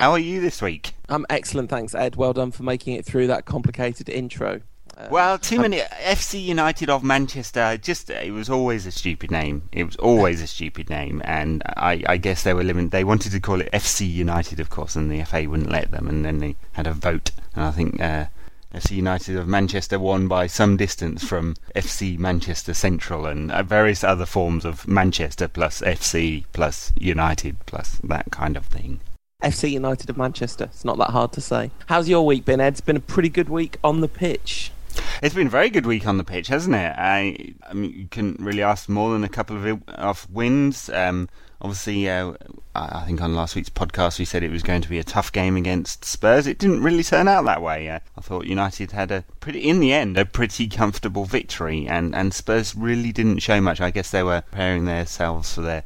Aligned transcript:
How 0.00 0.12
are 0.12 0.18
you 0.20 0.40
this 0.40 0.62
week? 0.62 0.92
I'm 1.08 1.26
excellent, 1.28 1.70
thanks, 1.70 1.92
Ed. 1.92 2.14
Well 2.14 2.32
done 2.32 2.52
for 2.52 2.62
making 2.62 2.94
it 2.94 3.04
through 3.04 3.26
that 3.26 3.46
complicated 3.46 4.08
intro. 4.08 4.60
Uh, 4.96 5.08
well, 5.10 5.38
too 5.38 5.58
many 5.58 5.78
FC 5.78 6.40
United 6.40 6.88
of 6.88 7.02
Manchester. 7.02 7.76
Just 7.78 8.08
it 8.08 8.32
was 8.32 8.48
always 8.48 8.86
a 8.86 8.92
stupid 8.92 9.32
name. 9.32 9.68
It 9.72 9.82
was 9.82 9.96
always 9.96 10.40
a 10.40 10.46
stupid 10.46 10.88
name, 10.88 11.20
and 11.24 11.64
I, 11.76 12.04
I 12.08 12.16
guess 12.16 12.44
they 12.44 12.54
were 12.54 12.62
living. 12.62 12.90
They 12.90 13.02
wanted 13.02 13.32
to 13.32 13.40
call 13.40 13.60
it 13.60 13.72
FC 13.72 14.08
United, 14.08 14.60
of 14.60 14.70
course, 14.70 14.94
and 14.94 15.10
the 15.10 15.24
FA 15.24 15.50
wouldn't 15.50 15.72
let 15.72 15.90
them. 15.90 16.06
And 16.06 16.24
then 16.24 16.38
they 16.38 16.54
had 16.74 16.86
a 16.86 16.92
vote, 16.92 17.32
and 17.56 17.64
I 17.64 17.72
think 17.72 18.00
uh, 18.00 18.26
FC 18.72 18.92
United 18.92 19.36
of 19.36 19.48
Manchester 19.48 19.98
won 19.98 20.28
by 20.28 20.46
some 20.46 20.76
distance 20.76 21.24
from 21.24 21.56
FC 21.74 22.16
Manchester 22.20 22.72
Central 22.72 23.26
and 23.26 23.50
uh, 23.50 23.64
various 23.64 24.04
other 24.04 24.26
forms 24.26 24.64
of 24.64 24.86
Manchester 24.86 25.48
plus 25.48 25.80
FC 25.80 26.44
plus 26.52 26.92
United 26.96 27.56
plus 27.66 27.98
that 28.04 28.30
kind 28.30 28.56
of 28.56 28.64
thing. 28.66 29.00
FC 29.42 29.70
United 29.70 30.10
of 30.10 30.16
Manchester. 30.16 30.64
It's 30.64 30.84
not 30.84 30.98
that 30.98 31.10
hard 31.10 31.30
to 31.34 31.40
say. 31.40 31.70
How's 31.86 32.08
your 32.08 32.26
week 32.26 32.44
been, 32.44 32.60
Ed? 32.60 32.72
It's 32.72 32.80
been 32.80 32.96
a 32.96 33.00
pretty 33.00 33.28
good 33.28 33.48
week 33.48 33.76
on 33.84 34.00
the 34.00 34.08
pitch. 34.08 34.72
It's 35.22 35.34
been 35.34 35.46
a 35.46 35.50
very 35.50 35.70
good 35.70 35.86
week 35.86 36.08
on 36.08 36.18
the 36.18 36.24
pitch, 36.24 36.48
hasn't 36.48 36.74
it? 36.74 36.92
I, 36.98 37.54
I 37.62 37.72
mean, 37.72 37.92
you 37.92 38.08
couldn't 38.10 38.40
really 38.40 38.64
ask 38.64 38.88
more 38.88 39.12
than 39.12 39.22
a 39.22 39.28
couple 39.28 39.56
of, 39.94 40.28
wins. 40.28 40.90
Um, 40.90 41.28
obviously, 41.62 42.10
uh, 42.10 42.32
I 42.74 43.04
think 43.06 43.20
on 43.20 43.36
last 43.36 43.54
week's 43.54 43.68
podcast 43.68 44.18
we 44.18 44.24
said 44.24 44.42
it 44.42 44.50
was 44.50 44.64
going 44.64 44.82
to 44.82 44.88
be 44.88 44.98
a 44.98 45.04
tough 45.04 45.30
game 45.30 45.56
against 45.56 46.04
Spurs. 46.04 46.48
It 46.48 46.58
didn't 46.58 46.82
really 46.82 47.04
turn 47.04 47.28
out 47.28 47.44
that 47.44 47.62
way. 47.62 47.88
Uh, 47.88 48.00
I 48.16 48.20
thought 48.20 48.46
United 48.46 48.90
had 48.90 49.12
a 49.12 49.22
pretty, 49.38 49.60
in 49.60 49.78
the 49.78 49.92
end, 49.92 50.18
a 50.18 50.24
pretty 50.24 50.66
comfortable 50.66 51.26
victory, 51.26 51.86
and, 51.86 52.12
and 52.12 52.34
Spurs 52.34 52.74
really 52.74 53.12
didn't 53.12 53.38
show 53.38 53.60
much. 53.60 53.80
I 53.80 53.92
guess 53.92 54.10
they 54.10 54.24
were 54.24 54.40
preparing 54.40 54.86
themselves 54.86 55.54
for 55.54 55.60
their 55.60 55.84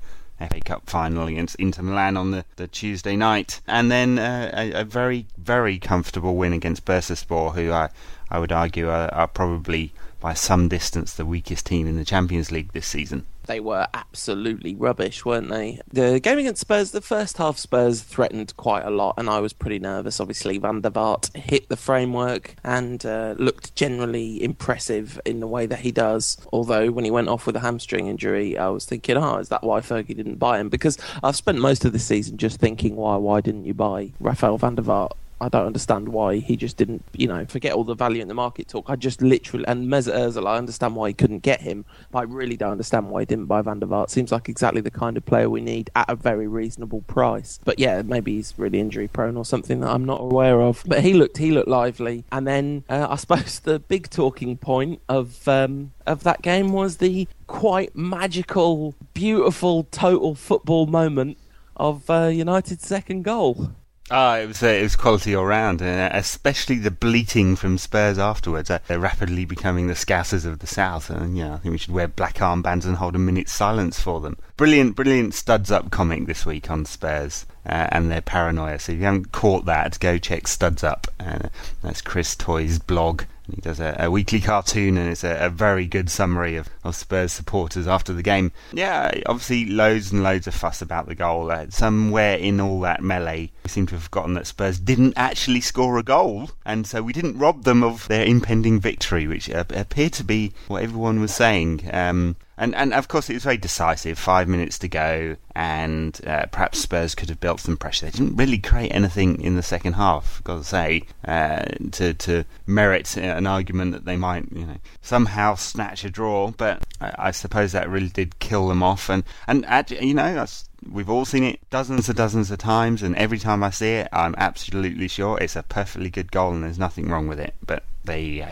FA 0.49 0.61
Cup 0.61 0.89
final 0.89 1.27
against 1.27 1.57
Inter 1.57 1.83
Milan 1.83 2.17
on 2.17 2.31
the, 2.31 2.45
the 2.57 2.67
Tuesday 2.67 3.17
night, 3.17 3.61
and 3.67 3.91
then 3.91 4.19
uh, 4.19 4.51
a, 4.55 4.81
a, 4.81 4.85
very 4.85 5.27
very 5.39 5.79
comfortable 5.79 6.37
win 6.37 6.53
against 6.53 6.85
Bursaspor, 6.85 7.55
who 7.55 7.73
I 7.73 7.89
I 8.31 8.39
would 8.39 8.53
argue 8.53 8.89
are, 8.89 9.13
are 9.13 9.29
probably 9.29 9.93
by 10.23 10.33
some 10.33 10.69
distance 10.69 11.13
the 11.13 11.27
weakest 11.27 11.67
team 11.67 11.87
in 11.87 11.97
the 11.97 12.05
Champions 12.05 12.51
League 12.51 12.73
this 12.73 12.87
season 12.87 13.27
they 13.47 13.61
were 13.61 13.87
absolutely 13.95 14.75
rubbish, 14.75 15.25
weren't 15.25 15.49
they? 15.49 15.81
The 15.93 16.21
game 16.21 16.39
against 16.39 16.61
Spurs, 16.61 16.93
the 16.93 17.01
first 17.01 17.39
half, 17.39 17.59
Spurs 17.59 18.03
threatened 18.03 18.57
quite 18.57 18.85
a 18.85 18.91
lot, 18.91 19.15
and 19.19 19.29
I 19.29 19.41
was 19.41 19.53
pretty 19.53 19.79
nervous. 19.79 20.21
Obviously, 20.21 20.59
Van 20.59 20.81
der 20.81 20.91
Vaart 20.91 21.35
hit 21.37 21.69
the 21.69 21.77
framework 21.77 22.55
and 22.65 23.05
uh, 23.05 23.35
looked 23.39 23.75
generally 23.75 24.43
impressive 24.43 25.21
in 25.25 25.41
the 25.41 25.47
way 25.47 25.67
that 25.67 25.81
he 25.81 25.93
does. 25.93 26.39
Although, 26.53 26.91
when 26.91 27.05
he 27.05 27.11
went 27.11 27.29
off 27.29 27.47
with 27.47 27.57
a 27.57 27.61
hamstring 27.61 28.07
injury, 28.07 28.57
I 28.57 28.69
was 28.69 28.85
thinking, 28.85 29.17
oh, 29.17 29.39
is 29.39 29.49
that 29.49 29.65
why 29.65 29.81
Fergie 29.81 30.17
didn't 30.17 30.37
buy 30.37 30.59
him? 30.59 30.69
Because 30.69 30.99
I've 31.23 31.37
spent 31.37 31.59
most 31.59 31.85
of 31.85 31.93
the 31.93 31.99
season 31.99 32.37
just 32.39 32.61
thinking, 32.61 32.97
why, 32.97 33.17
why 33.17 33.41
didn't 33.41 33.65
you 33.65 33.75
buy 33.75 34.13
Rafael 34.21 34.59
van 34.59 34.77
der 34.77 34.83
Vaart? 34.83 35.13
I 35.43 35.49
don't 35.49 35.67
understand 35.67 36.09
why 36.09 36.37
he 36.37 36.57
just 36.57 36.77
didn't, 36.77 37.05
you 37.15 37.27
know, 37.27 37.45
forget 37.47 37.73
all 37.73 37.85
the 37.85 37.95
value 37.95 38.23
in 38.23 38.29
the 38.29 38.35
market 38.35 38.69
talk. 38.69 38.89
I 38.89 38.97
just 38.97 39.21
literally, 39.21 39.67
and 39.67 39.89
Mesut 39.89 40.15
Ozil, 40.15 40.47
I 40.47 40.57
understand 40.57 40.95
why 40.95 41.09
he 41.09 41.15
couldn't 41.15 41.41
get 41.41 41.61
him, 41.61 41.85
but 42.13 42.21
I 42.21 42.23
really 42.23 42.57
don't 42.57 42.71
understand 42.71 43.11
why 43.11 43.23
he 43.23 43.27
didn't 43.27 43.47
buy 43.47 43.61
Van 43.61 43.81
der 43.81 43.87
Vaart. 43.87 44.11
Seems 44.11 44.31
like 44.31 44.49
exactly 44.49 44.81
the 44.81 44.91
kind 44.91 45.17
of 45.17 45.27
player 45.27 45.51
we 45.51 45.61
need 45.61 45.91
at 45.97 46.09
a 46.09 46.15
very 46.15 46.47
reasonable 46.47 47.03
price. 47.03 47.59
But 47.65 47.79
yeah, 47.79 48.03
maybe 48.03 48.37
he's 48.37 48.55
really 48.57 48.79
injury 48.79 49.09
prone 49.09 49.37
or 49.37 49.45
something 49.45 49.81
that 49.81 49.91
I'm 49.91 50.05
not 50.05 50.21
aware 50.21 50.61
of. 50.63 50.85
But 50.87 51.01
he 51.01 51.13
looked, 51.15 51.39
he 51.39 51.51
looked 51.51 51.69
lively. 51.69 52.25
And 52.31 52.47
then 52.47 52.85
uh, 52.89 53.09
I 53.11 53.17
suppose 53.17 53.59
the 53.61 53.81
big 53.81 54.11
talking 54.11 54.57
point 54.57 55.01
of 55.09 55.47
um, 55.49 55.93
of 56.07 56.23
that 56.23 56.43
game 56.43 56.73
was 56.73 56.99
the 56.99 57.27
quite 57.47 57.97
magical, 57.97 58.95
beautiful, 59.13 59.85
total 59.91 60.35
football 60.35 60.87
moment 60.87 61.39
of 61.77 62.09
uh, 62.09 62.27
United's 62.27 62.87
second 62.87 63.25
goal. 63.25 63.73
Ah, 64.15 64.37
it 64.37 64.47
was 64.47 64.63
uh, 64.63 64.67
it 64.67 64.83
was 64.83 64.95
quality 64.95 65.35
all 65.35 65.47
round, 65.47 65.81
uh, 65.81 66.11
especially 66.13 66.77
the 66.77 66.91
bleating 66.91 67.57
from 67.57 67.79
Spurs 67.79 68.19
afterwards. 68.19 68.71
Uh, 68.71 68.79
they're 68.87 68.99
rapidly 68.99 69.47
becoming 69.47 69.87
the 69.87 69.95
Scousers 69.95 70.45
of 70.45 70.59
the 70.59 70.67
South, 70.67 71.09
and 71.09 71.35
yeah, 71.35 71.55
I 71.55 71.57
think 71.57 71.73
we 71.73 71.79
should 71.79 71.95
wear 71.95 72.09
black 72.09 72.35
armbands 72.35 72.85
and 72.85 72.97
hold 72.97 73.15
a 73.15 73.19
minute's 73.19 73.55
silence 73.55 74.01
for 74.01 74.21
them. 74.21 74.37
Brilliant, 74.59 74.97
brilliant 74.97 75.33
studs 75.33 75.71
up 75.71 75.91
comic 75.91 76.27
this 76.27 76.45
week 76.45 76.71
on 76.71 76.85
Spurs 76.85 77.47
uh, 77.65 77.89
and 77.91 78.11
their 78.11 78.21
paranoia. 78.21 78.79
So 78.81 78.93
if 78.93 78.99
you 78.99 79.07
haven't 79.07 79.33
caught 79.33 79.65
that, 79.65 79.99
go 79.99 80.19
check 80.19 80.47
Studs 80.47 80.85
Up. 80.85 81.07
Uh, 81.19 81.49
that's 81.81 82.03
Chris 82.03 82.37
Toy's 82.37 82.79
blog. 82.79 83.23
He 83.51 83.61
does 83.61 83.81
a, 83.81 83.97
a 83.99 84.11
weekly 84.11 84.41
cartoon, 84.41 84.97
and 84.97 85.11
it's 85.11 85.25
a, 85.25 85.47
a, 85.47 85.51
very 85.51 85.87
good 85.87 86.09
summary 86.09 86.57
of, 86.57 86.69
of 86.85 86.95
Spurs 86.95 87.33
supporters 87.33 87.89
after 87.89 88.13
the 88.13 88.23
game. 88.23 88.53
Yeah, 88.73 89.11
obviously 89.27 89.67
loads 89.67 90.13
and 90.13 90.23
loads 90.23 90.47
of 90.47 90.55
fuss 90.55 90.81
about 90.81 91.07
the 91.07 91.15
goal. 91.15 91.51
Uh, 91.51 91.67
somewhere 91.69 92.37
in 92.37 92.61
all 92.61 92.81
that 92.81 93.03
melee, 93.03 93.51
we 93.65 93.69
seem 93.69 93.87
to 93.87 93.95
have 93.97 94.05
forgotten 94.05 94.35
that 94.35 94.47
Spurs 94.47 94.79
didn't 94.79 95.15
actually 95.17 95.61
score 95.61 95.99
a 95.99 96.03
goal, 96.03 96.51
and 96.65 96.87
so 96.87 97.03
we 97.03 97.13
didn't 97.13 97.39
rob 97.39 97.65
them 97.65 97.83
of 97.83 98.07
their 98.09 98.25
impending 98.25 98.79
victory, 98.81 99.27
which 99.27 99.51
uh, 99.51 99.65
appeared 99.71 100.13
to 100.15 100.25
be 100.25 100.53
what 100.69 100.83
everyone 100.83 101.21
was 101.21 101.35
saying. 101.35 101.89
Um, 101.93 102.37
and 102.63 102.77
and 102.77 102.95
of 102.95 103.09
course 103.09 103.29
it 103.29 103.35
was 103.35 103.43
very 103.43 103.57
decisive. 103.57 104.17
Five 104.17 104.47
minutes 104.47 104.79
to 104.79 104.89
go, 104.89 105.37
and 105.57 106.19
uh, 106.25 106.47
perhaps 106.47 106.79
Spurs 106.79 107.17
could 107.17 107.29
have 107.29 107.41
built 107.41 107.59
some 107.59 107.77
pressure. 107.77 108.07
They 108.07 108.13
didn't 108.13 108.37
really 108.37 108.59
create 108.59 108.91
anything 108.91 109.43
in 109.43 109.57
the 109.57 109.65
second 109.65 109.95
half. 109.95 110.41
Got 110.45 110.59
to 110.59 110.65
say, 110.65 111.03
uh, 111.27 111.65
to 111.91 112.15
to 112.15 112.45
merit 112.65 113.17
an 113.17 113.49
argument 113.49 113.93
that 113.93 114.05
they 114.05 114.17
might 114.17 114.45
you 114.53 114.65
know 114.65 114.77
somehow 115.01 115.57
snatch 115.57 116.05
a 116.05 116.11
draw, 116.11 116.53
but 116.53 116.85
I, 117.01 117.15
I 117.19 117.31
suppose 117.33 117.73
that 117.73 117.91
really 117.91 118.11
did 118.11 118.39
kill 118.39 118.69
them 118.69 118.83
off. 118.83 119.11
And 119.11 119.25
and 119.49 119.91
you 119.91 120.15
know. 120.15 120.47
We've 120.91 121.09
all 121.09 121.25
seen 121.25 121.45
it 121.45 121.61
dozens 121.71 122.09
and 122.09 122.19
dozens 122.19 122.51
of 122.51 122.59
times, 122.59 123.05
and 123.05 123.15
every 123.15 123.39
time 123.39 123.63
I 123.63 123.71
see 123.71 123.91
it, 123.91 124.09
I'm 124.13 124.35
absolutely 124.37 125.07
sure 125.07 125.39
it's 125.39 125.55
a 125.55 125.63
perfectly 125.63 126.11
good 126.11 126.33
goal 126.33 126.53
and 126.53 126.65
there's 126.65 126.77
nothing 126.77 127.09
wrong 127.09 127.29
with 127.29 127.39
it. 127.39 127.55
But 127.65 127.85
there 128.05 128.19
you 128.19 128.43
go. 128.43 128.49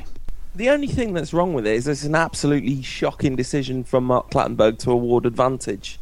The 0.55 0.69
only 0.69 0.89
thing 0.89 1.13
that's 1.13 1.33
wrong 1.33 1.55
with 1.55 1.67
it 1.67 1.75
is 1.75 1.87
it's 1.87 2.05
an 2.05 2.15
absolutely 2.15 2.83
shocking 2.83 3.37
decision 3.37 3.85
from 3.85 4.05
Mark 4.05 4.31
Clattenburg 4.31 4.79
to 4.81 4.91
award 4.91 5.27
advantage. 5.27 5.99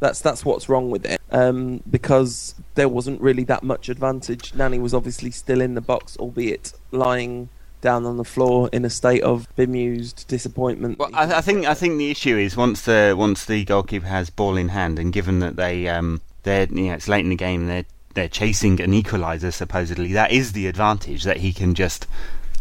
That's 0.00 0.20
that's 0.20 0.44
what's 0.44 0.68
wrong 0.68 0.90
with 0.90 1.06
it. 1.06 1.20
Um, 1.30 1.82
because 1.90 2.54
there 2.74 2.88
wasn't 2.88 3.20
really 3.20 3.44
that 3.44 3.62
much 3.62 3.88
advantage. 3.88 4.54
Nani 4.54 4.78
was 4.78 4.92
obviously 4.92 5.30
still 5.30 5.60
in 5.62 5.74
the 5.74 5.80
box, 5.80 6.16
albeit 6.18 6.74
lying 6.90 7.48
down 7.80 8.04
on 8.04 8.16
the 8.16 8.24
floor 8.24 8.68
in 8.72 8.84
a 8.84 8.90
state 8.90 9.22
of 9.22 9.48
bemused 9.56 10.26
disappointment. 10.28 10.98
Well, 10.98 11.10
I, 11.14 11.36
I 11.36 11.40
think 11.40 11.66
I 11.66 11.74
think 11.74 11.96
the 11.96 12.10
issue 12.10 12.36
is 12.36 12.56
once 12.56 12.82
the 12.82 13.14
once 13.16 13.46
the 13.46 13.64
goalkeeper 13.64 14.06
has 14.06 14.28
ball 14.28 14.56
in 14.56 14.68
hand, 14.68 14.98
and 14.98 15.12
given 15.12 15.38
that 15.38 15.56
they 15.56 15.88
um, 15.88 16.20
they're 16.42 16.66
you 16.66 16.88
know 16.88 16.94
it's 16.94 17.08
late 17.08 17.24
in 17.24 17.30
the 17.30 17.36
game, 17.36 17.66
they're 17.66 17.86
they're 18.12 18.28
chasing 18.28 18.80
an 18.80 18.92
equaliser 18.92 19.52
supposedly. 19.52 20.12
That 20.12 20.32
is 20.32 20.52
the 20.52 20.66
advantage 20.66 21.24
that 21.24 21.38
he 21.38 21.52
can 21.52 21.74
just 21.74 22.06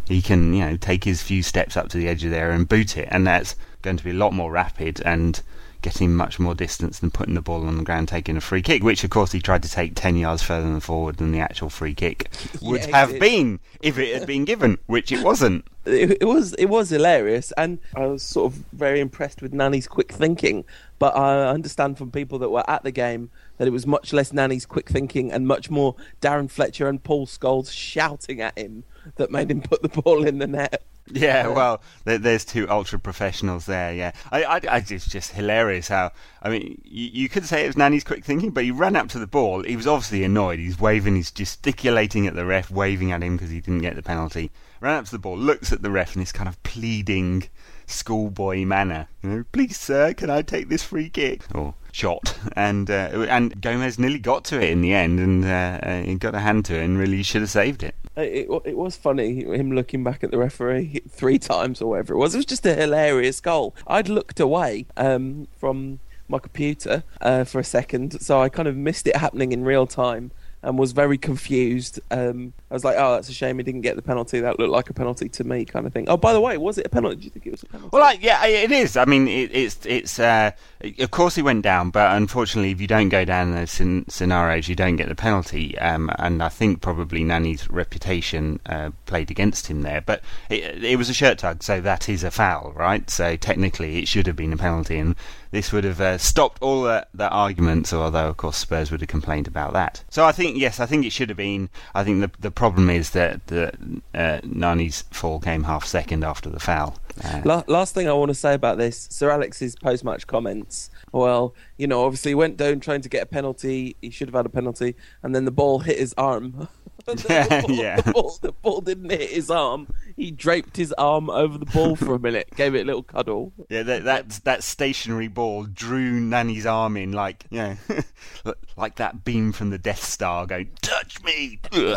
he 0.08 0.22
can 0.22 0.54
you 0.54 0.64
know 0.64 0.78
take 0.78 1.04
his 1.04 1.22
few 1.22 1.42
steps 1.42 1.76
up 1.76 1.90
to 1.90 1.98
the 1.98 2.08
edge 2.08 2.24
of 2.24 2.32
there 2.32 2.52
and 2.52 2.70
boot 2.70 2.98
it, 2.98 3.08
and 3.12 3.26
that's 3.26 3.56
going 3.82 3.98
to 3.98 4.04
be 4.04 4.12
a 4.12 4.14
lot 4.14 4.34
more 4.34 4.52
rapid 4.52 5.02
and 5.02 5.42
getting 5.86 6.16
much 6.16 6.40
more 6.40 6.56
distance 6.56 6.98
than 6.98 7.12
putting 7.12 7.36
the 7.36 7.42
ball 7.44 7.68
on 7.68 7.78
the 7.78 7.84
ground 7.84 8.08
taking 8.08 8.36
a 8.36 8.42
free 8.42 8.64
kick, 8.64 8.82
which 8.82 9.04
of 9.04 9.12
course 9.12 9.32
he 9.34 9.40
tried 9.40 9.62
to 9.62 9.70
take 9.70 9.94
10 9.94 10.16
yards 10.16 10.42
further 10.42 10.80
forward 10.80 11.18
than 11.18 11.32
the 11.32 11.40
actual 11.40 11.70
free 11.70 11.94
kick 11.94 12.28
would 12.64 12.82
yeah, 12.88 12.98
have 12.98 13.12
it, 13.12 13.20
been 13.20 13.60
if 13.84 14.00
it 14.00 14.18
had 14.18 14.26
been 14.26 14.46
given, 14.46 14.80
which 14.88 15.12
it 15.12 15.24
wasn't. 15.24 15.64
It, 15.86 16.18
it, 16.22 16.26
was 16.26 16.56
it 16.56 16.66
was 16.66 16.90
hilarious, 16.90 17.54
and 17.56 17.78
I 17.96 18.08
was 18.08 18.24
sort 18.24 18.52
of 18.52 18.64
very 18.74 19.00
impressed 19.00 19.44
with 19.44 19.54
Nani's 19.54 19.88
quick 19.88 20.12
thinking. 20.12 20.66
But 20.98 21.16
I 21.16 21.50
understand 21.50 22.00
from 22.00 22.10
people 22.10 22.40
that 22.40 22.50
were 22.50 22.68
at 22.68 22.82
the 22.82 22.90
game 22.90 23.30
that 23.60 23.68
it 23.68 23.72
was 23.72 23.86
much 23.86 24.12
less 24.12 24.34
Nani's 24.34 24.66
quick 24.66 24.90
thinking 24.90 25.32
and 25.32 25.46
much 25.46 25.70
more 25.70 25.96
Darren 26.20 26.50
Fletcher 26.50 26.88
and 26.88 27.04
Paul 27.04 27.28
Scholes 27.28 27.72
shouting 27.72 28.42
at 28.42 28.58
him 28.58 28.86
that 29.18 29.30
made 29.30 29.52
him 29.52 29.62
put 29.62 29.84
the 29.84 30.02
ball 30.02 30.26
in 30.26 30.40
the 30.40 30.48
net. 30.48 30.82
Yeah, 31.08 31.50
well, 31.50 31.82
there's 32.04 32.44
two 32.46 32.68
ultra 32.68 32.98
professionals 32.98 33.68
there. 33.68 33.94
Yeah, 33.94 34.12
I, 34.32 34.44
I, 34.44 34.62
I, 34.70 34.86
it's 34.88 35.08
just 35.08 35.34
hilarious 35.34 35.88
how. 35.88 36.12
I 36.42 36.50
mean, 36.50 36.82
you, 36.84 37.10
you, 37.14 37.30
could 37.30 37.46
say 37.46 37.64
it 37.64 37.68
was 37.68 37.78
Nani's 37.78 38.04
quick 38.04 38.26
thinking, 38.26 38.50
but 38.50 38.64
he 38.64 38.72
ran 38.72 38.96
up 38.96 39.10
to 39.10 39.20
the 39.20 39.28
ball. 39.28 39.62
He 39.64 39.76
was 39.76 39.86
obviously 39.86 40.24
annoyed. 40.24 40.58
He's 40.58 40.80
waving, 40.80 41.16
he's 41.16 41.30
gesticulating 41.30 42.26
at 42.26 42.34
the 42.34 42.46
ref, 42.46 42.72
waving 42.72 43.12
at 43.12 43.22
him 43.22 43.38
because 43.38 43.52
he 43.52 43.62
didn't 43.62 43.82
get 43.82 43.96
the 43.96 44.02
penalty. 44.02 44.50
Ran 44.82 44.98
up 44.98 45.06
to 45.06 45.12
the 45.12 45.20
ball, 45.20 45.38
looks 45.38 45.72
at 45.72 45.84
the 45.84 45.92
ref, 45.92 46.14
and 46.14 46.22
he's 46.22 46.32
kind 46.32 46.50
of 46.50 46.62
pleading 46.64 47.50
schoolboy 47.88 48.66
manner. 48.66 49.08
You 49.22 49.30
know, 49.30 49.46
please, 49.52 49.78
sir, 49.78 50.14
can 50.14 50.30
I 50.30 50.42
take 50.42 50.70
this 50.70 50.84
free 50.84 51.10
kick? 51.10 51.44
Or 51.54 51.74
shot, 51.92 52.38
and 52.56 52.90
uh, 52.90 53.26
and 53.30 53.62
Gomes 53.62 53.98
nearly 53.98 54.20
got 54.20 54.44
to 54.46 54.62
it 54.62 54.70
in 54.70 54.82
the 54.82 54.94
end, 54.94 55.20
and 55.20 55.46
uh, 55.46 55.80
uh, 55.82 56.02
he 56.02 56.16
got 56.16 56.36
a 56.36 56.40
hand 56.40 56.66
to 56.66 56.76
it, 56.76 56.84
and 56.84 56.98
really 56.98 57.24
should 57.24 57.42
have 57.42 57.50
saved 57.50 57.84
it. 57.84 57.96
It, 58.18 58.48
it 58.64 58.78
was 58.78 58.96
funny 58.96 59.44
him 59.44 59.72
looking 59.72 60.04
back 60.04 60.24
at 60.24 60.32
the 60.32 60.38
referee 60.38 61.02
three 61.10 61.38
times 61.38 61.82
or 61.82 61.90
whatever 61.90 62.14
it 62.14 62.18
was. 62.18 62.34
It 62.34 62.38
was 62.38 62.46
just 62.46 62.66
a 62.66 62.74
hilarious 62.74 63.42
goal. 63.42 63.76
I'd 63.88 64.10
looked 64.10 64.40
away 64.40 64.86
um, 64.96 65.48
from 65.58 66.00
my 66.28 66.40
computer 66.40 67.04
uh, 67.22 67.44
for 67.44 67.60
a 67.60 67.64
second, 67.64 68.22
so 68.22 68.42
I 68.42 68.50
kind 68.50 68.68
of 68.68 68.76
missed 68.76 69.08
it 69.08 69.18
happening 69.18 69.52
in 69.52 69.64
real 69.64 69.86
time 69.86 70.32
and 70.62 70.80
was 70.80 70.94
very 70.94 71.18
confused 71.18 72.00
um, 72.10 72.54
was 72.76 72.84
like, 72.84 72.98
oh, 72.98 73.14
that's 73.14 73.30
a 73.30 73.34
shame 73.34 73.58
he 73.58 73.64
didn't 73.64 73.82
get 73.82 73.96
the 73.96 74.02
penalty. 74.02 74.40
That 74.40 74.60
looked 74.60 74.72
like 74.72 74.90
a 74.90 74.94
penalty 74.94 75.30
to 75.30 75.44
me, 75.44 75.66
kind 75.66 75.88
of 75.88 75.94
thing. 75.94 76.08
Oh, 76.10 76.18
by 76.18 76.34
the 76.34 76.42
way, 76.42 76.58
was 76.58 76.78
it 76.78 76.86
a 76.86 76.90
penalty? 76.90 77.16
Do 77.16 77.24
you 77.24 77.30
think 77.30 77.48
it 77.48 77.52
was 77.52 77.64
a 77.64 77.68
penalty? 77.68 77.90
Well, 77.92 78.02
like, 78.02 78.22
yeah, 78.22 78.46
it 78.46 78.72
is. 78.72 78.98
I 78.98 79.06
mean, 79.06 79.28
it, 79.28 79.56
it's 79.56 79.86
it's. 79.86 80.20
Uh, 80.20 80.52
of 81.00 81.12
course, 81.12 81.36
he 81.36 81.42
went 81.42 81.64
down, 81.64 81.90
but 81.90 82.16
unfortunately, 82.16 82.72
if 82.72 82.82
you 82.82 82.88
don't 82.88 83.10
go 83.10 83.26
down 83.26 83.50
in 83.50 83.56
those 83.56 83.72
scenarios, 84.14 84.68
you 84.68 84.76
don't 84.76 84.98
get 84.98 85.08
the 85.08 85.16
penalty. 85.16 85.78
Um, 85.80 86.12
and 86.20 86.44
I 86.44 86.50
think 86.50 86.82
probably 86.82 87.24
Nani's 87.24 87.70
reputation 87.70 88.60
uh, 88.66 88.92
played 89.06 89.32
against 89.32 89.68
him 89.68 89.82
there. 89.82 90.02
But 90.02 90.22
it, 90.50 90.84
it 90.84 90.98
was 90.98 91.10
a 91.10 91.14
shirt 91.14 91.40
tug, 91.40 91.64
so 91.64 91.82
that 91.82 92.10
is 92.10 92.24
a 92.24 92.32
foul, 92.32 92.74
right? 92.76 93.10
So 93.10 93.36
technically, 93.36 94.00
it 94.00 94.08
should 94.08 94.28
have 94.28 94.36
been 94.36 94.54
a 94.54 94.58
penalty, 94.58 94.98
and 94.98 95.16
this 95.52 95.72
would 95.72 95.86
have 95.86 96.02
uh, 96.02 96.18
stopped 96.18 96.62
all 96.62 96.84
the, 96.84 97.08
the 97.14 97.30
arguments. 97.30 97.94
Although, 97.94 98.28
of 98.28 98.38
course, 98.38 98.58
Spurs 98.58 98.92
would 98.92 99.02
have 99.02 99.10
complained 99.10 99.48
about 99.48 99.74
that. 99.74 100.04
So 100.10 100.26
I 100.26 100.32
think 100.32 100.58
yes, 100.58 100.80
I 100.80 100.86
think 100.86 101.06
it 101.06 101.12
should 101.12 101.30
have 101.30 101.38
been. 101.38 101.70
I 101.94 102.04
think 102.04 102.22
the 102.22 102.32
the 102.40 102.52
problem 102.66 102.90
is 102.90 103.12
that 103.12 103.46
the 103.46 103.72
uh, 104.16 104.40
Nani's 104.44 105.04
fall 105.12 105.40
came 105.40 105.66
half 105.66 105.86
second 105.86 106.24
after 106.24 106.50
the 106.50 106.60
foul. 106.60 106.98
Uh, 107.24 107.62
last 107.68 107.94
thing 107.94 108.10
I 108.10 108.14
want 108.14 108.30
to 108.30 108.36
say 108.36 108.56
about 108.56 108.80
this, 108.80 109.08
Sir 109.12 109.30
Alex's 109.30 109.76
post-match 109.76 110.26
comments. 110.26 110.90
Well, 111.12 111.54
you 111.78 111.86
know, 111.86 112.04
obviously 112.04 112.32
he 112.32 112.36
went 112.36 112.58
down 112.58 112.80
trying 112.80 113.02
to 113.02 113.10
get 113.10 113.22
a 113.22 113.28
penalty. 113.28 113.96
He 114.02 114.10
should 114.10 114.30
have 114.30 114.36
had 114.36 114.48
a 114.48 114.50
penalty, 114.50 114.96
and 115.22 115.36
then 115.36 115.46
the 115.46 115.52
ball 115.52 115.78
hit 115.78 116.00
his 116.00 116.16
arm. 116.18 116.68
the, 117.06 117.64
ball, 117.68 117.76
yeah. 117.76 118.02
The 118.02 118.12
ball, 118.12 118.38
the 118.42 118.52
ball, 118.52 118.82
didn't 118.82 119.10
hit 119.10 119.30
his 119.30 119.50
arm. 119.50 119.88
He 120.16 120.32
draped 120.32 120.78
his 120.78 120.94
arm 120.94 121.30
over 121.30 121.58
the 121.58 121.66
ball 121.66 121.96
for 121.96 122.16
a 122.16 122.20
minute, 122.20 122.50
gave 122.56 122.76
it 122.76 122.82
a 122.82 122.86
little 122.86 123.04
cuddle. 123.04 123.54
Yeah, 123.70 123.84
that 123.84 124.04
that, 124.06 124.30
that 124.44 124.64
stationary 124.64 125.28
ball 125.28 125.66
drew 125.66 126.20
Nani's 126.20 126.66
arm 126.66 126.98
in 126.98 127.12
like 127.12 127.46
yeah, 127.50 127.76
like 128.78 128.96
that 128.96 129.24
beam 129.24 129.52
from 129.52 129.70
the 129.70 129.78
Death 129.78 130.04
Star 130.04 130.46
going, 130.46 130.70
touch 130.82 131.22
me. 131.24 131.60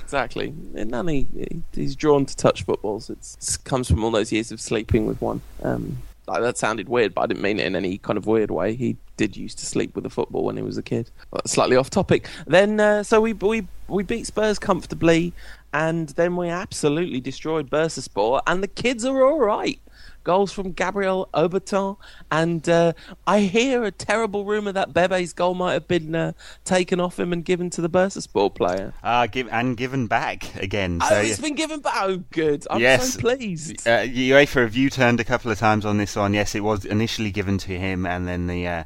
exactly. 0.00 0.54
And 0.74 0.90
Nani, 0.90 1.26
he's 1.72 1.96
drawn 1.96 2.26
to 2.26 2.36
touch 2.36 2.64
footballs. 2.64 3.10
It's, 3.10 3.56
it 3.56 3.64
comes 3.64 3.88
from 3.88 4.04
all 4.04 4.10
those 4.10 4.32
years 4.32 4.52
of 4.52 4.60
sleeping 4.60 5.06
with 5.06 5.20
one. 5.20 5.42
Um, 5.62 5.98
like, 6.26 6.42
that 6.42 6.58
sounded 6.58 6.88
weird, 6.88 7.14
but 7.14 7.22
I 7.22 7.26
didn't 7.26 7.42
mean 7.42 7.60
it 7.60 7.66
in 7.66 7.76
any 7.76 7.98
kind 7.98 8.16
of 8.16 8.26
weird 8.26 8.50
way. 8.50 8.74
He 8.74 8.96
did 9.16 9.36
used 9.36 9.58
to 9.58 9.66
sleep 9.66 9.94
with 9.94 10.06
a 10.06 10.10
football 10.10 10.44
when 10.44 10.56
he 10.56 10.62
was 10.62 10.78
a 10.78 10.82
kid. 10.82 11.10
slightly 11.46 11.76
off 11.76 11.90
topic. 11.90 12.28
Then, 12.46 12.80
uh, 12.80 13.02
so 13.02 13.20
we 13.20 13.32
we 13.32 13.66
we 13.88 14.02
beat 14.02 14.26
Spurs 14.26 14.58
comfortably, 14.58 15.32
and 15.72 16.08
then 16.10 16.36
we 16.36 16.48
absolutely 16.48 17.20
destroyed 17.20 17.70
Bursaspor, 17.70 18.42
and 18.46 18.62
the 18.62 18.68
kids 18.68 19.04
are 19.04 19.24
all 19.24 19.38
right 19.38 19.80
goals 20.26 20.52
from 20.52 20.72
Gabriel 20.72 21.28
Obertan, 21.32 21.96
and 22.32 22.68
uh, 22.68 22.92
I 23.28 23.42
hear 23.42 23.84
a 23.84 23.92
terrible 23.92 24.44
rumor 24.44 24.72
that 24.72 24.92
Bebe's 24.92 25.32
goal 25.32 25.54
might 25.54 25.74
have 25.74 25.86
been 25.86 26.16
uh, 26.16 26.32
taken 26.64 26.98
off 26.98 27.20
him 27.20 27.32
and 27.32 27.44
given 27.44 27.70
to 27.70 27.80
the 27.80 27.88
Bursaspor 27.88 28.52
player. 28.52 28.92
Uh, 29.04 29.28
give, 29.28 29.48
and 29.52 29.76
given 29.76 30.08
back 30.08 30.52
again. 30.56 31.00
So, 31.00 31.14
oh, 31.14 31.20
it's 31.20 31.38
been 31.38 31.54
given 31.54 31.78
back. 31.78 31.94
Oh, 31.98 32.16
good. 32.32 32.66
I'm 32.68 32.80
yes. 32.80 33.14
so 33.14 33.20
pleased. 33.20 33.86
Uh, 33.86 34.02
UEFA 34.02 34.62
have 34.62 34.74
U-turned 34.74 35.20
a 35.20 35.24
couple 35.24 35.52
of 35.52 35.60
times 35.60 35.86
on 35.86 35.96
this 35.96 36.16
one. 36.16 36.34
Yes, 36.34 36.56
it 36.56 36.64
was 36.64 36.84
initially 36.84 37.30
given 37.30 37.56
to 37.58 37.78
him, 37.78 38.04
and 38.04 38.26
then 38.26 38.48
the 38.48 38.66
uh, 38.66 38.84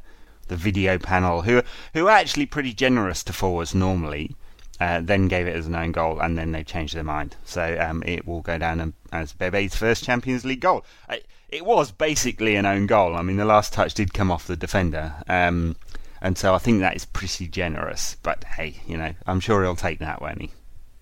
the 0.50 0.56
video 0.56 0.98
panel, 0.98 1.42
who 1.42 1.62
who 1.94 2.08
are 2.08 2.18
actually 2.18 2.44
pretty 2.44 2.74
generous 2.74 3.24
to 3.24 3.32
forwards 3.32 3.74
normally. 3.74 4.36
Uh, 4.78 4.98
then 5.02 5.28
gave 5.28 5.46
it 5.46 5.54
as 5.54 5.66
an 5.66 5.74
own 5.74 5.92
goal, 5.92 6.20
and 6.20 6.38
then 6.38 6.52
they 6.52 6.64
changed 6.64 6.94
their 6.94 7.04
mind. 7.04 7.36
So 7.44 7.76
um, 7.78 8.02
it 8.06 8.26
will 8.26 8.40
go 8.40 8.56
down 8.56 8.94
as 9.12 9.34
Bebe's 9.34 9.76
first 9.76 10.04
Champions 10.04 10.42
League 10.42 10.60
goal. 10.60 10.86
It 11.50 11.66
was 11.66 11.90
basically 11.90 12.56
an 12.56 12.64
own 12.64 12.86
goal. 12.86 13.14
I 13.14 13.20
mean, 13.20 13.36
the 13.36 13.44
last 13.44 13.74
touch 13.74 13.92
did 13.92 14.14
come 14.14 14.30
off 14.30 14.46
the 14.46 14.56
defender, 14.56 15.12
um, 15.28 15.76
and 16.22 16.38
so 16.38 16.54
I 16.54 16.58
think 16.58 16.80
that 16.80 16.96
is 16.96 17.04
pretty 17.04 17.46
generous. 17.46 18.16
But 18.22 18.44
hey, 18.44 18.80
you 18.86 18.96
know, 18.96 19.12
I'm 19.26 19.40
sure 19.40 19.62
he'll 19.62 19.76
take 19.76 19.98
that, 19.98 20.22
won't 20.22 20.40
he? 20.40 20.50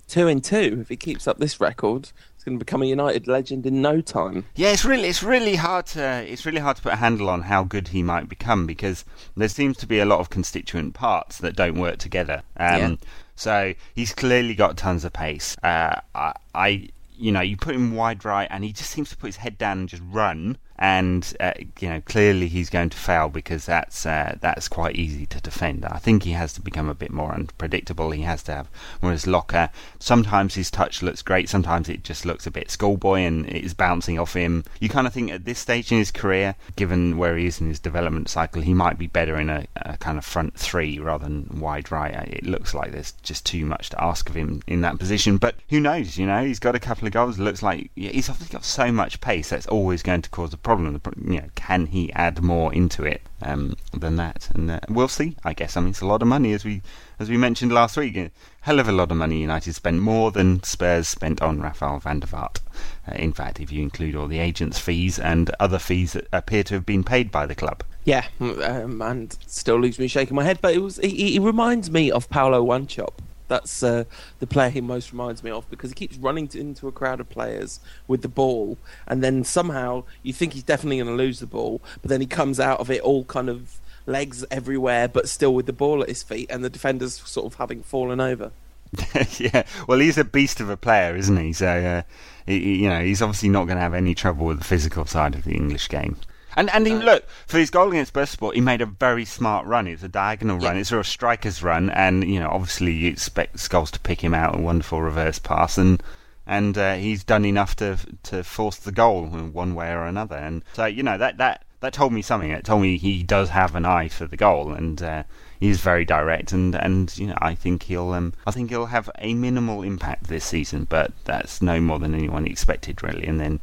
Two 0.09 0.27
in 0.27 0.41
two. 0.41 0.79
If 0.81 0.89
he 0.89 0.97
keeps 0.97 1.29
up 1.29 1.39
this 1.39 1.61
record, 1.61 2.11
he's 2.35 2.43
going 2.43 2.59
to 2.59 2.65
become 2.65 2.83
a 2.83 2.87
United 2.87 3.29
legend 3.29 3.67
in 3.67 3.83
no 3.83 4.01
time. 4.01 4.47
Yeah, 4.57 4.71
it's 4.71 4.85
really, 4.85 5.09
it's 5.09 5.23
really 5.23 5.57
hard 5.57 5.87
to, 5.89 6.25
it's 6.27 6.47
really 6.47 6.61
hard 6.61 6.77
to 6.79 6.83
put 6.83 6.95
a 6.95 6.97
handle 6.97 7.29
on 7.29 7.43
how 7.43 7.63
good 7.63 7.89
he 7.89 8.03
might 8.03 8.29
become 8.29 8.67
because 8.67 9.05
there 9.37 9.49
seems 9.49 9.77
to 9.77 9.87
be 9.87 10.01
a 10.01 10.07
lot 10.07 10.21
of 10.21 10.31
constituent 10.31 10.95
parts 10.95 11.39
that 11.39 11.55
don't 11.55 11.79
work 11.79 11.99
together. 11.99 12.43
Um, 12.57 12.81
yeah. 12.81 12.95
So 13.37 13.75
he's 13.95 14.13
clearly 14.13 14.55
got 14.55 14.77
tons 14.77 15.05
of 15.05 15.13
pace. 15.13 15.57
Uh, 15.63 16.01
I, 16.15 16.33
I, 16.55 16.89
you 17.17 17.31
know, 17.31 17.41
you 17.41 17.57
put 17.57 17.75
him 17.75 17.95
wide 17.95 18.25
right, 18.25 18.49
and 18.51 18.65
he 18.65 18.73
just 18.73 18.91
seems 18.91 19.11
to 19.11 19.17
put 19.17 19.27
his 19.27 19.37
head 19.37 19.59
down 19.59 19.79
and 19.81 19.89
just 19.89 20.03
run 20.07 20.57
and 20.79 21.35
uh, 21.41 21.53
you 21.81 21.89
know 21.89 22.01
clearly 22.03 22.47
he's 22.49 22.71
going 22.71 22.91
to 22.91 22.97
fail 22.97 23.29
because 23.29 23.67
that's 23.67 24.07
uh, 24.07 24.37
that's 24.41 24.69
quite 24.69 24.97
easy 24.97 25.27
to 25.27 25.41
defend. 25.41 25.85
I 25.85 25.99
think 25.99 26.23
he 26.23 26.33
has 26.33 26.53
to 26.55 26.61
become 26.61 26.89
a 26.89 26.95
bit 26.95 27.11
more 27.11 27.35
unpredictable. 27.35 28.11
He 28.13 28.23
has 28.23 28.43
to 28.45 28.55
have 28.55 28.71
more 29.03 29.13
his 29.13 29.27
locker. 29.27 29.71
Sometimes 29.99 30.55
his 30.55 30.71
touch 30.71 31.03
looks 31.03 31.23
great. 31.23 31.49
Sometimes 31.49 31.89
it 31.89 32.05
just 32.05 32.25
looks 32.25 32.47
a 32.47 32.51
bit 32.51 32.71
schoolboy 32.71 33.21
and 33.21 33.47
it's 33.47 33.75
bouncing 33.75 34.19
off 34.19 34.35
him. 34.35 34.65
You 34.81 34.89
kind 34.89 35.07
of 35.07 35.13
think 35.13 35.31
at 35.31 35.45
this 35.45 35.59
stage 35.59 35.91
in 35.91 35.99
his 35.99 36.11
career, 36.11 36.55
given 36.77 37.19
where 37.19 37.37
he 37.37 37.47
is 37.47 37.61
in 37.61 37.69
his 37.69 37.81
development 37.81 38.29
cycle, 38.29 38.63
he 38.63 38.75
might 38.75 38.99
be 38.99 39.07
better 39.09 39.37
in 39.39 39.51
a, 39.51 39.67
a 39.77 39.97
kind 39.97 40.19
of 40.19 40.25
front 40.25 40.55
three 40.55 40.99
rather 40.99 41.25
than 41.25 41.61
wide 41.61 41.91
right. 41.91 42.15
It 42.29 42.45
looks 42.45 42.75
like 42.75 42.93
there's 42.93 43.13
just 43.23 43.45
too 43.45 43.67
much 43.67 43.91
to 43.91 44.03
ask 44.03 44.29
of 44.29 44.37
him 44.37 44.63
in 44.67 44.83
that 44.83 44.99
position. 44.99 45.39
But 45.39 45.57
who 45.69 45.81
knows? 45.81 46.17
You 46.17 46.27
know, 46.27 46.45
he's 46.45 46.59
got 46.59 46.77
a 46.77 46.81
couple 46.81 47.07
of 47.07 47.13
goals. 47.13 47.39
Looks 47.39 47.63
like 47.63 47.91
he's 47.97 48.29
obviously 48.29 48.53
got 48.53 48.65
so 48.65 48.93
much 48.93 49.21
pace 49.21 49.51
that's 49.51 49.67
always 49.67 50.03
going 50.03 50.23
to 50.23 50.31
cause 50.31 50.53
a 50.53 50.59
problem. 50.69 51.01
You 51.25 51.41
know, 51.41 51.49
can 51.55 51.87
he 51.87 52.13
add 52.13 52.43
more 52.43 52.75
into 52.75 53.05
it 53.05 53.23
um, 53.43 53.75
than 53.93 54.17
that? 54.17 54.51
And 54.55 54.71
uh, 54.71 54.81
we'll 54.89 55.09
see. 55.09 55.37
I 55.45 55.55
guess. 55.55 55.77
I 55.77 55.81
mean, 55.81 55.91
it's 55.91 56.03
a 56.03 56.07
lot 56.07 56.23
of 56.23 56.29
money, 56.29 56.53
as 56.53 56.65
we 56.65 56.83
as 57.19 57.31
we 57.31 57.37
mentioned 57.37 57.73
last 57.73 57.97
week. 57.97 58.17
A 58.17 58.31
hell 58.61 58.79
of 58.79 58.89
a 58.89 58.93
lot 58.93 59.11
of 59.11 59.17
money. 59.17 59.41
United 59.41 59.75
spent 59.75 59.99
more 60.01 60.31
than 60.31 60.63
Spurs 60.63 61.09
spent 61.09 61.41
on 61.41 61.61
Rafael 61.61 62.01
van 62.01 62.21
der 62.21 62.27
Vaart. 62.27 62.61
Uh, 63.09 63.15
in 63.15 63.33
fact, 63.33 63.61
if 63.61 63.73
you 63.73 63.83
include 63.83 64.15
all 64.15 64.29
the 64.29 64.41
agents' 64.41 64.79
fees 64.79 65.19
and 65.19 65.51
other 65.59 65.79
fees 65.79 66.13
that 66.13 66.29
appear 66.33 66.63
to 66.65 66.75
have 66.75 66.87
been 66.87 67.05
paid 67.05 67.31
by 67.31 67.47
the 67.47 67.55
club. 67.55 67.83
Yeah, 68.05 68.27
um, 68.41 69.03
and 69.03 69.37
still 69.47 69.79
leaves 69.79 69.99
me 69.99 70.09
shaking 70.09 70.37
my 70.37 70.45
head. 70.45 70.61
But 70.61 70.75
it 70.75 70.83
was 70.83 70.99
he, 70.99 71.33
he 71.33 71.39
reminds 71.39 71.91
me 71.91 72.11
of 72.11 72.29
Paulo 72.29 72.65
Wanchope 72.65 73.21
that's 73.49 73.83
uh, 73.83 74.05
the 74.39 74.47
player 74.47 74.71
he 74.71 74.81
most 74.81 75.13
reminds 75.13 75.43
me 75.43 75.51
of 75.51 75.69
because 75.71 75.91
he 75.91 75.95
keeps 75.95 76.17
running 76.17 76.49
to, 76.49 76.61
into 76.61 76.87
a 76.87 76.93
crowd 76.93 77.21
of 77.21 77.29
players 77.29 77.81
with 78.07 78.23
the 78.23 78.29
ball, 78.29 78.79
and 79.07 79.23
then 79.23 79.45
somehow 79.45 80.05
you 80.23 80.33
think 80.33 80.53
he's 80.53 80.63
definitely 80.63 80.99
going 80.99 81.09
to 81.09 81.15
lose 81.15 81.41
the 81.41 81.47
ball, 81.47 81.81
but 82.03 82.09
then 82.09 82.21
he 82.21 82.27
comes 82.27 82.61
out 82.61 82.81
of 82.81 82.91
it 82.91 83.01
all 83.03 83.25
kind 83.25 83.49
of 83.49 83.81
legs 84.07 84.45
everywhere, 84.51 85.09
but 85.09 85.29
still 85.29 85.55
with 85.55 85.67
the 85.67 85.73
ball 85.73 86.03
at 86.03 86.09
his 86.09 86.23
feet, 86.23 86.51
and 86.51 86.65
the 86.65 86.71
defenders 86.71 87.15
sort 87.15 87.47
of 87.47 87.59
having 87.59 87.83
fallen 87.83 88.21
over. 88.21 88.53
yeah, 89.39 89.65
well, 89.87 89.99
he's 89.99 90.17
a 90.17 90.25
beast 90.25 90.61
of 90.61 90.71
a 90.71 90.77
player, 90.77 91.15
isn't 91.15 91.37
he? 91.37 91.53
So, 91.53 91.67
uh, 91.67 92.03
he, 92.47 92.83
you 92.83 92.89
know, 92.89 93.03
he's 93.03 93.21
obviously 93.21 93.51
not 93.51 93.67
going 93.67 93.77
to 93.77 93.83
have 93.83 93.95
any 93.95 94.15
trouble 94.15 94.47
with 94.47 94.59
the 94.59 94.65
physical 94.65 95.05
side 95.05 95.35
of 95.35 95.45
the 95.45 95.55
English 95.55 95.89
game. 95.89 96.17
And 96.57 96.71
and 96.71 96.87
he, 96.87 96.95
look 96.95 97.29
for 97.47 97.59
his 97.59 97.71
goal 97.71 97.91
against 97.91 98.13
Bursaspor, 98.13 98.55
he 98.55 98.61
made 98.61 98.81
a 98.81 98.87
very 98.87 99.25
smart 99.25 99.67
run. 99.67 99.87
It 99.87 99.93
was 99.93 100.03
a 100.03 100.09
diagonal 100.09 100.61
yeah. 100.61 100.69
run. 100.69 100.79
It's 100.79 100.93
a 100.93 101.05
striker's 101.05 101.63
run, 101.63 101.91
and 101.91 102.25
you 102.25 102.41
know 102.41 102.49
obviously 102.49 102.93
you 102.93 103.11
expect 103.11 103.57
Scholes 103.57 103.91
to 103.93 104.01
pick 104.01 104.23
him 104.23 104.35
out 104.35 104.57
a 104.57 104.61
wonderful 104.61 105.03
reverse 105.03 105.39
pass, 105.39 105.79
and 105.79 106.03
and 106.47 106.77
uh, 106.79 106.95
he's 106.95 107.23
done 107.23 107.45
enough 107.45 107.77
to 107.77 107.99
to 108.25 108.43
force 108.43 108.77
the 108.77 108.93
goal 108.93 109.25
in 109.27 109.53
one 109.53 109.75
way 109.75 109.93
or 109.93 110.05
another. 110.05 110.37
And 110.37 110.63
so 110.73 110.87
you 110.87 111.03
know 111.03 111.19
that 111.19 111.37
that 111.39 111.65
that 111.81 111.93
told 111.93 112.13
me 112.13 112.23
something. 112.23 112.51
It 112.51 112.65
told 112.65 112.83
me 112.83 112.99
he 112.99 113.23
does 113.23 113.51
have 113.51 113.75
an 113.77 113.85
eye 113.85 114.09
for 114.09 114.27
the 114.27 114.37
goal, 114.37 114.73
and 114.73 115.01
uh, 115.01 115.23
he's 115.61 115.81
very 115.81 116.05
direct. 116.05 116.53
And, 116.53 116.75
and 116.75 117.17
you 117.17 117.29
know, 117.29 117.39
I 117.39 117.55
think 117.55 117.85
he'll 117.85 118.13
um, 118.13 118.35
I 118.47 118.51
think 118.51 118.71
he'll 118.71 118.87
have 118.87 119.11
a 119.19 119.35
minimal 119.35 119.83
impact 119.83 120.25
this 120.25 120.45
season, 120.45 120.87
but 120.89 121.13
that's 121.25 121.63
no 121.63 121.81
more 121.81 121.99
than 121.99 122.15
anyone 122.15 122.47
expected, 122.47 123.03
really. 123.03 123.27
And 123.27 123.39
then 123.39 123.61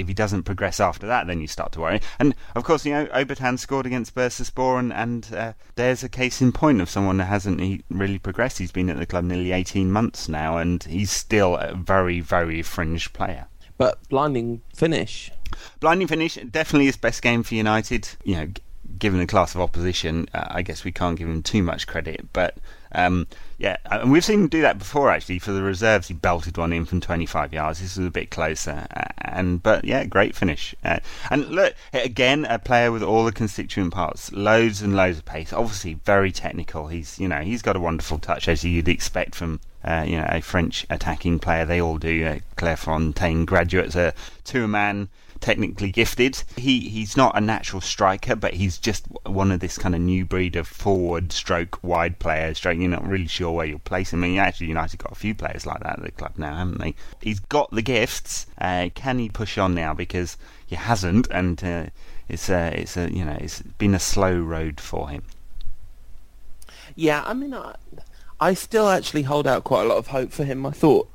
if 0.00 0.08
he 0.08 0.14
doesn't 0.14 0.44
progress 0.44 0.80
after 0.80 1.06
that, 1.06 1.26
then 1.26 1.40
you 1.40 1.46
start 1.46 1.72
to 1.72 1.80
worry. 1.80 2.00
And 2.18 2.34
of 2.54 2.64
course, 2.64 2.84
you 2.86 2.92
know, 2.92 3.06
Obertan 3.06 3.58
scored 3.58 3.86
against 3.86 4.14
Bursaspor, 4.14 4.78
and, 4.78 4.92
and 4.92 5.28
uh, 5.34 5.52
there's 5.74 6.02
a 6.02 6.08
case 6.08 6.40
in 6.40 6.52
point 6.52 6.80
of 6.80 6.88
someone 6.88 7.18
that 7.18 7.26
hasn't 7.26 7.60
he 7.60 7.82
really 7.90 8.18
progressed. 8.18 8.58
He's 8.58 8.72
been 8.72 8.90
at 8.90 8.98
the 8.98 9.06
club 9.06 9.24
nearly 9.24 9.52
18 9.52 9.92
months 9.92 10.28
now, 10.28 10.56
and 10.56 10.82
he's 10.84 11.10
still 11.10 11.56
a 11.56 11.74
very, 11.74 12.20
very 12.20 12.62
fringe 12.62 13.12
player. 13.12 13.46
But 13.76 14.08
blinding 14.08 14.62
finish. 14.74 15.30
Blinding 15.80 16.08
finish, 16.08 16.36
definitely 16.36 16.86
his 16.86 16.96
best 16.96 17.22
game 17.22 17.42
for 17.42 17.54
United. 17.54 18.08
You 18.24 18.36
know, 18.36 18.48
given 18.98 19.20
the 19.20 19.26
class 19.26 19.54
of 19.54 19.60
opposition, 19.60 20.28
uh, 20.32 20.46
I 20.48 20.62
guess 20.62 20.84
we 20.84 20.92
can't 20.92 21.18
give 21.18 21.28
him 21.28 21.42
too 21.42 21.62
much 21.62 21.86
credit, 21.86 22.32
but 22.32 22.56
um, 22.92 23.26
yeah, 23.58 23.76
and 23.90 24.10
we've 24.10 24.24
seen 24.24 24.40
him 24.40 24.48
do 24.48 24.62
that 24.62 24.78
before 24.78 25.10
actually. 25.10 25.38
For 25.38 25.52
the 25.52 25.62
reserves, 25.62 26.08
he 26.08 26.14
belted 26.14 26.56
one 26.56 26.72
in 26.72 26.84
from 26.84 27.00
25 27.00 27.52
yards. 27.52 27.80
This 27.80 27.96
was 27.96 28.06
a 28.06 28.10
bit 28.10 28.30
closer, 28.30 28.86
uh, 28.96 29.04
and 29.18 29.62
but 29.62 29.84
yeah, 29.84 30.04
great 30.04 30.34
finish. 30.34 30.74
Uh, 30.82 31.00
and 31.30 31.48
look 31.48 31.74
again, 31.92 32.46
a 32.46 32.58
player 32.58 32.90
with 32.90 33.02
all 33.02 33.24
the 33.24 33.32
constituent 33.32 33.92
parts, 33.92 34.32
loads 34.32 34.82
and 34.82 34.96
loads 34.96 35.18
of 35.18 35.24
pace. 35.24 35.52
Obviously, 35.52 35.94
very 35.94 36.32
technical. 36.32 36.88
He's 36.88 37.18
you 37.18 37.28
know 37.28 37.40
he's 37.40 37.62
got 37.62 37.76
a 37.76 37.80
wonderful 37.80 38.18
touch 38.18 38.48
as 38.48 38.64
you'd 38.64 38.88
expect 38.88 39.34
from 39.34 39.60
uh, 39.84 40.04
you 40.06 40.16
know, 40.16 40.26
a 40.28 40.40
French 40.40 40.86
attacking 40.90 41.38
player. 41.38 41.64
They 41.64 41.80
all 41.80 41.98
do. 41.98 42.24
Uh, 42.24 42.38
Clairefontaine 42.56 43.46
graduates, 43.46 43.94
a 43.96 44.14
two-man 44.44 45.08
technically 45.40 45.90
gifted. 45.90 46.42
He 46.56 46.80
he's 46.88 47.16
not 47.16 47.36
a 47.36 47.40
natural 47.40 47.80
striker, 47.80 48.36
but 48.36 48.54
he's 48.54 48.78
just 48.78 49.06
one 49.24 49.50
of 49.50 49.60
this 49.60 49.78
kind 49.78 49.94
of 49.94 50.00
new 50.00 50.24
breed 50.24 50.56
of 50.56 50.68
forward 50.68 51.32
stroke 51.32 51.82
wide 51.82 52.18
players. 52.18 52.58
Stroke, 52.58 52.78
you're 52.78 52.88
not 52.88 53.06
really 53.06 53.26
sure 53.26 53.52
where 53.52 53.66
you'll 53.66 53.78
place 53.80 54.12
him. 54.12 54.22
I 54.22 54.28
mean, 54.28 54.38
actually, 54.38 54.68
United 54.68 54.98
got 54.98 55.12
a 55.12 55.16
few 55.16 55.34
players 55.34 55.66
like 55.66 55.80
that 55.80 55.98
at 55.98 56.04
the 56.04 56.10
club 56.10 56.32
now, 56.36 56.56
haven't 56.56 56.78
they? 56.78 56.94
He's 57.20 57.40
got 57.40 57.70
the 57.70 57.82
gifts. 57.82 58.46
Uh, 58.58 58.90
can 58.94 59.18
he 59.18 59.28
push 59.28 59.58
on 59.58 59.74
now? 59.74 59.94
Because 59.94 60.36
he 60.66 60.76
hasn't, 60.76 61.28
and 61.30 61.62
uh, 61.64 61.86
it's 62.28 62.48
a 62.48 62.78
it's 62.78 62.96
a 62.96 63.12
you 63.12 63.24
know 63.24 63.36
it's 63.40 63.62
been 63.62 63.94
a 63.94 64.00
slow 64.00 64.38
road 64.38 64.80
for 64.80 65.08
him. 65.08 65.22
Yeah, 66.96 67.22
I 67.24 67.34
mean, 67.34 67.54
I, 67.54 67.76
I 68.40 68.54
still 68.54 68.88
actually 68.88 69.22
hold 69.22 69.46
out 69.46 69.64
quite 69.64 69.82
a 69.82 69.88
lot 69.88 69.98
of 69.98 70.08
hope 70.08 70.32
for 70.32 70.44
him. 70.44 70.64
I 70.64 70.70
thought, 70.70 71.10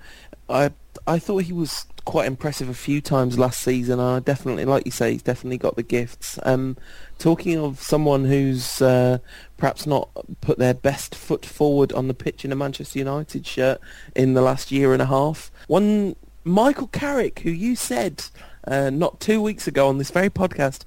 I 0.48 0.72
I 1.08 1.20
thought 1.20 1.44
he 1.44 1.54
was 1.54 1.86
quite 2.06 2.28
impressive 2.28 2.70
a 2.70 2.74
few 2.74 3.02
times 3.02 3.40
last 3.40 3.62
season. 3.62 4.00
I 4.00 4.20
definitely, 4.20 4.66
like 4.66 4.86
you 4.86 4.92
say, 4.92 5.12
he's 5.12 5.24
definitely 5.24 5.58
got 5.58 5.76
the 5.76 5.84
gifts. 5.84 6.40
Um, 6.44 6.78
talking 7.18 7.58
of 7.58 7.82
someone 7.82 8.26
who's 8.26 8.82
uh, 8.82 9.18
perhaps 9.58 9.88
not 9.88 10.10
put 10.42 10.60
their 10.60 10.76
best 10.76 11.16
foot 11.16 11.46
forward 11.46 11.92
on 11.94 12.08
the 12.08 12.14
pitch 12.14 12.46
in 12.46 12.52
a 12.52 12.56
Manchester 12.56 13.00
United 13.00 13.46
shirt 13.46 13.82
in 14.16 14.36
the 14.36 14.42
last 14.42 14.72
year 14.72 14.94
and 14.94 15.02
a 15.02 15.08
half, 15.08 15.52
one 15.68 16.16
Michael 16.44 16.88
Carrick, 16.88 17.40
who 17.40 17.50
you 17.50 17.76
said 17.76 18.24
uh, 18.68 18.92
not 18.92 19.20
two 19.20 19.42
weeks 19.42 19.68
ago 19.68 19.88
on 19.88 19.98
this 19.98 20.12
very 20.12 20.30
podcast 20.30 20.86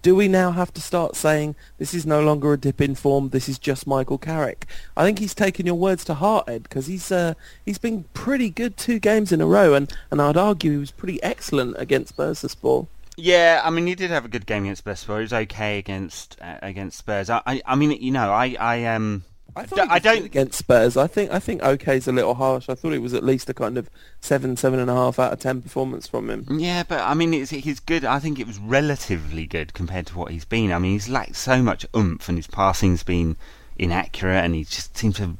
do 0.00 0.14
we 0.14 0.28
now 0.28 0.52
have 0.52 0.72
to 0.74 0.80
start 0.80 1.16
saying 1.16 1.54
this 1.78 1.94
is 1.94 2.06
no 2.06 2.22
longer 2.22 2.52
a 2.52 2.58
dip 2.58 2.80
in 2.80 2.94
form? 2.94 3.30
This 3.30 3.48
is 3.48 3.58
just 3.58 3.86
Michael 3.86 4.18
Carrick. 4.18 4.66
I 4.96 5.04
think 5.04 5.18
he's 5.18 5.34
taken 5.34 5.66
your 5.66 5.74
words 5.74 6.04
to 6.06 6.14
heart, 6.14 6.48
Ed, 6.48 6.64
because 6.64 6.86
he's 6.86 7.10
uh, 7.12 7.34
he's 7.64 7.78
been 7.78 8.04
pretty 8.14 8.50
good 8.50 8.76
two 8.76 8.98
games 8.98 9.32
in 9.32 9.40
a 9.40 9.46
row, 9.46 9.74
and, 9.74 9.92
and 10.10 10.20
I'd 10.20 10.36
argue 10.36 10.72
he 10.72 10.78
was 10.78 10.90
pretty 10.90 11.22
excellent 11.22 11.76
against 11.78 12.16
Bursaspor. 12.16 12.86
Yeah, 13.16 13.62
I 13.64 13.70
mean, 13.70 13.86
he 13.86 13.94
did 13.94 14.10
have 14.10 14.24
a 14.24 14.28
good 14.28 14.46
game 14.46 14.64
against 14.64 14.84
Bursaspor. 14.84 15.16
He 15.16 15.22
was 15.22 15.32
okay 15.32 15.78
against 15.78 16.36
uh, 16.40 16.58
against 16.62 16.98
Spurs. 16.98 17.30
I, 17.30 17.42
I, 17.46 17.62
I 17.64 17.74
mean, 17.76 17.92
you 17.92 18.10
know, 18.10 18.32
I 18.32 18.56
I 18.58 18.84
um 18.86 19.24
I, 19.56 19.64
thought 19.66 19.90
I 19.90 19.98
don't 19.98 20.24
against 20.24 20.58
Spurs. 20.58 20.96
I 20.96 21.06
think 21.06 21.30
I 21.30 21.38
think 21.38 21.62
is 21.62 22.08
a 22.08 22.12
little 22.12 22.34
harsh. 22.34 22.68
I 22.68 22.74
thought 22.74 22.92
it 22.92 23.02
was 23.02 23.14
at 23.14 23.24
least 23.24 23.48
a 23.48 23.54
kind 23.54 23.78
of 23.78 23.88
seven, 24.20 24.56
seven 24.56 24.80
and 24.80 24.90
a 24.90 24.94
half 24.94 25.18
out 25.18 25.32
of 25.32 25.38
ten 25.38 25.62
performance 25.62 26.06
from 26.06 26.28
him. 26.28 26.46
Yeah, 26.50 26.82
but 26.82 27.00
I 27.00 27.14
mean, 27.14 27.32
it's, 27.32 27.50
he's 27.50 27.80
good. 27.80 28.04
I 28.04 28.18
think 28.18 28.38
it 28.38 28.46
was 28.46 28.58
relatively 28.58 29.46
good 29.46 29.74
compared 29.74 30.06
to 30.08 30.18
what 30.18 30.32
he's 30.32 30.44
been. 30.44 30.72
I 30.72 30.78
mean, 30.78 30.92
he's 30.92 31.08
lacked 31.08 31.36
so 31.36 31.62
much 31.62 31.86
oomph, 31.96 32.28
and 32.28 32.38
his 32.38 32.46
passing's 32.46 33.02
been 33.02 33.36
inaccurate, 33.76 34.44
and 34.44 34.54
he 34.54 34.64
just 34.64 34.96
seems 34.96 35.16
to 35.16 35.36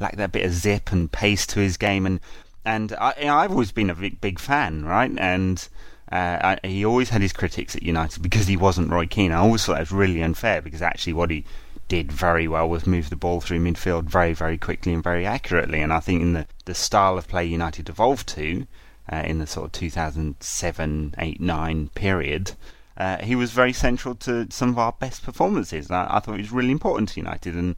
lack 0.00 0.16
that 0.16 0.32
bit 0.32 0.46
of 0.46 0.52
zip 0.52 0.92
and 0.92 1.10
pace 1.10 1.46
to 1.48 1.60
his 1.60 1.76
game. 1.76 2.06
And 2.06 2.20
and 2.64 2.92
I, 2.94 3.14
I've 3.28 3.50
always 3.50 3.72
been 3.72 3.90
a 3.90 3.94
big, 3.94 4.20
big 4.20 4.38
fan, 4.38 4.84
right? 4.84 5.10
And 5.18 5.68
uh, 6.10 6.56
I, 6.62 6.66
he 6.66 6.84
always 6.84 7.10
had 7.10 7.22
his 7.22 7.32
critics 7.32 7.76
at 7.76 7.82
United 7.82 8.22
because 8.22 8.46
he 8.46 8.56
wasn't 8.56 8.90
Roy 8.90 9.06
Keane. 9.06 9.32
I 9.32 9.38
always 9.38 9.64
thought 9.64 9.74
that 9.74 9.80
was 9.80 9.92
really 9.92 10.22
unfair 10.22 10.62
because 10.62 10.82
actually 10.82 11.12
what 11.12 11.30
he 11.30 11.44
did 11.88 12.12
very 12.12 12.46
well 12.46 12.68
was 12.68 12.86
move 12.86 13.10
the 13.10 13.16
ball 13.16 13.40
through 13.40 13.60
midfield 13.60 14.04
very, 14.04 14.34
very 14.34 14.58
quickly 14.58 14.92
and 14.92 15.02
very 15.02 15.26
accurately. 15.26 15.80
And 15.80 15.92
I 15.92 16.00
think 16.00 16.22
in 16.22 16.34
the, 16.34 16.46
the 16.66 16.74
style 16.74 17.18
of 17.18 17.26
play 17.26 17.46
United 17.46 17.88
evolved 17.88 18.28
to 18.30 18.66
uh, 19.10 19.22
in 19.24 19.38
the 19.38 19.46
sort 19.46 19.66
of 19.66 19.72
2007, 19.72 21.14
8, 21.18 21.40
9 21.40 21.88
period, 21.94 22.52
uh, 22.96 23.18
he 23.18 23.34
was 23.34 23.52
very 23.52 23.72
central 23.72 24.14
to 24.16 24.46
some 24.50 24.70
of 24.70 24.78
our 24.78 24.92
best 24.92 25.22
performances. 25.22 25.90
I, 25.90 26.06
I 26.10 26.20
thought 26.20 26.36
he 26.36 26.42
was 26.42 26.52
really 26.52 26.72
important 26.72 27.08
to 27.10 27.20
United. 27.20 27.54
And, 27.54 27.76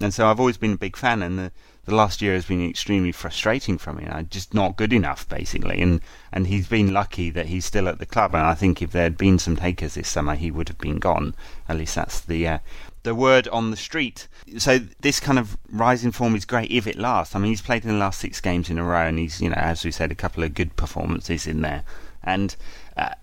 and 0.00 0.14
so 0.14 0.26
I've 0.26 0.40
always 0.40 0.56
been 0.56 0.72
a 0.72 0.78
big 0.78 0.96
fan. 0.96 1.22
And 1.22 1.38
the, 1.38 1.52
the 1.84 1.94
last 1.94 2.22
year 2.22 2.34
has 2.34 2.46
been 2.46 2.66
extremely 2.66 3.12
frustrating 3.12 3.76
for 3.76 3.92
me. 3.92 4.06
I'm 4.06 4.28
just 4.28 4.54
not 4.54 4.76
good 4.76 4.92
enough, 4.92 5.28
basically. 5.28 5.80
And 5.80 6.00
and 6.32 6.46
he's 6.46 6.68
been 6.68 6.92
lucky 6.92 7.30
that 7.30 7.46
he's 7.46 7.64
still 7.64 7.88
at 7.88 7.98
the 7.98 8.06
club. 8.06 8.34
And 8.34 8.44
I 8.44 8.54
think 8.54 8.80
if 8.80 8.92
there 8.92 9.02
had 9.02 9.18
been 9.18 9.38
some 9.38 9.56
takers 9.56 9.94
this 9.94 10.08
summer, 10.08 10.34
he 10.34 10.50
would 10.50 10.68
have 10.68 10.78
been 10.78 10.98
gone. 10.98 11.34
At 11.68 11.78
least 11.78 11.96
that's 11.96 12.20
the 12.20 12.46
uh, 12.46 12.58
the 13.02 13.14
word 13.14 13.48
on 13.48 13.70
the 13.70 13.76
street. 13.76 14.28
So 14.58 14.78
this 15.00 15.20
kind 15.20 15.38
of 15.38 15.56
rising 15.70 16.12
form 16.12 16.34
is 16.34 16.44
great 16.44 16.70
if 16.70 16.86
it 16.86 16.96
lasts. 16.96 17.34
I 17.34 17.38
mean, 17.38 17.50
he's 17.50 17.62
played 17.62 17.84
in 17.84 17.90
the 17.90 17.96
last 17.96 18.20
six 18.20 18.40
games 18.40 18.70
in 18.70 18.78
a 18.78 18.84
row, 18.84 19.06
and 19.06 19.18
he's, 19.18 19.40
you 19.40 19.48
know, 19.48 19.56
as 19.56 19.84
we 19.84 19.90
said, 19.90 20.10
a 20.10 20.16
couple 20.16 20.42
of 20.42 20.54
good 20.54 20.76
performances 20.76 21.46
in 21.46 21.62
there. 21.62 21.84
And 22.22 22.54
uh, 22.96 23.14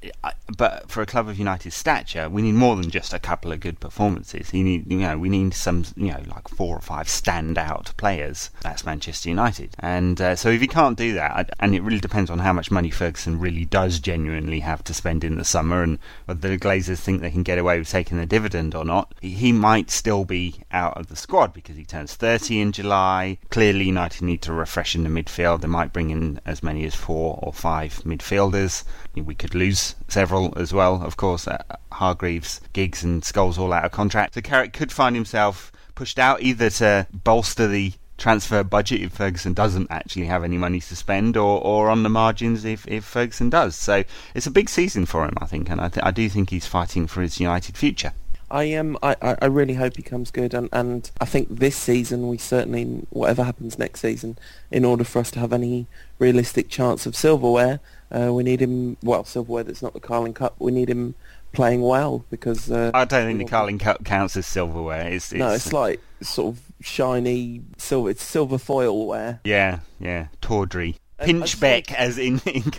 but 0.58 0.90
for 0.90 1.02
a 1.02 1.06
club 1.06 1.28
of 1.28 1.38
United's 1.38 1.76
stature, 1.76 2.30
we 2.30 2.42
need 2.42 2.54
more 2.54 2.76
than 2.76 2.90
just 2.90 3.14
a 3.14 3.20
couple 3.20 3.52
of 3.52 3.60
good 3.60 3.80
performances. 3.80 4.54
You 4.54 4.64
need, 4.64 4.92
you 4.92 5.00
know, 5.00 5.18
we 5.18 5.30
need 5.30 5.54
some, 5.54 5.86
you 5.96 6.12
know, 6.12 6.22
like 6.28 6.48
four 6.48 6.76
or 6.76 6.82
five 6.82 7.08
standout 7.08 7.96
players. 7.98 8.50
That's 8.62 8.86
Manchester 8.86 9.30
United, 9.30 9.76
and 9.80 10.20
uh, 10.20 10.36
so 10.36 10.50
if 10.50 10.62
he 10.62 10.68
can't 10.68 10.98
do 10.98 11.14
that, 11.14 11.52
and 11.60 11.76
it 11.76 11.82
really 11.82 12.00
depends 12.00 12.30
on 12.30 12.40
how 12.40 12.54
much 12.54 12.72
money 12.72 12.90
Ferguson 12.90 13.40
really 13.40 13.66
does 13.66 14.00
genuinely 14.00 14.62
have 14.62 14.84
to 14.86 14.94
spend 14.94 15.24
in 15.24 15.38
the 15.38 15.46
summer, 15.46 15.84
and 15.84 16.00
whether 16.26 16.50
the 16.50 16.58
Glazers 16.58 17.00
think 17.00 17.22
they 17.22 17.32
can 17.32 17.44
get 17.44 17.58
away 17.58 17.78
with 17.78 17.90
taking 17.90 18.18
the 18.18 18.26
dividend 18.26 18.74
or 18.74 18.86
not, 18.86 19.14
he 19.22 19.52
might 19.52 19.92
still 19.92 20.26
be 20.26 20.56
out 20.72 20.98
of 20.98 21.08
the 21.08 21.16
squad 21.16 21.54
because 21.54 21.76
he 21.76 21.86
turns 21.86 22.16
30 22.16 22.62
in 22.62 22.72
July. 22.72 23.38
Clearly, 23.50 23.86
United 23.86 24.22
need 24.22 24.42
to 24.44 24.54
refresh 24.54 24.96
in 24.96 25.04
the 25.04 25.10
midfield. 25.10 25.62
They 25.62 25.68
might 25.68 25.94
bring 25.94 26.10
in 26.10 26.40
as 26.46 26.64
many 26.64 26.86
as 26.86 26.96
four 26.96 27.40
or 27.42 27.54
five 27.54 28.02
midfielders. 28.06 28.84
We 29.16 29.36
could 29.36 29.56
lose 29.58 29.96
several 30.08 30.54
as 30.58 30.74
well, 30.74 31.02
of 31.04 31.18
course. 31.18 31.48
Uh, 31.48 31.62
Hargreaves, 31.92 32.62
Giggs, 32.74 33.04
and 33.04 33.22
Scholes 33.24 33.58
all 33.58 33.74
out 33.74 33.86
of 33.86 33.92
contract. 33.92 34.36
So 34.36 34.42
Carrick 34.42 34.74
could 34.74 34.92
find 34.92 35.16
himself 35.16 35.72
pushed 35.96 36.20
out 36.20 36.42
either 36.42 36.70
to 36.70 37.08
bolster 37.12 37.68
the 37.68 37.94
transfer 38.18 38.64
budget 38.64 39.02
if 39.02 39.12
Ferguson 39.12 39.54
doesn't 39.54 39.88
actually 39.92 40.26
have 40.26 40.44
any 40.44 40.58
money 40.58 40.80
to 40.80 40.96
spend, 40.96 41.38
or, 41.38 41.62
or 41.62 41.90
on 41.90 42.04
the 42.04 42.10
margins 42.10 42.66
if, 42.66 42.88
if 42.88 43.04
Ferguson 43.04 43.50
does. 43.50 43.76
So 43.76 44.04
it's 44.34 44.48
a 44.48 44.52
big 44.52 44.70
season 44.70 45.06
for 45.06 45.26
him, 45.26 45.34
I 45.40 45.46
think, 45.46 45.70
and 45.70 45.80
I, 45.80 45.90
th- 45.90 46.06
I 46.06 46.12
do 46.12 46.30
think 46.30 46.50
he's 46.50 46.68
fighting 46.68 47.08
for 47.08 47.22
his 47.22 47.40
United 47.40 47.78
future. 47.78 48.14
I 48.50 48.64
am. 48.64 48.98
I, 49.04 49.16
I 49.22 49.46
really 49.48 49.74
hope 49.74 49.98
he 49.98 50.04
comes 50.04 50.32
good, 50.32 50.54
and, 50.54 50.70
and 50.72 51.12
I 51.20 51.26
think 51.26 51.60
this 51.60 51.76
season 51.76 52.30
we 52.30 52.38
certainly, 52.38 53.06
whatever 53.10 53.44
happens 53.44 53.78
next 53.78 54.00
season, 54.00 54.38
in 54.72 54.86
order 54.86 55.04
for 55.04 55.20
us 55.20 55.32
to 55.32 55.40
have 55.40 55.52
any 55.52 55.86
realistic 56.18 56.70
chance 56.70 57.06
of 57.06 57.14
silverware, 57.14 57.82
uh, 58.12 58.34
we 58.34 58.44
need 58.44 58.62
him. 58.62 58.98
Well, 59.04 59.24
silverware 59.24 59.64
that's 59.64 59.82
not 59.82 59.94
the 59.94 60.00
Carling 60.00 60.34
Cup. 60.34 60.56
We 60.60 60.72
need 60.72 60.90
him 60.90 61.16
playing 61.54 61.82
well 61.82 62.26
because 62.30 62.72
uh, 62.72 62.92
I 62.94 63.06
don't 63.06 63.26
think 63.26 63.40
the 63.40 63.46
Carling 63.46 63.80
Cup 63.80 64.04
counts 64.04 64.38
as 64.38 64.46
silverware. 64.46 65.08
It's, 65.08 65.32
it's, 65.32 65.40
no, 65.40 65.50
it's 65.50 65.74
like 65.74 66.02
sort 66.22 66.56
of 66.56 66.62
shiny 66.82 67.62
silver. 67.78 68.10
It's 68.10 68.24
silver 68.24 68.58
foilware. 68.58 69.40
Yeah, 69.44 69.80
yeah, 70.00 70.28
tawdry. 70.42 70.98
Pinchbeck, 71.20 71.92
as 71.94 72.20
in, 72.20 72.40
in 72.46 72.72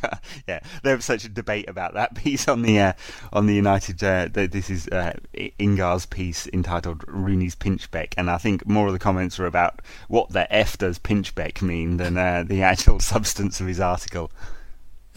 yeah, 0.47 0.61
there 0.85 0.95
was 0.95 1.05
such 1.05 1.25
a 1.25 1.29
debate 1.29 1.69
about 1.69 1.95
that 1.95 2.15
piece 2.15 2.47
on 2.47 2.63
the 2.63 2.79
uh, 2.79 2.93
on 3.33 3.47
the 3.47 3.55
United. 3.55 4.03
Uh, 4.03 4.29
this 4.33 4.71
is 4.71 4.87
uh, 4.89 5.15
Ingar's 5.59 6.07
piece 6.07 6.47
entitled 6.53 7.05
"Rooney's 7.09 7.57
Pinchbeck," 7.57 8.15
and 8.17 8.31
I 8.31 8.39
think 8.39 8.67
more 8.67 8.87
of 8.87 8.93
the 8.93 8.99
comments 8.99 9.39
were 9.39 9.47
about 9.47 9.83
what 10.07 10.31
the 10.31 10.51
f 10.55 10.79
does 10.79 10.99
Pinchbeck 10.99 11.63
mean 11.63 11.97
than 11.97 12.17
uh, 12.17 12.45
the 12.47 12.63
actual 12.73 13.01
substance 13.01 13.61
of 13.61 13.67
his 13.67 13.81
article. 13.81 14.31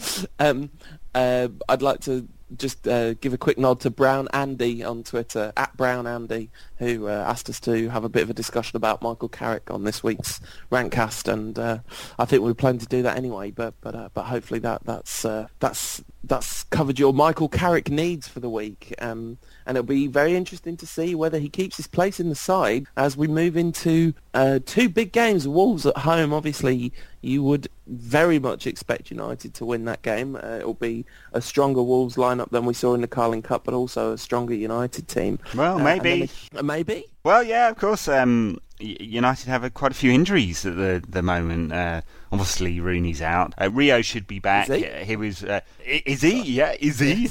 Um, 0.38 0.70
uh, 1.14 1.48
I'd 1.68 1.82
like 1.82 2.00
to 2.00 2.26
just 2.56 2.86
uh, 2.86 3.14
give 3.14 3.32
a 3.32 3.38
quick 3.38 3.58
nod 3.58 3.80
to 3.80 3.90
Brown 3.90 4.28
Andy 4.32 4.82
on 4.82 5.02
Twitter, 5.02 5.52
at 5.56 5.76
Brown 5.76 6.06
Andy, 6.06 6.50
who 6.78 7.08
uh, 7.08 7.24
asked 7.26 7.48
us 7.48 7.60
to 7.60 7.88
have 7.88 8.04
a 8.04 8.08
bit 8.08 8.22
of 8.22 8.30
a 8.30 8.34
discussion 8.34 8.76
about 8.76 9.02
Michael 9.02 9.28
Carrick 9.28 9.70
on 9.70 9.84
this 9.84 10.02
week's 10.02 10.40
Rantcast, 10.70 11.32
and 11.32 11.58
uh, 11.58 11.78
I 12.18 12.24
think 12.24 12.42
we 12.42 12.50
are 12.50 12.54
planning 12.54 12.80
to 12.80 12.86
do 12.86 13.02
that 13.02 13.16
anyway. 13.16 13.50
But 13.50 13.74
but 13.80 13.94
uh, 13.94 14.08
but 14.14 14.24
hopefully 14.24 14.60
that 14.60 14.84
that's 14.84 15.24
uh, 15.24 15.48
that's 15.60 16.02
that's 16.24 16.64
covered 16.64 16.98
your 16.98 17.12
Michael 17.12 17.48
Carrick 17.48 17.90
needs 17.90 18.28
for 18.28 18.40
the 18.40 18.50
week. 18.50 18.94
Um, 19.00 19.38
and 19.66 19.76
it'll 19.76 19.86
be 19.86 20.06
very 20.06 20.34
interesting 20.34 20.76
to 20.76 20.86
see 20.86 21.14
whether 21.14 21.38
he 21.38 21.48
keeps 21.48 21.76
his 21.76 21.86
place 21.86 22.20
in 22.20 22.28
the 22.28 22.34
side 22.34 22.86
as 22.96 23.16
we 23.16 23.26
move 23.26 23.56
into 23.56 24.14
uh, 24.34 24.58
two 24.64 24.88
big 24.88 25.12
games. 25.12 25.46
Wolves 25.46 25.86
at 25.86 25.98
home, 25.98 26.32
obviously, 26.32 26.92
you 27.20 27.42
would 27.42 27.68
very 27.86 28.38
much 28.38 28.66
expect 28.66 29.10
United 29.10 29.54
to 29.54 29.64
win 29.64 29.84
that 29.84 30.02
game. 30.02 30.36
Uh, 30.36 30.56
it'll 30.58 30.74
be 30.74 31.04
a 31.32 31.40
stronger 31.40 31.82
Wolves 31.82 32.16
lineup 32.16 32.50
than 32.50 32.64
we 32.64 32.74
saw 32.74 32.94
in 32.94 33.00
the 33.00 33.08
Carling 33.08 33.42
Cup, 33.42 33.64
but 33.64 33.74
also 33.74 34.12
a 34.12 34.18
stronger 34.18 34.54
United 34.54 35.08
team. 35.08 35.38
Well, 35.54 35.78
uh, 35.78 35.84
maybe. 35.84 36.30
Uh, 36.54 36.62
maybe. 36.62 37.06
Well, 37.24 37.42
yeah, 37.42 37.68
of 37.68 37.76
course. 37.76 38.08
Um, 38.08 38.60
United 38.82 39.48
have 39.48 39.64
a, 39.64 39.70
quite 39.70 39.92
a 39.92 39.94
few 39.94 40.10
injuries 40.10 40.66
at 40.66 40.76
the 40.76 41.02
the 41.06 41.22
moment. 41.22 41.72
Uh, 41.72 42.02
obviously, 42.30 42.80
Rooney's 42.80 43.22
out. 43.22 43.54
Uh, 43.60 43.70
Rio 43.70 44.02
should 44.02 44.26
be 44.26 44.38
back. 44.38 44.68
Is 44.68 44.82
he? 44.82 45.04
He 45.04 45.16
was. 45.16 45.44
Uh, 45.44 45.60
is 45.84 46.22
he? 46.22 46.42
Yeah, 46.42 46.74
is 46.80 46.98
he? 46.98 47.30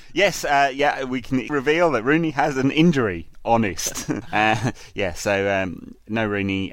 yes. 0.12 0.44
Uh, 0.44 0.70
yeah, 0.74 1.04
we 1.04 1.20
can 1.20 1.46
reveal 1.48 1.90
that 1.92 2.02
Rooney 2.04 2.30
has 2.30 2.56
an 2.56 2.70
injury. 2.70 3.28
Honest. 3.44 4.10
Uh, 4.32 4.72
yeah. 4.94 5.12
So 5.12 5.48
um, 5.48 5.94
no 6.08 6.26
Rooney. 6.26 6.72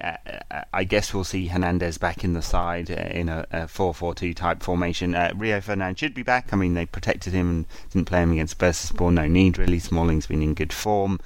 I 0.74 0.84
guess 0.84 1.14
we'll 1.14 1.24
see 1.24 1.46
Hernandez 1.46 2.00
back 2.00 2.24
in 2.24 2.34
the 2.34 2.42
side 2.42 2.90
in 2.90 3.30
a, 3.30 3.46
a 3.52 3.60
4-4-2 3.62 4.36
type 4.36 4.64
formation. 4.64 5.16
Rio 5.36 5.62
Ferdinand 5.62 6.00
should 6.00 6.16
be 6.16 6.24
back. 6.24 6.52
I 6.52 6.56
mean, 6.56 6.74
they 6.74 6.88
protected 6.88 7.34
him 7.34 7.50
and 7.50 7.66
didn't 7.92 8.08
play 8.08 8.24
him 8.24 8.32
against 8.32 8.58
Bursaspor. 8.58 9.14
No 9.14 9.28
need 9.28 9.60
really. 9.60 9.78
Smalling's 9.78 10.26
been 10.26 10.42
in 10.42 10.56
good 10.56 10.74
form. 10.74 11.20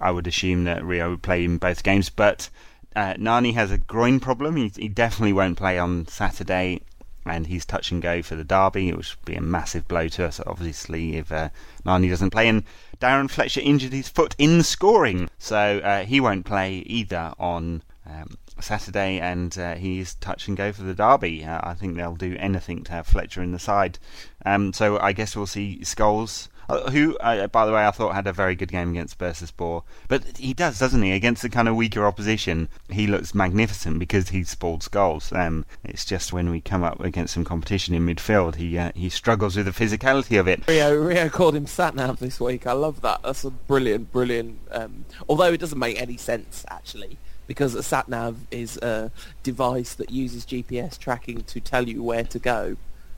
I 0.00 0.10
would 0.10 0.26
assume 0.26 0.64
that 0.64 0.84
Rio 0.84 1.10
would 1.10 1.22
play 1.22 1.44
in 1.44 1.58
both 1.58 1.82
games, 1.82 2.08
but 2.08 2.48
uh, 2.96 3.14
Nani 3.18 3.52
has 3.52 3.70
a 3.70 3.78
groin 3.78 4.20
problem. 4.20 4.56
He, 4.56 4.72
he, 4.74 4.88
definitely 4.88 5.32
won't 5.32 5.58
play 5.58 5.78
on 5.78 6.06
Saturday. 6.06 6.80
And 7.24 7.46
he's 7.46 7.64
touch 7.64 7.90
and 7.90 8.02
go 8.02 8.22
for 8.22 8.36
the 8.36 8.44
derby, 8.44 8.92
which 8.92 9.16
would 9.16 9.24
be 9.24 9.36
a 9.36 9.40
massive 9.40 9.88
blow 9.88 10.08
to 10.08 10.26
us, 10.26 10.40
obviously, 10.46 11.16
if 11.16 11.32
uh, 11.32 11.48
Nani 11.84 12.08
doesn't 12.08 12.30
play. 12.30 12.48
And 12.48 12.64
Darren 13.00 13.30
Fletcher 13.30 13.60
injured 13.60 13.92
his 13.92 14.08
foot 14.08 14.34
in 14.38 14.62
scoring, 14.62 15.28
so 15.38 15.78
uh, 15.78 16.04
he 16.04 16.20
won't 16.20 16.44
play 16.44 16.76
either 16.86 17.32
on 17.38 17.82
um, 18.06 18.36
Saturday, 18.60 19.18
and 19.18 19.56
uh, 19.58 19.74
he's 19.74 20.14
touch 20.14 20.48
and 20.48 20.56
go 20.56 20.72
for 20.72 20.82
the 20.82 20.94
derby. 20.94 21.44
Uh, 21.44 21.60
I 21.62 21.74
think 21.74 21.96
they'll 21.96 22.16
do 22.16 22.36
anything 22.38 22.84
to 22.84 22.92
have 22.92 23.06
Fletcher 23.06 23.42
in 23.42 23.52
the 23.52 23.58
side. 23.58 23.98
Um, 24.44 24.72
so 24.72 24.98
I 24.98 25.12
guess 25.12 25.34
we'll 25.34 25.46
see 25.46 25.80
uh, 25.82 26.48
who, 26.68 27.16
uh, 27.18 27.46
by 27.48 27.66
the 27.66 27.72
way, 27.72 27.86
I 27.86 27.90
thought 27.90 28.14
had 28.14 28.26
a 28.26 28.32
very 28.32 28.54
good 28.54 28.70
game 28.70 28.90
against 28.90 29.18
Bursaspor. 29.18 29.82
But 30.08 30.36
he 30.38 30.54
does, 30.54 30.78
doesn't 30.78 31.02
he? 31.02 31.12
Against 31.12 31.42
the 31.42 31.48
kind 31.48 31.68
of 31.68 31.76
weaker 31.76 32.06
opposition, 32.06 32.68
he 32.90 33.06
looks 33.06 33.34
magnificent 33.34 33.98
because 33.98 34.30
he 34.30 34.44
spoils 34.44 34.88
goals. 34.88 35.32
Um, 35.32 35.64
it's 35.84 36.04
just 36.04 36.32
when 36.32 36.50
we 36.50 36.60
come 36.60 36.82
up 36.84 37.00
against 37.00 37.34
some 37.34 37.44
competition 37.44 37.94
in 37.94 38.06
midfield, 38.06 38.56
he 38.56 38.78
uh, 38.78 38.92
he 38.94 39.08
struggles 39.08 39.56
with 39.56 39.66
the 39.66 39.72
physicality 39.72 40.38
of 40.38 40.48
it. 40.48 40.66
Rio, 40.68 40.94
Rio 40.94 41.28
called 41.28 41.54
him 41.54 41.66
Satnav 41.66 42.18
this 42.18 42.40
week. 42.40 42.66
I 42.66 42.72
love 42.72 43.00
that. 43.02 43.22
That's 43.22 43.44
a 43.44 43.50
brilliant, 43.50 44.12
brilliant. 44.12 44.58
Um, 44.70 45.04
although 45.28 45.52
it 45.52 45.60
doesn't 45.60 45.78
make 45.78 46.00
any 46.00 46.16
sense 46.16 46.64
actually 46.68 47.18
because 47.46 47.74
a 47.74 47.82
sat 47.82 48.08
nav 48.08 48.38
is 48.50 48.76
a 48.78 49.10
device 49.42 49.94
that 49.94 50.10
uses 50.10 50.46
GPS 50.46 50.98
tracking 50.98 51.42
to 51.44 51.60
tell 51.60 51.88
you 51.88 52.02
where 52.02 52.24
to 52.24 52.38
go. 52.38 52.76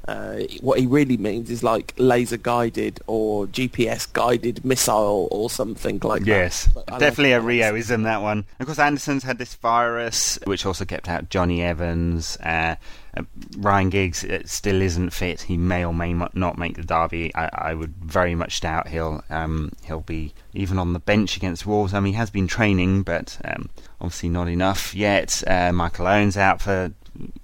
Uh, 0.09 0.43
what 0.61 0.79
he 0.79 0.87
really 0.87 1.17
means 1.17 1.51
is 1.51 1.63
like 1.63 1.93
laser 1.97 2.37
guided 2.37 3.01
or 3.07 3.47
GPS 3.47 4.11
guided 4.13 4.65
missile 4.65 5.27
or 5.31 5.51
something 5.51 5.99
like 6.03 6.25
yes, 6.25 6.67
that. 6.67 6.85
Yes, 6.89 7.01
definitely 7.01 7.33
like 7.33 7.43
a 7.43 7.47
Rioism 7.47 8.05
that 8.05 8.23
one. 8.23 8.45
Of 8.61 8.67
course, 8.67 8.79
Anderson's 8.79 9.25
had 9.25 9.39
this 9.39 9.55
virus, 9.55 10.39
which 10.45 10.65
also 10.65 10.85
kept 10.85 11.09
out 11.09 11.29
Jonny 11.29 11.63
Evans. 11.63 12.37
Uh, 12.39 12.77
uh, 13.17 13.23
Ryan 13.57 13.91
Giggs 13.91 14.25
still 14.45 14.81
isn't 14.81 15.11
fit. 15.11 15.43
He 15.43 15.57
may 15.57 15.85
or 15.85 15.95
may 15.95 16.13
not 16.13 16.59
make 16.59 16.77
the 16.77 16.85
derby. 16.85 17.35
I, 17.35 17.51
I 17.53 17.75
would 17.75 17.95
very 17.97 18.35
much 18.35 18.61
doubt 18.61 18.89
he'll 18.89 19.25
um, 19.31 19.73
he'll 19.85 20.01
be 20.01 20.35
even 20.55 20.79
on 20.79 20.93
the 20.93 20.99
bench 21.01 21.37
against 21.37 21.67
Wolves. 21.67 21.95
I 21.95 22.01
mean, 22.01 22.13
he 22.13 22.19
has 22.19 22.31
been 22.31 22.47
training, 22.47 23.03
but 23.03 23.39
um, 23.45 23.71
obviously 24.01 24.29
not 24.29 24.49
enough 24.49 24.95
yet. 24.95 25.43
Uh, 25.47 25.73
Michael 25.73 26.07
Owen's 26.07 26.37
out 26.37 26.61
for 26.61 26.93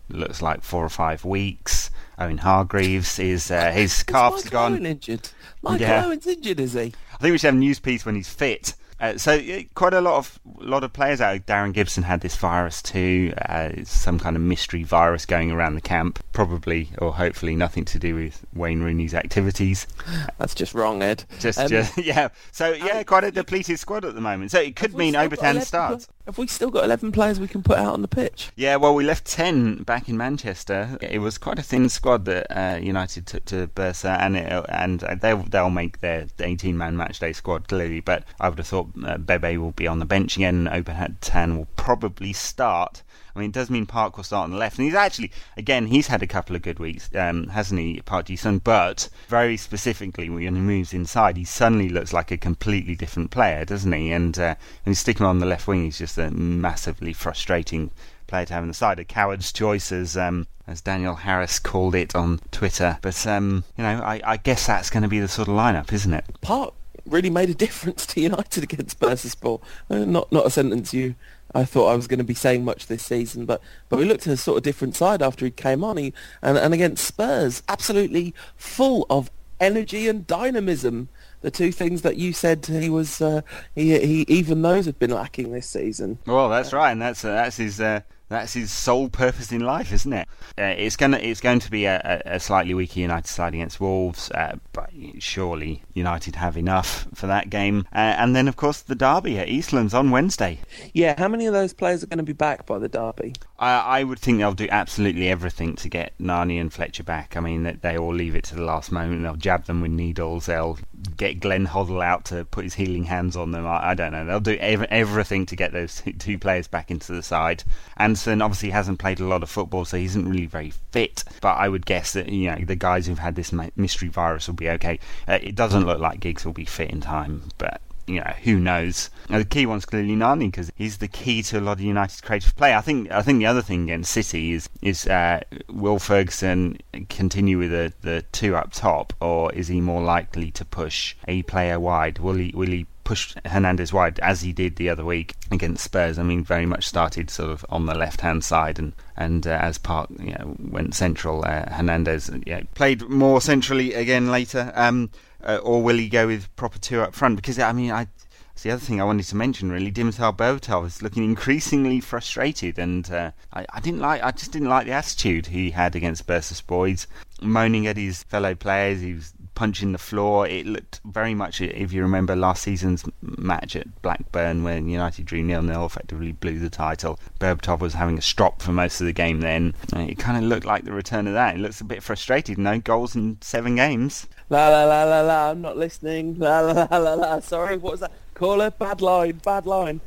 looks 0.09 0.43
like 0.43 0.63
four 0.63 0.85
or 0.85 0.91
five 0.91 1.25
weeks. 1.25 1.91
Owen 2.23 2.39
Hargreaves 2.39 3.19
is 3.19 3.51
uh, 3.51 3.73
his 3.73 4.05
calf's 4.05 4.49
gone. 4.49 4.75
Owen 4.75 4.87
injured. 4.87 5.29
Michael 5.61 5.81
yeah. 5.81 6.07
Owen's 6.07 6.27
injured, 6.27 6.61
is 6.61 6.75
he? 6.75 6.93
I 7.15 7.17
think 7.17 7.33
we 7.33 7.39
should 7.39 7.49
have 7.49 7.55
a 7.55 7.59
news 7.59 7.81
piece 7.81 8.05
when 8.05 8.15
he's 8.15 8.29
fit. 8.29 8.75
Uh, 9.03 9.19
so 9.19 9.41
quite 9.75 9.93
a 9.93 10.01
lot 10.01 10.15
of 10.15 10.39
lot 10.61 10.85
of 10.85 10.93
players 10.93 11.21
out. 11.21 11.45
Darren 11.45 11.73
Gibson 11.73 12.05
had 12.05 12.21
this 12.21 12.37
virus 12.37 12.81
too. 12.81 13.35
Uh, 13.37 13.71
some 13.85 14.21
kind 14.21 14.37
of 14.37 14.43
mystery 14.43 14.85
virus 14.85 15.27
going 15.27 15.51
around 15.51 15.75
the 15.75 15.81
camp. 15.81 16.25
Probably 16.33 16.91
or 16.99 17.13
hopefully 17.13 17.57
nothing 17.57 17.85
to 17.87 17.99
do 17.99 18.15
with 18.15 18.47
Wayne 18.55 18.81
Rooney's 18.81 19.13
activities. 19.13 19.89
That's 20.39 20.55
just 20.55 20.73
wrong, 20.73 21.03
Ed. 21.03 21.25
Just, 21.41 21.59
um, 21.59 21.69
just 21.69 21.99
yeah. 22.05 22.29
So 22.53 22.73
yeah, 22.73 23.03
quite 23.03 23.25
a 23.25 23.33
depleted 23.33 23.81
squad 23.81 24.05
at 24.05 24.15
the 24.15 24.21
moment. 24.21 24.53
So 24.53 24.61
it 24.61 24.77
could 24.77 24.95
mean 24.95 25.15
Obertan 25.15 25.63
starts. 25.63 26.07
Have 26.27 26.39
we 26.39 26.47
still 26.47 26.71
got 26.71 26.85
11 26.85 27.11
players 27.11 27.41
we 27.41 27.49
can 27.49 27.65
put 27.65 27.79
out 27.79 27.95
on 27.95 28.03
the 28.03 28.09
pitch? 28.09 28.53
Yeah, 28.55 28.77
well, 28.77 28.95
we 28.95 29.03
left 29.03 29.25
10 29.27 29.83
back 29.83 30.09
in 30.09 30.17
Manchester. 30.17 30.97
It 31.01 31.19
was 31.19 31.37
quite 31.37 31.59
a 31.59 31.63
thin 31.63 31.89
squad 31.89 32.27
that 32.27 32.47
uh, 32.49 32.77
United 32.77 33.27
took 33.27 33.45
to 33.47 33.67
Bursa, 33.67 34.21
and 34.21 34.37
it, 34.37 34.65
and 34.69 35.01
they'll, 35.21 35.43
they'll 35.43 35.71
make 35.71 35.99
their 35.99 36.29
18 36.39 36.79
man 36.79 36.97
matchday 36.97 37.35
squad 37.35 37.67
clearly. 37.67 37.99
But 37.99 38.23
I 38.39 38.49
would 38.49 38.59
have 38.59 38.69
thought 38.69 38.92
uh, 39.05 39.19
Bebe 39.19 39.57
will 39.57 39.73
be 39.73 39.87
on 39.87 39.99
the 39.99 40.05
bench 40.05 40.37
again. 40.37 40.67
Obertan 40.67 41.57
will 41.57 41.69
probably 41.77 42.33
start. 42.33 43.03
I 43.35 43.39
mean, 43.39 43.49
it 43.49 43.55
does 43.55 43.71
mean 43.71 43.87
Park 43.87 44.17
will 44.17 44.25
start 44.25 44.45
on 44.45 44.51
the 44.51 44.59
left, 44.59 44.79
and 44.79 44.85
he's 44.85 44.95
actually, 44.95 45.33
again, 45.57 45.87
he's 45.87 46.09
had 46.09 46.23
a 46.23 46.27
couple 46.27 46.55
of 46.55 46.61
good 46.61 46.79
weeks, 46.79 47.09
um, 47.15 47.49
hasn't 47.49 47.81
he, 47.81 48.01
Park 48.03 48.27
Ji-sung? 48.27 48.59
But 48.59 49.09
very 49.29 49.57
specifically, 49.57 50.29
when 50.29 50.55
he 50.55 50.61
moves 50.61 50.93
inside, 50.93 51.39
he 51.39 51.45
suddenly 51.45 51.89
looks 51.89 52.13
like 52.13 52.31
a 52.31 52.37
completely 52.37 52.95
different 52.95 53.31
player, 53.31 53.65
doesn't 53.65 53.93
he? 53.93 54.13
And 54.13 54.39
uh, 54.39 54.55
when 54.85 54.91
you 54.91 54.95
stick 54.95 55.19
him 55.19 55.27
on 55.27 55.39
the 55.39 55.47
left 55.47 55.67
wing, 55.67 55.85
he's 55.85 55.99
just 55.99 56.19
a 56.19 56.31
massively 56.31 57.15
frustrating 57.15 57.91
player 58.27 58.45
to 58.45 58.53
have 58.53 58.63
on 58.63 58.69
the 58.69 58.75
side. 58.75 58.99
A 58.99 59.05
coward's 59.05 59.51
choice, 59.51 59.93
as 59.93 60.15
um, 60.15 60.47
as 60.67 60.81
Daniel 60.83 61.15
Harris 61.15 61.59
called 61.59 61.95
it 61.95 62.15
on 62.15 62.41
Twitter. 62.51 62.99
But 63.01 63.27
um, 63.27 63.65
you 63.77 63.85
know, 63.85 64.01
I, 64.03 64.21
I 64.25 64.37
guess 64.37 64.67
that's 64.67 64.91
going 64.91 65.03
to 65.05 65.09
be 65.09 65.21
the 65.21 65.29
sort 65.29 65.49
of 65.49 65.55
lineup, 65.55 65.93
isn't 65.93 66.13
it? 66.13 66.25
Park 66.43 66.75
really 67.07 67.31
made 67.31 67.51
a 67.51 67.55
difference 67.67 68.07
to 68.07 68.21
United 68.21 68.65
against 68.65 69.01
Bursaspor. 69.01 69.61
Uh, 69.91 70.05
not 70.05 70.31
not 70.33 70.47
a 70.47 70.51
sentence 70.51 70.93
you 70.93 71.15
I 71.55 71.65
thought 71.65 71.89
I 71.89 71.97
was 71.97 72.07
going 72.07 72.19
to 72.19 72.25
be 72.25 72.35
saying 72.35 72.65
much 72.65 72.87
this 72.87 73.05
season, 73.05 73.45
but 73.45 73.61
but 73.89 73.99
we 73.99 74.05
looked 74.05 74.27
at 74.27 74.33
a 74.33 74.37
sort 74.37 74.57
of 74.57 74.63
different 74.63 74.97
side 74.97 75.23
after 75.23 75.45
he 75.45 75.51
came 75.51 75.85
on. 75.85 75.97
He, 75.97 76.13
and 76.41 76.57
and 76.57 76.73
against 76.73 77.05
Spurs, 77.05 77.63
absolutely 77.69 78.35
full 78.57 79.07
of 79.11 79.31
energy 79.61 80.09
and 80.09 80.27
dynamism. 80.27 81.09
The 81.43 81.51
two 81.51 81.73
things 81.73 82.03
that 82.03 82.17
you 82.17 82.33
said 82.33 82.65
he 82.67 82.89
was, 82.89 83.21
uh, 83.21 83.43
he 83.75 83.99
he 83.99 84.25
even 84.29 84.63
those 84.63 84.87
have 84.87 84.99
been 84.99 85.11
lacking 85.11 85.53
this 85.53 85.69
season. 85.69 86.19
Well, 86.27 86.49
that's 86.49 86.73
right, 86.73 86.93
and 86.93 87.03
that's 87.03 87.25
uh, 87.25 87.33
that's 87.33 87.57
his 87.57 87.81
uh, 87.81 88.01
that's 88.33 88.55
his 88.55 88.73
sole 88.73 89.09
purpose 89.09 89.53
in 89.53 89.61
life, 89.61 89.93
isn't 89.93 90.13
it? 90.13 90.29
Uh, 90.59 90.63
it's 90.63 90.97
gonna 90.97 91.19
it's 91.19 91.41
going 91.41 91.61
to 91.61 91.71
be 91.71 91.85
a, 91.85 92.23
a, 92.25 92.41
slightly 92.41 92.75
weaker 92.75 93.01
United 93.01 93.29
side 93.29 93.55
against 93.55 93.81
Wolves, 93.81 94.31
uh, 94.33 94.57
but 94.73 94.91
surely 95.19 95.83
United 95.95 96.37
have 96.37 96.57
enough 96.57 97.07
for 97.15 97.27
that 97.27 97.51
game. 97.51 97.87
Uh, 97.93 97.99
and 98.19 98.35
then, 98.35 98.49
of 98.49 98.57
course, 98.57 98.83
the 98.83 98.95
derby 98.95 99.39
at 99.39 99.49
Eastlands 99.49 99.95
on 99.95 100.11
Wednesday. 100.11 100.61
Yeah, 100.93 101.15
how 101.19 101.29
many 101.29 101.47
of 101.47 101.53
those 101.53 101.73
players 101.73 102.03
are 102.03 102.07
going 102.07 102.19
to 102.19 102.25
be 102.25 102.33
back 102.33 102.67
by 102.67 102.79
the 102.79 102.89
derby? 102.89 103.35
I, 103.59 104.01
I 104.01 104.05
would 104.05 104.19
think 104.19 104.39
they'll 104.39 104.53
do 104.53 104.69
absolutely 104.71 105.29
everything 105.29 105.77
to 105.77 105.89
get 105.89 106.13
Nani 106.19 106.59
and 106.59 106.73
Fletcher 106.73 107.05
back. 107.05 107.37
I 107.37 107.41
mean, 107.41 107.63
they, 107.63 107.73
they 107.73 107.99
all 107.99 108.15
leave 108.15 108.35
it 108.35 108.45
to 108.45 108.55
the 108.55 108.63
last 108.63 108.91
moment. 108.93 109.23
They'll 109.23 109.37
jab 109.37 109.65
them 109.67 109.81
with 109.81 109.93
needles. 109.93 110.47
They'll 110.47 110.79
get 111.17 111.41
Glenn 111.41 111.67
Hoddle 111.67 112.05
out 112.05 112.25
to 112.27 112.45
put 112.45 112.65
his 112.65 112.75
healing 112.75 113.05
hands 113.05 113.37
on 113.37 113.51
them. 113.51 113.67
I, 113.67 113.91
I 113.91 113.95
don't 113.95 114.13
know. 114.13 114.25
They'll 114.25 114.41
do 114.41 114.57
ev- 114.59 114.85
everything 114.85 115.47
to 115.47 115.57
get 115.57 115.73
those 115.73 116.03
two 116.19 116.39
players 116.39 116.69
back 116.69 116.91
into 116.91 117.13
the 117.13 117.23
side. 117.23 117.65
Anderson 117.97 118.43
obviously 118.43 118.71
hasn't 118.71 118.99
played 118.99 119.21
a 119.21 119.25
lot 119.25 119.43
of 119.43 119.51
football, 119.51 119.85
so 119.85 119.97
he 119.97 120.05
isn't 120.05 120.29
really 120.29 120.47
very 120.47 120.73
fit. 120.91 121.25
But 121.41 121.55
I 121.55 121.69
would 121.69 121.87
guess 121.87 122.13
that 122.13 122.29
you 122.29 122.51
know 122.51 122.65
the 122.65 122.77
guys 122.77 123.07
who've 123.07 123.19
had 123.19 123.35
this 123.35 123.53
mystery 123.77 124.09
virus 124.09 124.47
will 124.47 124.55
be 124.55 124.71
okay. 124.71 124.99
Uh, 125.27 125.39
it 125.43 125.55
doesn't 125.55 125.87
look 125.87 125.99
like 126.01 126.21
Giggs 126.21 126.45
will 126.45 126.53
be 126.53 126.65
fit 126.65 126.91
in 126.91 127.01
time, 127.01 127.45
but 127.59 127.81
you 128.07 128.17
know, 128.17 128.33
who 128.43 128.59
knows? 128.59 129.11
Now, 129.29 129.39
the 129.39 129.45
key 129.45 129.67
one's 129.67 129.85
clearly 129.85 130.17
Nani 130.17 130.47
because 130.47 130.71
he's 130.77 130.99
the 130.99 131.09
key 131.09 131.43
to 131.45 131.59
a 131.59 131.61
lot 131.61 131.73
of 131.73 131.81
United's 131.81 132.21
creative 132.21 132.57
play. 132.57 132.75
I 132.75 132.81
think 132.81 133.11
I 133.11 133.23
think 133.23 133.39
the 133.39 133.47
other 133.47 133.63
thing 133.63 133.85
against 133.85 134.13
City 134.13 134.53
is 134.53 134.69
is 134.81 135.07
uh, 135.07 135.41
will 135.69 135.99
Ferguson 135.99 136.79
continue 137.09 137.59
with 137.59 137.71
the, 137.71 137.93
the 138.03 138.23
two 138.33 138.57
up 138.57 138.73
top, 138.73 139.13
or 139.21 139.53
is 139.53 139.69
he 139.69 139.81
more 139.81 140.03
likely 140.03 140.51
to 140.53 140.65
push 140.65 141.15
a 141.29 141.43
player 141.43 141.79
wide? 141.79 142.19
Will 142.19 142.35
he 142.35 142.53
will 142.55 142.69
he 142.69 142.87
push 143.05 143.35
Hernandez 143.45 143.93
wide 143.93 144.19
as 144.21 144.43
he 144.43 144.53
did 144.53 144.77
the 144.77 144.89
other 144.89 145.05
week 145.05 145.35
against 145.51 145.85
Spurs? 145.85 146.19
I 146.19 146.23
mean, 146.23 146.45
very 146.45 146.67
much 146.67 146.87
started 146.87 147.31
sort 147.31 147.51
of 147.51 147.65
on 147.69 147.87
the 147.87 147.95
left 147.95 148.21
hand 148.21 148.45
side, 148.45 148.79
and 148.79 148.93
and 149.17 149.47
uh, 149.47 149.51
as 149.51 149.79
Park 149.79 150.11
you 150.19 150.33
know, 150.33 150.57
went 150.59 150.95
central, 150.95 151.45
uh, 151.45 151.71
Hernandez 151.71 152.31
played 152.75 153.03
more 153.03 153.41
centrally 153.41 153.95
again 153.95 154.31
later. 154.31 154.73
Um, 154.75 155.11
uh, 155.45 155.59
or 155.63 155.83
will 155.83 155.97
he 155.97 156.09
go 156.09 156.27
with 156.27 156.55
proper 156.57 156.79
two 156.79 157.01
up 157.03 157.15
front? 157.15 157.37
Because 157.37 157.59
I 157.59 157.73
mean, 157.73 157.91
I 157.91 158.07
it's 158.55 158.65
the 158.65 158.71
other 158.71 158.81
thing 158.81 159.01
I 159.01 159.05
wanted 159.05 159.27
to 159.27 159.37
mention. 159.37 159.73
Really, 159.73 159.91
Dimitar 159.91 160.37
Berbatov 160.37 160.87
is 160.87 161.03
looking 161.03 161.25
increasingly 161.25 162.01
frustrated, 162.01 162.79
and 162.79 163.11
uh, 163.11 163.31
I, 163.53 163.65
I, 163.73 163.81
didn't 163.81 164.01
like. 164.01 164.23
I 164.23 164.31
just 164.31 164.53
didn't 164.53 164.69
like 164.69 164.87
the 164.87 164.93
attitude 164.93 165.47
he 165.47 165.71
had 165.71 165.97
against 165.97 166.27
Bursaspor. 166.27 166.89
He's 166.89 167.07
moaning 167.41 167.87
at 167.87 167.97
his 167.97 168.23
fellow 168.25 168.55
players. 168.55 169.01
He 169.01 169.15
was 169.15 169.33
punching 169.55 169.93
the 169.93 169.99
floor. 169.99 170.47
It 170.47 170.67
looked 170.67 171.01
very 171.05 171.35
much, 171.35 171.61
if 171.61 171.93
you 171.93 172.03
remember 172.03 172.37
last 172.37 172.63
season's 172.63 173.05
match 173.21 173.77
at 173.77 174.03
Blackburn 174.03 174.65
when 174.65 174.89
United 174.89 175.27
drew 175.27 175.43
nil 175.43 175.63
nil, 175.63 175.87
effectively 175.87 176.33
blew 176.33 176.59
the 176.59 176.71
title. 176.71 177.19
Berbatov 177.39 177.81
was 177.81 177.95
having 177.95 178.19
a 178.19 178.23
strop 178.23 178.63
for 178.63 178.73
most 178.73 179.01
of 179.01 179.07
the 179.07 179.13
game. 179.13 179.41
Then 179.41 179.75
it 179.95 180.19
kind 180.19 180.37
of 180.37 180.45
looked 180.45 180.67
like 180.67 180.85
the 180.85 180.93
return 180.93 181.27
of 181.27 181.35
that. 181.35 181.57
It 181.57 181.61
looks 181.61 181.81
a 181.81 181.85
bit 181.85 182.03
frustrated. 182.03 182.59
No 182.59 182.79
goals 182.79 183.15
in 183.15 183.39
seven 183.41 183.77
games. 183.77 184.27
La 184.53 184.69
la 184.69 184.85
la 184.85 185.05
la 185.05 185.23
la. 185.23 185.51
I'm 185.51 185.63
not 185.63 185.79
listening. 185.79 186.39
La 186.39 186.61
la 186.61 186.87
la 186.91 186.99
la 186.99 187.15
la. 187.15 187.41
Sorry, 187.41 187.79
what 187.79 187.93
was 187.93 188.01
that? 188.01 188.13
Caller, 188.35 188.71
bad 188.71 189.01
line, 189.01 189.41
bad 189.43 189.65
line. 189.65 190.03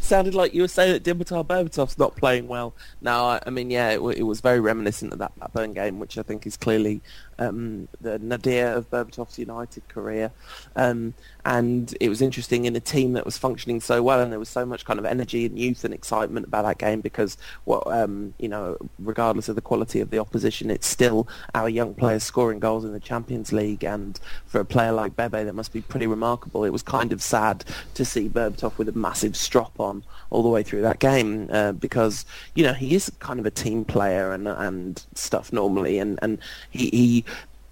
Sounded 0.00 0.36
like 0.36 0.54
you 0.54 0.62
were 0.62 0.68
saying 0.68 0.92
that 0.92 1.02
Dimitar 1.02 1.44
Berbatov's 1.44 1.98
not 1.98 2.14
playing 2.14 2.46
well. 2.46 2.76
Now, 3.00 3.24
I, 3.24 3.40
I 3.44 3.50
mean, 3.50 3.72
yeah, 3.72 3.90
it, 3.90 4.00
it, 4.18 4.22
was 4.22 4.40
very 4.40 4.60
reminiscent 4.60 5.12
of 5.12 5.18
that 5.18 5.34
Blackburn 5.34 5.72
game, 5.72 5.98
which 5.98 6.16
I 6.16 6.22
think 6.22 6.46
is 6.46 6.56
clearly 6.56 7.02
um, 7.38 7.88
the 8.00 8.18
nadir 8.18 8.72
of 8.74 8.90
Berbatov's 8.90 9.38
United 9.38 9.88
career. 9.88 10.30
Um, 10.76 11.14
and 11.44 11.96
it 12.00 12.08
was 12.08 12.20
interesting 12.20 12.64
in 12.64 12.76
a 12.76 12.80
team 12.80 13.14
that 13.14 13.24
was 13.24 13.38
functioning 13.38 13.80
so 13.80 14.02
well 14.02 14.20
and 14.20 14.30
there 14.30 14.38
was 14.38 14.48
so 14.48 14.66
much 14.66 14.84
kind 14.84 14.98
of 14.98 15.06
energy 15.06 15.46
and 15.46 15.58
youth 15.58 15.84
and 15.84 15.94
excitement 15.94 16.46
about 16.46 16.64
that 16.66 16.78
game 16.78 17.00
because 17.00 17.38
well, 17.64 17.82
um, 17.86 18.34
you 18.38 18.48
know 18.48 18.76
regardless 18.98 19.48
of 19.48 19.54
the 19.54 19.62
quality 19.62 20.00
of 20.00 20.10
the 20.10 20.18
opposition 20.18 20.70
it's 20.70 20.86
still 20.86 21.26
our 21.54 21.68
young 21.68 21.94
players 21.94 22.22
scoring 22.22 22.58
goals 22.58 22.84
in 22.84 22.92
the 22.92 23.00
Champions 23.00 23.52
League. 23.52 23.84
And 23.84 24.18
for 24.46 24.60
a 24.60 24.64
player 24.64 24.92
like 24.92 25.16
Bebe 25.16 25.44
that 25.44 25.54
must 25.54 25.72
be 25.72 25.80
pretty 25.80 26.06
remarkable. 26.06 26.64
It 26.64 26.70
was 26.70 26.82
kind 26.82 27.12
of 27.12 27.22
sad 27.22 27.64
to 27.94 28.04
see 28.04 28.28
Berbatov 28.28 28.76
with 28.78 28.88
a 28.88 28.92
massive 28.92 29.36
strop 29.36 29.78
on 29.80 30.04
all 30.30 30.42
the 30.42 30.48
way 30.48 30.62
through 30.62 30.82
that 30.82 30.98
game 30.98 31.48
uh, 31.50 31.72
because 31.72 32.26
you 32.54 32.64
know 32.64 32.72
he 32.72 32.94
is 32.94 33.10
kind 33.20 33.40
of 33.40 33.46
a 33.46 33.50
team 33.50 33.84
player 33.84 34.32
and 34.32 34.46
and 34.48 35.04
stuff 35.14 35.52
normally. 35.52 35.98
And 35.98 36.18
and 36.22 36.38
he, 36.70 36.90
he 36.90 37.24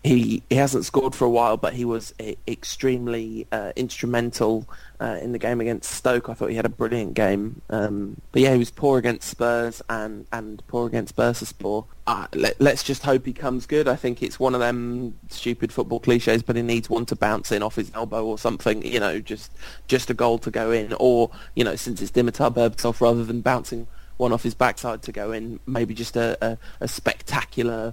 he 0.06 0.42
he 0.48 0.56
hasn't 0.56 0.84
scored 0.84 1.14
for 1.14 1.24
a 1.24 1.30
while, 1.30 1.56
but 1.56 1.74
he 1.74 1.84
was 1.84 2.14
extremely 2.46 3.46
uh, 3.50 3.72
instrumental 3.76 4.68
uh, 5.00 5.18
in 5.20 5.32
the 5.32 5.38
game 5.38 5.60
against 5.60 5.90
Stoke. 5.90 6.28
I 6.28 6.34
thought 6.34 6.50
he 6.50 6.56
had 6.56 6.64
a 6.64 6.70
brilliant 6.70 7.14
game. 7.14 7.60
Um, 7.70 8.20
but 8.32 8.42
yeah, 8.42 8.52
he 8.52 8.58
was 8.58 8.70
poor 8.70 8.98
against 8.98 9.28
Spurs 9.28 9.82
and, 9.88 10.26
and 10.32 10.62
poor 10.68 10.86
against 10.86 11.16
Bursaspor. 11.16 11.86
Uh, 12.06 12.26
let, 12.34 12.60
us 12.60 12.82
just 12.82 13.02
hope 13.02 13.26
he 13.26 13.32
comes 13.32 13.66
good. 13.66 13.88
I 13.88 13.96
think 13.96 14.22
it's 14.22 14.38
one 14.38 14.54
of 14.54 14.60
them 14.60 15.18
stupid 15.28 15.72
football 15.72 16.00
cliches, 16.00 16.42
but 16.42 16.56
he 16.56 16.62
needs 16.62 16.88
one 16.88 17.04
to 17.06 17.16
bounce 17.16 17.50
in 17.50 17.62
off 17.62 17.74
his 17.74 17.90
elbow 17.94 18.24
or 18.24 18.38
something. 18.38 18.84
You 18.84 19.00
know, 19.00 19.20
just 19.20 19.50
just 19.88 20.08
a 20.08 20.14
goal 20.14 20.38
to 20.38 20.50
go 20.50 20.70
in, 20.70 20.94
or 21.00 21.30
you 21.54 21.64
know, 21.64 21.74
since 21.74 22.00
it's 22.00 22.12
Dimitar 22.12 22.54
Berbatov, 22.54 23.00
rather 23.00 23.24
than 23.24 23.40
bouncing 23.40 23.88
one 24.16 24.32
off 24.32 24.44
his 24.44 24.54
backside 24.54 25.02
to 25.02 25.12
go 25.12 25.30
in, 25.32 25.60
maybe 25.66 25.94
just 25.94 26.16
a, 26.16 26.38
a, 26.40 26.58
a 26.80 26.88
spectacular 26.88 27.92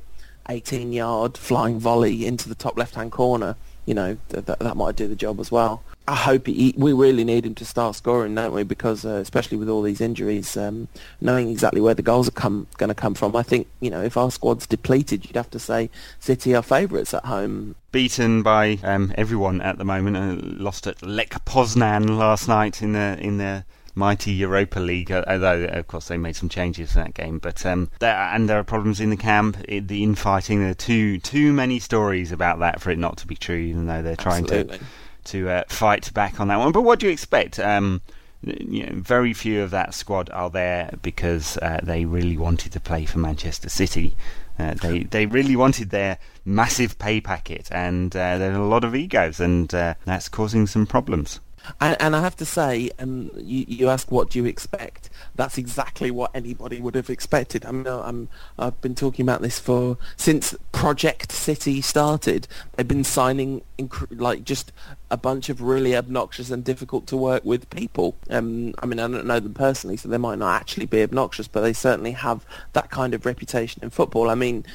18 0.49 0.93
yard 0.93 1.37
flying 1.37 1.79
volley 1.79 2.25
into 2.25 2.49
the 2.49 2.55
top 2.55 2.77
left 2.77 2.95
hand 2.95 3.11
corner, 3.11 3.55
you 3.85 3.93
know, 3.93 4.17
th- 4.29 4.45
th- 4.45 4.59
that 4.59 4.77
might 4.77 4.95
do 4.95 5.07
the 5.07 5.15
job 5.15 5.39
as 5.39 5.51
well. 5.51 5.83
I 6.05 6.15
hope 6.15 6.47
he, 6.47 6.73
we 6.77 6.91
really 6.91 7.23
need 7.23 7.45
him 7.45 7.55
to 7.55 7.65
start 7.65 7.95
scoring, 7.95 8.35
don't 8.35 8.53
we? 8.53 8.63
Because 8.63 9.05
uh, 9.05 9.15
especially 9.15 9.57
with 9.57 9.69
all 9.69 9.81
these 9.81 10.01
injuries, 10.01 10.57
um, 10.57 10.89
knowing 11.21 11.47
exactly 11.47 11.79
where 11.79 11.93
the 11.93 12.01
goals 12.01 12.27
are 12.27 12.31
come 12.31 12.67
going 12.77 12.89
to 12.89 12.95
come 12.95 13.13
from, 13.13 13.35
I 13.35 13.43
think 13.43 13.67
you 13.79 13.89
know 13.89 14.01
if 14.01 14.17
our 14.17 14.29
squad's 14.29 14.67
depleted, 14.67 15.25
you'd 15.25 15.37
have 15.37 15.49
to 15.51 15.59
say 15.59 15.89
City 16.19 16.53
are 16.55 16.61
favourites 16.61 17.13
at 17.13 17.25
home. 17.25 17.75
Beaten 17.93 18.43
by 18.43 18.79
um, 18.83 19.13
everyone 19.15 19.61
at 19.61 19.77
the 19.77 19.85
moment, 19.85 20.17
uh, 20.17 20.45
lost 20.61 20.87
at 20.87 21.01
Lech 21.01 21.31
Poznan 21.45 22.17
last 22.17 22.49
night 22.49 22.81
in 22.81 22.91
the 22.91 23.17
in 23.21 23.37
the 23.37 23.63
mighty 23.95 24.31
Europa 24.31 24.79
League, 24.79 25.11
uh, 25.11 25.23
although 25.27 25.65
of 25.65 25.87
course 25.87 26.07
they 26.07 26.17
made 26.17 26.35
some 26.35 26.49
changes 26.49 26.95
in 26.95 27.03
that 27.03 27.13
game. 27.13 27.39
But 27.39 27.65
um, 27.65 27.89
there, 27.99 28.15
and 28.15 28.49
there 28.49 28.59
are 28.59 28.63
problems 28.63 28.99
in 28.99 29.09
the 29.09 29.17
camp, 29.17 29.57
the 29.67 30.03
infighting. 30.03 30.61
There 30.61 30.71
are 30.71 30.75
too 30.75 31.19
too 31.19 31.53
many 31.53 31.79
stories 31.79 32.31
about 32.31 32.59
that 32.59 32.81
for 32.81 32.91
it 32.91 32.97
not 32.97 33.17
to 33.17 33.27
be 33.27 33.35
true, 33.35 33.57
even 33.57 33.87
though 33.87 34.01
they're 34.01 34.15
trying 34.15 34.43
Absolutely. 34.43 34.79
to 34.79 34.85
to 35.25 35.49
uh, 35.49 35.63
fight 35.69 36.13
back 36.13 36.39
on 36.39 36.47
that 36.49 36.57
one. 36.57 36.71
But 36.71 36.81
what 36.81 36.99
do 36.99 37.07
you 37.07 37.11
expect? 37.11 37.59
Um, 37.59 38.01
you 38.41 38.85
know, 38.85 38.93
very 38.95 39.33
few 39.33 39.61
of 39.61 39.71
that 39.71 39.93
squad 39.93 40.29
are 40.31 40.49
there 40.49 40.93
because 41.01 41.57
uh, 41.57 41.79
they 41.81 42.05
really 42.05 42.37
wanted 42.37 42.73
to 42.73 42.79
play 42.79 43.05
for 43.05 43.19
Manchester 43.19 43.69
City. 43.69 44.15
Uh, 44.59 44.73
they 44.75 45.03
they 45.03 45.25
really 45.25 45.55
wanted 45.55 45.89
their 45.89 46.19
massive 46.45 46.99
pay 46.99 47.19
packet, 47.19 47.69
and 47.71 48.15
uh, 48.15 48.37
there 48.37 48.51
are 48.51 48.61
a 48.61 48.67
lot 48.67 48.83
of 48.83 48.95
egos, 48.95 49.39
and 49.39 49.73
uh, 49.73 49.95
that's 50.05 50.29
causing 50.29 50.67
some 50.67 50.85
problems. 50.85 51.39
And, 51.79 52.01
and 52.01 52.15
I 52.15 52.21
have 52.21 52.35
to 52.37 52.45
say, 52.45 52.91
um, 52.99 53.31
you, 53.35 53.65
you 53.67 53.89
ask 53.89 54.11
what 54.11 54.29
do 54.29 54.39
you 54.39 54.45
expect? 54.45 55.09
That's 55.35 55.57
exactly 55.57 56.11
what 56.11 56.31
anybody 56.33 56.79
would 56.79 56.95
have 56.95 57.09
expected. 57.09 57.65
I 57.65 57.71
mean, 57.71 57.87
I'm, 57.87 58.29
I've 58.57 58.79
been 58.81 58.95
talking 58.95 59.23
about 59.23 59.41
this 59.41 59.59
for 59.59 59.97
since 60.17 60.55
Project 60.71 61.31
City 61.31 61.81
started. 61.81 62.47
They've 62.75 62.87
been 62.87 63.03
signing 63.03 63.61
inc- 63.77 64.19
like 64.19 64.43
just 64.43 64.71
a 65.09 65.17
bunch 65.17 65.49
of 65.49 65.61
really 65.61 65.95
obnoxious 65.95 66.49
and 66.49 66.63
difficult 66.63 67.07
to 67.07 67.17
work 67.17 67.45
with 67.45 67.69
people. 67.69 68.15
Um, 68.29 68.73
I 68.79 68.85
mean, 68.85 68.99
I 68.99 69.07
don't 69.07 69.25
know 69.25 69.39
them 69.39 69.53
personally, 69.53 69.97
so 69.97 70.09
they 70.09 70.17
might 70.17 70.39
not 70.39 70.59
actually 70.59 70.87
be 70.87 71.03
obnoxious, 71.03 71.47
but 71.47 71.61
they 71.61 71.73
certainly 71.73 72.11
have 72.11 72.45
that 72.73 72.89
kind 72.89 73.13
of 73.13 73.25
reputation 73.25 73.83
in 73.83 73.89
football. 73.89 74.29
I 74.29 74.35
mean, 74.35 74.65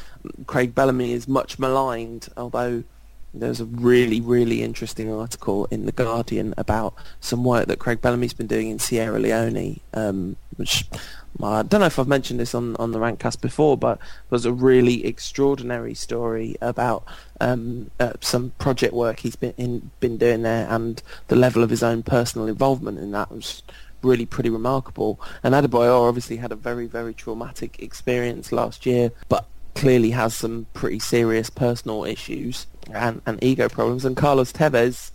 Craig 0.47 0.75
Bellamy 0.75 1.13
is 1.13 1.27
much 1.29 1.59
maligned, 1.59 2.29
although 2.37 2.85
there's 3.41 3.61
a 3.61 3.65
really, 3.65 4.21
really 4.21 4.63
interesting 4.63 5.13
article 5.13 5.67
in 5.71 5.87
The 5.87 5.93
Guardian 5.93 6.55
about 6.57 6.95
some 7.21 7.45
work 7.45 7.67
that 7.69 7.79
Craig 7.79 8.01
Bellamy's 8.01 8.33
been 8.33 8.47
doing 8.47 8.69
in 8.69 8.79
Sierra 8.79 9.19
Leone, 9.19 9.81
um, 9.95 10.37
which 10.57 10.85
I 11.43 11.63
don't 11.63 11.81
know 11.81 11.87
if 11.87 11.99
I've 11.99 12.09
mentioned 12.09 12.41
this 12.41 12.55
on, 12.55 12.75
on 12.77 12.93
the 12.93 12.99
Rantcast 12.99 13.41
before, 13.41 13.77
but 13.77 13.99
was 14.29 14.45
a 14.45 14.53
really 14.53 15.07
extraordinary 15.07 15.95
story 15.95 16.57
about 16.61 17.05
um, 17.41 17.91
uh, 18.01 18.15
some 18.21 18.51
project 18.59 18.93
work 18.93 19.21
he's 19.21 19.37
been 19.37 19.55
in, 19.57 19.91
been 20.01 20.19
doing 20.19 20.43
there 20.43 20.67
and 20.69 21.01
the 21.29 21.37
level 21.37 21.63
of 21.63 21.71
his 21.71 21.83
own 21.83 22.03
personal 22.03 22.49
involvement 22.49 22.99
in 22.99 23.13
that 23.13 23.31
was 23.31 23.63
really 24.03 24.27
pretty 24.27 24.51
remarkable. 24.51 25.21
And 25.43 25.55
Adebayor 25.55 26.09
obviously 26.09 26.37
had 26.37 26.53
a 26.53 26.57
very, 26.57 26.87
very 26.87 27.15
traumatic 27.15 27.81
experience 27.81 28.51
last 28.53 28.85
year, 28.87 29.13
but 29.29 29.47
clearly 29.75 30.11
has 30.11 30.35
some 30.35 30.67
pretty 30.75 30.99
serious 30.99 31.51
personal 31.51 32.05
issues 32.05 32.67
and, 32.93 33.23
and 33.27 33.43
ego 33.43 33.69
problems. 33.69 34.05
And 34.05 34.17
Carlos 34.17 34.53
Tevez, 34.53 35.11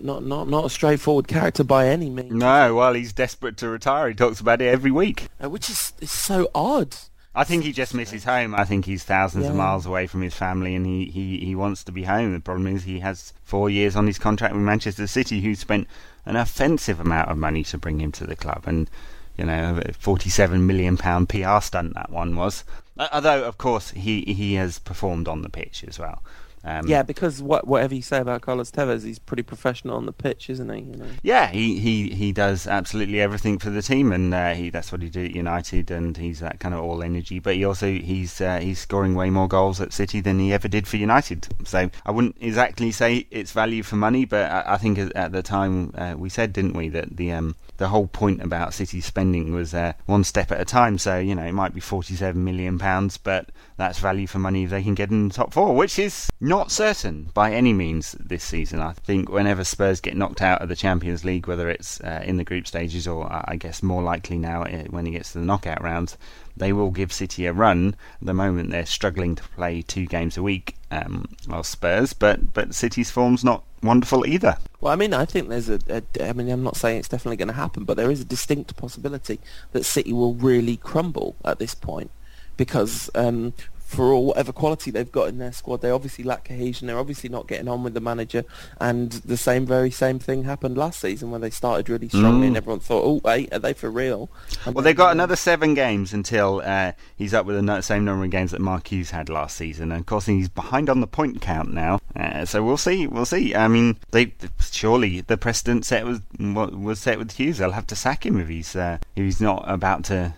not 0.00 0.24
not 0.24 0.48
not 0.48 0.64
a 0.64 0.70
straightforward 0.70 1.28
character 1.28 1.64
by 1.64 1.88
any 1.88 2.10
means. 2.10 2.32
No, 2.32 2.74
well, 2.74 2.94
he's 2.94 3.12
desperate 3.12 3.56
to 3.58 3.68
retire. 3.68 4.08
He 4.08 4.14
talks 4.14 4.40
about 4.40 4.62
it 4.62 4.68
every 4.68 4.90
week, 4.90 5.28
uh, 5.42 5.50
which 5.50 5.68
is, 5.68 5.92
is 6.00 6.10
so 6.10 6.50
odd. 6.54 6.96
I 7.36 7.42
think 7.42 7.64
he 7.64 7.72
just 7.72 7.94
misses 7.94 8.24
home. 8.24 8.54
I 8.54 8.64
think 8.64 8.84
he's 8.84 9.02
thousands 9.02 9.44
yeah. 9.44 9.50
of 9.50 9.56
miles 9.56 9.86
away 9.86 10.06
from 10.06 10.22
his 10.22 10.34
family, 10.34 10.76
and 10.76 10.86
he, 10.86 11.06
he, 11.06 11.38
he 11.40 11.56
wants 11.56 11.82
to 11.84 11.92
be 11.92 12.04
home. 12.04 12.32
The 12.32 12.38
problem 12.38 12.68
is 12.68 12.84
he 12.84 13.00
has 13.00 13.32
four 13.42 13.68
years 13.68 13.96
on 13.96 14.06
his 14.06 14.20
contract 14.20 14.54
with 14.54 14.62
Manchester 14.62 15.08
City, 15.08 15.40
who 15.40 15.56
spent 15.56 15.88
an 16.26 16.36
offensive 16.36 17.00
amount 17.00 17.30
of 17.30 17.36
money 17.36 17.64
to 17.64 17.78
bring 17.78 18.00
him 18.00 18.12
to 18.12 18.26
the 18.26 18.36
club, 18.36 18.64
and 18.66 18.88
you 19.36 19.44
know, 19.44 19.80
a 19.84 19.92
forty-seven 19.94 20.64
million 20.64 20.96
pound 20.96 21.28
PR 21.28 21.60
stunt 21.60 21.94
that 21.94 22.10
one 22.10 22.36
was. 22.36 22.62
Although, 22.96 23.42
of 23.42 23.58
course, 23.58 23.90
he 23.90 24.22
he 24.22 24.54
has 24.54 24.78
performed 24.78 25.26
on 25.26 25.42
the 25.42 25.48
pitch 25.48 25.84
as 25.88 25.98
well. 25.98 26.22
Um, 26.66 26.88
yeah, 26.88 27.02
because 27.02 27.42
what, 27.42 27.66
whatever 27.66 27.94
you 27.94 28.00
say 28.02 28.18
about 28.18 28.40
Carlos 28.40 28.70
Tevez, 28.70 29.04
he's 29.04 29.18
pretty 29.18 29.42
professional 29.42 29.96
on 29.96 30.06
the 30.06 30.12
pitch, 30.12 30.48
isn't 30.48 30.70
he? 30.70 30.80
You 30.80 30.96
know? 30.96 31.06
Yeah, 31.22 31.48
he, 31.48 31.78
he, 31.78 32.08
he 32.10 32.32
does 32.32 32.66
absolutely 32.66 33.20
everything 33.20 33.58
for 33.58 33.68
the 33.68 33.82
team, 33.82 34.12
and 34.12 34.32
uh, 34.32 34.54
he 34.54 34.70
that's 34.70 34.90
what 34.90 35.02
he 35.02 35.10
did 35.10 35.26
at 35.26 35.36
United, 35.36 35.90
and 35.90 36.16
he's 36.16 36.40
that 36.40 36.60
kind 36.60 36.74
of 36.74 36.82
all 36.82 37.02
energy. 37.02 37.38
But 37.38 37.56
he 37.56 37.64
also 37.64 37.88
he's 37.92 38.40
uh, 38.40 38.60
he's 38.60 38.78
scoring 38.78 39.14
way 39.14 39.28
more 39.28 39.46
goals 39.46 39.80
at 39.80 39.92
City 39.92 40.20
than 40.20 40.38
he 40.38 40.52
ever 40.52 40.68
did 40.68 40.88
for 40.88 40.96
United. 40.96 41.48
So 41.64 41.90
I 42.06 42.10
wouldn't 42.10 42.36
exactly 42.40 42.92
say 42.92 43.26
it's 43.30 43.52
value 43.52 43.82
for 43.82 43.96
money, 43.96 44.24
but 44.24 44.50
I, 44.50 44.74
I 44.74 44.76
think 44.78 44.98
at 45.14 45.32
the 45.32 45.42
time 45.42 45.92
uh, 45.96 46.14
we 46.16 46.30
said, 46.30 46.54
didn't 46.54 46.74
we, 46.74 46.88
that 46.88 47.16
the 47.16 47.32
um, 47.32 47.56
the 47.76 47.88
whole 47.88 48.06
point 48.06 48.42
about 48.42 48.74
City 48.74 49.00
spending 49.00 49.52
was 49.52 49.74
uh, 49.74 49.92
one 50.06 50.24
step 50.24 50.52
at 50.52 50.60
a 50.60 50.64
time. 50.64 50.98
So 50.98 51.18
you 51.18 51.34
know 51.34 51.44
it 51.44 51.52
might 51.52 51.74
be 51.74 51.80
47 51.80 52.42
million 52.42 52.78
pounds, 52.78 53.16
but 53.16 53.50
that's 53.76 53.98
value 53.98 54.26
for 54.26 54.38
money 54.38 54.64
if 54.64 54.70
they 54.70 54.82
can 54.82 54.94
get 54.94 55.10
in 55.10 55.28
the 55.28 55.34
top 55.34 55.52
four, 55.52 55.74
which 55.74 55.98
is 55.98 56.30
not 56.40 56.70
certain 56.70 57.30
by 57.34 57.52
any 57.52 57.72
means 57.72 58.12
this 58.12 58.44
season. 58.44 58.80
I 58.80 58.92
think 58.92 59.30
whenever 59.30 59.64
Spurs 59.64 60.00
get 60.00 60.16
knocked 60.16 60.42
out 60.42 60.62
of 60.62 60.68
the 60.68 60.76
Champions 60.76 61.24
League, 61.24 61.46
whether 61.46 61.68
it's 61.68 62.00
uh, 62.00 62.22
in 62.24 62.36
the 62.36 62.44
group 62.44 62.66
stages 62.66 63.08
or 63.08 63.30
uh, 63.32 63.42
I 63.46 63.56
guess 63.56 63.82
more 63.82 64.02
likely 64.02 64.38
now 64.38 64.62
uh, 64.62 64.84
when 64.90 65.06
it 65.06 65.12
gets 65.12 65.32
to 65.32 65.38
the 65.38 65.44
knockout 65.44 65.82
rounds, 65.82 66.16
they 66.56 66.72
will 66.72 66.90
give 66.90 67.12
City 67.12 67.46
a 67.46 67.52
run. 67.52 67.96
At 68.20 68.26
the 68.26 68.34
moment, 68.34 68.70
they're 68.70 68.86
struggling 68.86 69.34
to 69.36 69.42
play 69.42 69.82
two 69.82 70.06
games 70.06 70.36
a 70.36 70.42
week, 70.42 70.76
um, 70.90 71.26
Spurs, 71.62 72.12
but 72.12 72.52
but 72.54 72.74
City's 72.74 73.10
form's 73.10 73.44
not 73.44 73.64
wonderful 73.82 74.26
either. 74.26 74.56
Well, 74.80 74.92
I 74.92 74.96
mean, 74.96 75.12
I 75.12 75.24
think 75.24 75.48
there's 75.48 75.68
a, 75.68 75.80
a. 75.88 76.28
I 76.28 76.32
mean, 76.32 76.48
I'm 76.48 76.62
not 76.62 76.76
saying 76.76 76.98
it's 76.98 77.08
definitely 77.08 77.36
going 77.36 77.48
to 77.48 77.54
happen, 77.54 77.84
but 77.84 77.96
there 77.96 78.10
is 78.10 78.20
a 78.20 78.24
distinct 78.24 78.76
possibility 78.76 79.40
that 79.72 79.84
City 79.84 80.12
will 80.12 80.34
really 80.34 80.76
crumble 80.76 81.36
at 81.44 81.58
this 81.58 81.74
point 81.74 82.10
because 82.56 83.10
um, 83.14 83.52
for 83.94 84.12
all 84.12 84.26
whatever 84.26 84.52
quality 84.52 84.90
they've 84.90 85.10
got 85.10 85.28
in 85.28 85.38
their 85.38 85.52
squad, 85.52 85.80
they 85.80 85.90
obviously 85.90 86.24
lack 86.24 86.44
cohesion. 86.44 86.86
They're 86.86 86.98
obviously 86.98 87.30
not 87.30 87.46
getting 87.46 87.68
on 87.68 87.82
with 87.82 87.94
the 87.94 88.00
manager, 88.00 88.44
and 88.80 89.12
the 89.12 89.36
same 89.36 89.66
very 89.66 89.90
same 89.90 90.18
thing 90.18 90.44
happened 90.44 90.76
last 90.76 91.00
season 91.00 91.30
when 91.30 91.40
they 91.40 91.50
started 91.50 91.88
really 91.88 92.08
strongly, 92.08 92.44
mm. 92.44 92.48
and 92.48 92.56
everyone 92.56 92.80
thought, 92.80 93.04
"Oh, 93.04 93.20
wait, 93.24 93.52
are 93.52 93.58
they 93.58 93.72
for 93.72 93.90
real?" 93.90 94.28
And 94.64 94.74
well, 94.74 94.84
they've 94.84 94.96
got 94.96 95.12
another 95.12 95.36
seven 95.36 95.74
games 95.74 96.12
until 96.12 96.62
uh, 96.64 96.92
he's 97.16 97.34
up 97.34 97.46
with 97.46 97.64
the 97.64 97.80
same 97.82 98.04
number 98.04 98.24
of 98.24 98.30
games 98.30 98.50
that 98.50 98.60
Mark 98.60 98.90
Hughes 98.90 99.10
had 99.10 99.28
last 99.28 99.56
season, 99.56 99.92
and 99.92 100.00
of 100.00 100.06
course 100.06 100.26
he's 100.26 100.48
behind 100.48 100.90
on 100.90 101.00
the 101.00 101.06
point 101.06 101.40
count 101.40 101.72
now. 101.72 102.00
Uh, 102.16 102.44
so 102.44 102.62
we'll 102.62 102.76
see, 102.76 103.06
we'll 103.06 103.24
see. 103.24 103.54
I 103.54 103.68
mean, 103.68 103.96
they 104.10 104.34
surely 104.60 105.20
the 105.20 105.36
precedent 105.36 105.84
set 105.84 106.04
was 106.04 106.20
was 106.38 106.98
set 106.98 107.18
with 107.18 107.32
Hughes. 107.32 107.58
They'll 107.58 107.72
have 107.72 107.86
to 107.88 107.96
sack 107.96 108.26
him 108.26 108.38
if 108.40 108.48
he's 108.48 108.74
uh, 108.74 108.98
if 109.16 109.22
he's 109.24 109.40
not 109.40 109.64
about 109.66 110.04
to 110.04 110.34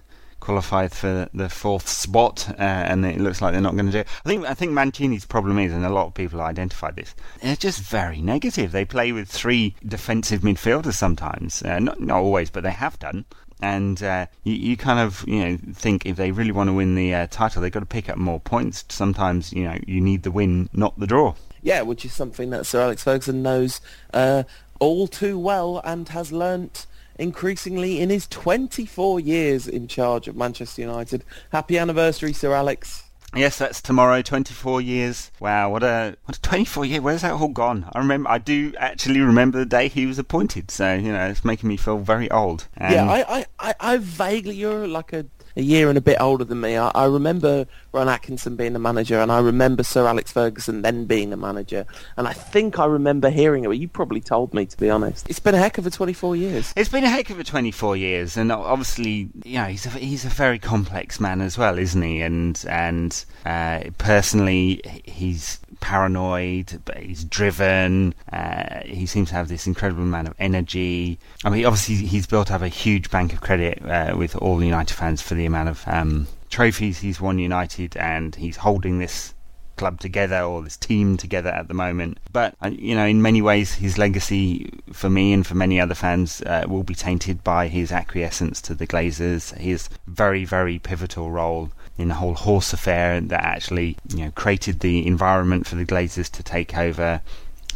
qualified 0.47 0.93
for 0.93 1.29
the 1.35 1.49
fourth 1.49 1.89
spot, 1.89 2.49
uh, 2.51 2.63
and 2.63 3.05
it 3.05 3.19
looks 3.21 3.43
like 3.43 3.51
they're 3.51 3.61
not 3.61 3.75
going 3.75 3.87
to 3.87 3.93
do 3.93 3.99
it. 3.99 4.09
I 4.25 4.29
think 4.29 4.47
I 4.47 4.55
think 4.55 4.71
Mancini's 4.73 5.27
problem 5.27 5.59
is, 5.59 5.73
and 5.73 5.85
a 5.85 5.91
lot 5.91 6.07
of 6.07 6.15
people 6.15 6.41
identified 6.41 6.95
this, 6.95 7.17
they're 7.43 7.57
just 7.57 7.81
very 7.81 8.23
negative. 8.23 8.71
They 8.71 8.85
play 8.85 9.11
with 9.11 9.29
three 9.29 9.75
defensive 9.85 10.43
midfielders 10.43 10.95
sometimes, 10.95 11.63
uh, 11.65 11.81
not 11.81 12.01
not 12.01 12.19
always, 12.19 12.49
but 12.51 12.63
they 12.63 12.71
have 12.71 12.97
done. 13.01 13.25
and 13.61 14.03
uh, 14.03 14.27
you, 14.45 14.55
you 14.55 14.77
kind 14.77 15.01
of 15.01 15.25
you 15.27 15.41
know 15.45 15.59
think 15.75 16.07
if 16.07 16.17
they 16.17 16.31
really 16.31 16.53
want 16.53 16.69
to 16.69 16.75
win 16.75 16.95
the 16.95 17.13
uh, 17.13 17.27
title, 17.27 17.61
they've 17.61 17.73
got 17.73 17.81
to 17.81 17.87
pick 17.87 18.09
up 18.09 18.17
more 18.17 18.41
points. 18.41 18.85
Sometimes 18.89 19.53
you 19.53 19.65
know 19.65 19.77
you 19.87 20.01
need 20.01 20.23
the 20.23 20.31
win, 20.31 20.69
not 20.73 20.99
the 20.99 21.07
draw. 21.07 21.35
Yeah, 21.63 21.83
which 21.83 22.05
is 22.05 22.13
something 22.13 22.51
that 22.51 22.67
Sir 22.67 22.83
Alex 22.83 23.03
Ferguson 23.03 23.43
knows 23.43 23.81
uh, 24.15 24.45
all 24.79 25.09
too 25.09 25.39
well 25.39 25.81
and 25.85 26.09
has 26.11 26.31
learnt 26.31 26.87
increasingly 27.19 28.01
in 28.01 28.11
his 28.11 28.27
24 28.29 29.21
years 29.21 29.67
in 29.67 29.89
charge 29.89 30.29
of 30.29 30.37
Manchester 30.37 30.83
United. 30.83 31.25
Happy 31.53 31.79
anniversary, 31.79 32.33
Sir 32.33 32.53
Alex. 32.53 33.05
Yes, 33.35 33.59
that's 33.59 33.83
tomorrow. 33.83 34.23
Twenty-four 34.23 34.81
years. 34.81 35.31
Wow, 35.41 35.71
what 35.71 35.83
a 35.83 36.17
what 36.25 36.37
a 36.37 36.41
twenty-four 36.41 36.85
year. 36.87 37.03
Where's 37.03 37.23
that 37.23 37.33
all 37.33 37.49
gone? 37.49 37.87
I 37.93 37.99
remember. 37.99 38.31
I 38.31 38.39
do 38.39 38.73
actually 38.79 39.21
remember 39.21 39.59
the 39.59 39.67
day 39.67 39.89
he 39.89 40.07
was 40.07 40.19
appointed. 40.19 40.71
So 40.71 40.95
you 40.95 41.13
know, 41.13 41.27
it's 41.27 41.45
making 41.45 41.69
me 41.69 41.77
feel 41.77 41.99
very 41.99 42.31
old. 42.31 42.69
And 42.77 42.95
yeah, 42.95 43.11
I, 43.11 43.39
I, 43.39 43.47
I, 43.59 43.75
I 43.81 43.97
vaguely. 43.99 44.55
You're 44.55 44.87
like 44.87 45.13
a 45.13 45.27
a 45.57 45.63
year 45.63 45.89
and 45.89 45.97
a 45.97 46.01
bit 46.01 46.19
older 46.21 46.45
than 46.45 46.61
me. 46.61 46.77
I, 46.77 46.91
I 46.95 47.05
remember 47.07 47.67
Ron 47.93 48.09
Atkinson 48.09 48.57
being 48.57 48.73
the 48.73 48.79
manager, 48.79 49.21
and 49.21 49.33
I 49.33 49.41
remember 49.41 49.83
Sir 49.83 50.07
Alex 50.07 50.31
Ferguson 50.31 50.83
then 50.83 51.07
being 51.07 51.31
the 51.31 51.37
manager. 51.37 51.87
And 52.17 52.29
I 52.29 52.33
think 52.33 52.79
I 52.79 52.87
remember 52.87 53.31
hearing 53.31 53.65
it. 53.65 53.75
You 53.75 53.89
probably 53.89 54.21
told 54.21 54.55
me, 54.55 54.67
to 54.67 54.77
be 54.77 54.91
honest. 54.91 55.29
It's 55.29 55.41
been 55.41 55.55
a 55.55 55.59
heck 55.59 55.79
of 55.79 55.87
a 55.87 55.91
24 55.91 56.37
years. 56.37 56.73
It's 56.77 56.89
been 56.89 57.05
a 57.05 57.11
heck 57.11 57.31
of 57.31 57.41
a 57.41 57.45
24 57.45 57.97
years, 57.97 58.37
and 58.37 58.53
obviously, 58.53 59.31
you 59.45 59.59
know, 59.59 59.65
he's 59.65 59.87
a, 59.87 59.91
he's 59.91 60.25
a 60.25 60.29
very 60.29 60.59
complex 60.59 61.19
man 61.21 61.41
as 61.41 61.57
well, 61.57 61.79
isn't 61.79 62.03
he? 62.03 62.21
And 62.21 62.63
and 62.69 63.25
uh, 63.45 63.85
personally, 63.99 64.81
he's 65.05 65.59
paranoid, 65.87 66.81
but 66.85 66.97
he's 66.97 67.23
driven. 67.23 68.13
Uh, 68.33 68.81
he 68.85 69.07
seems 69.07 69.29
to 69.29 69.37
have 69.37 69.47
this 69.47 69.69
incredible 69.69 70.03
amount 70.03 70.27
of 70.27 70.35
energy. 70.41 71.17
I 71.45 71.51
mean, 71.51 71.65
obviously, 71.65 71.95
he's 71.95 72.27
built 72.27 72.51
up 72.51 72.61
a 72.61 72.67
huge 72.69 73.09
bank 73.09 73.33
of 73.33 73.41
credit 73.41 73.81
uh, 73.89 74.17
with 74.17 74.35
all 74.35 74.61
United 74.65 74.93
fans 74.93 75.23
for 75.23 75.35
the 75.35 75.47
amount 75.47 75.69
of 75.69 75.85
um, 75.87 76.27
trophies 76.51 76.99
he's 76.99 77.21
won 77.21 77.39
United, 77.39 77.97
and 77.97 78.35
he's 78.35 78.57
holding 78.57 78.99
this 78.99 79.33
club 79.77 80.01
together 80.01 80.41
or 80.41 80.61
this 80.61 80.77
team 80.77 81.17
together 81.17 81.51
at 81.51 81.69
the 81.69 81.75
moment. 81.75 82.19
But 82.33 82.57
uh, 82.61 82.71
you 82.71 82.97
know, 82.97 83.07
in 83.07 83.23
many 83.23 83.41
ways, 83.41 83.75
his 83.75 83.97
legacy 83.97 84.73
for 84.93 85.09
me 85.09 85.33
and 85.33 85.47
for 85.47 85.55
many 85.55 85.81
other 85.81 85.95
fans 85.95 86.43
uh, 86.43 86.65
will 86.67 86.83
be 86.83 86.97
tainted 86.97 87.45
by 87.45 87.69
his 87.69 87.93
acquiescence 87.93 88.61
to 88.63 88.75
the 88.75 88.89
Glazers. 88.89 89.57
His 89.57 89.89
very, 90.09 90.45
very 90.45 90.81
pivotal 90.81 91.31
role 91.31 91.71
in 91.99 92.09
the 92.09 92.15
whole 92.15 92.35
horse 92.35 92.73
affair 92.73 93.21
that 93.21 93.43
actually 93.43 93.97
you 94.09 94.25
know 94.25 94.31
created 94.33 94.81
the 94.81 95.07
environment 95.07 95.67
for 95.67 95.77
the 95.77 95.87
Glazers 95.87 96.31
to 96.33 96.43
take 96.43 96.77
over. 96.77 97.21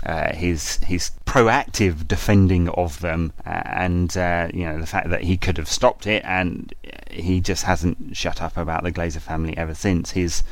Uh, 0.03 0.35
his 0.35 0.79
his 0.79 1.11
proactive 1.27 2.09
defending 2.09 2.71
of 2.71 3.01
them, 3.01 3.35
uh, 3.45 3.51
and 3.67 4.17
uh, 4.17 4.49
you 4.55 4.65
know 4.65 4.81
the 4.81 4.87
fact 4.87 5.11
that 5.11 5.23
he 5.23 5.37
could 5.37 5.59
have 5.59 5.69
stopped 5.69 6.07
it, 6.07 6.25
and 6.25 6.73
he 7.11 7.39
just 7.39 7.65
hasn't 7.65 8.17
shut 8.17 8.41
up 8.41 8.57
about 8.57 8.83
the 8.83 8.91
Glazer 8.91 9.21
family 9.21 9.55
ever 9.59 9.75
since. 9.75 10.13
His 10.13 10.43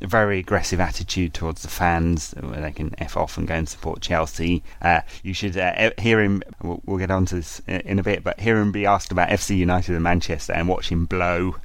very 0.00 0.38
aggressive 0.38 0.80
attitude 0.80 1.34
towards 1.34 1.62
the 1.62 1.68
fans, 1.68 2.32
where 2.40 2.60
they 2.60 2.72
can 2.72 2.94
f 2.98 3.16
off 3.16 3.36
and 3.36 3.48
go 3.48 3.54
and 3.54 3.68
support 3.68 4.00
Chelsea. 4.00 4.62
Uh, 4.80 5.00
you 5.22 5.34
should 5.34 5.56
uh, 5.56 5.90
hear 5.98 6.20
him. 6.20 6.42
We'll, 6.62 6.80
we'll, 6.86 6.98
get 6.98 7.10
on 7.10 7.26
to 7.26 7.36
this 7.36 7.60
in 7.66 7.98
a 7.98 8.02
bit, 8.02 8.22
but 8.22 8.40
hear 8.40 8.58
him 8.58 8.72
be 8.72 8.86
asked 8.86 9.12
about 9.12 9.30
FC 9.30 9.56
United 9.56 9.94
and 9.94 10.04
Manchester 10.04 10.52
and 10.52 10.68
watch 10.68 10.90
him 10.90 11.06
blow 11.06 11.56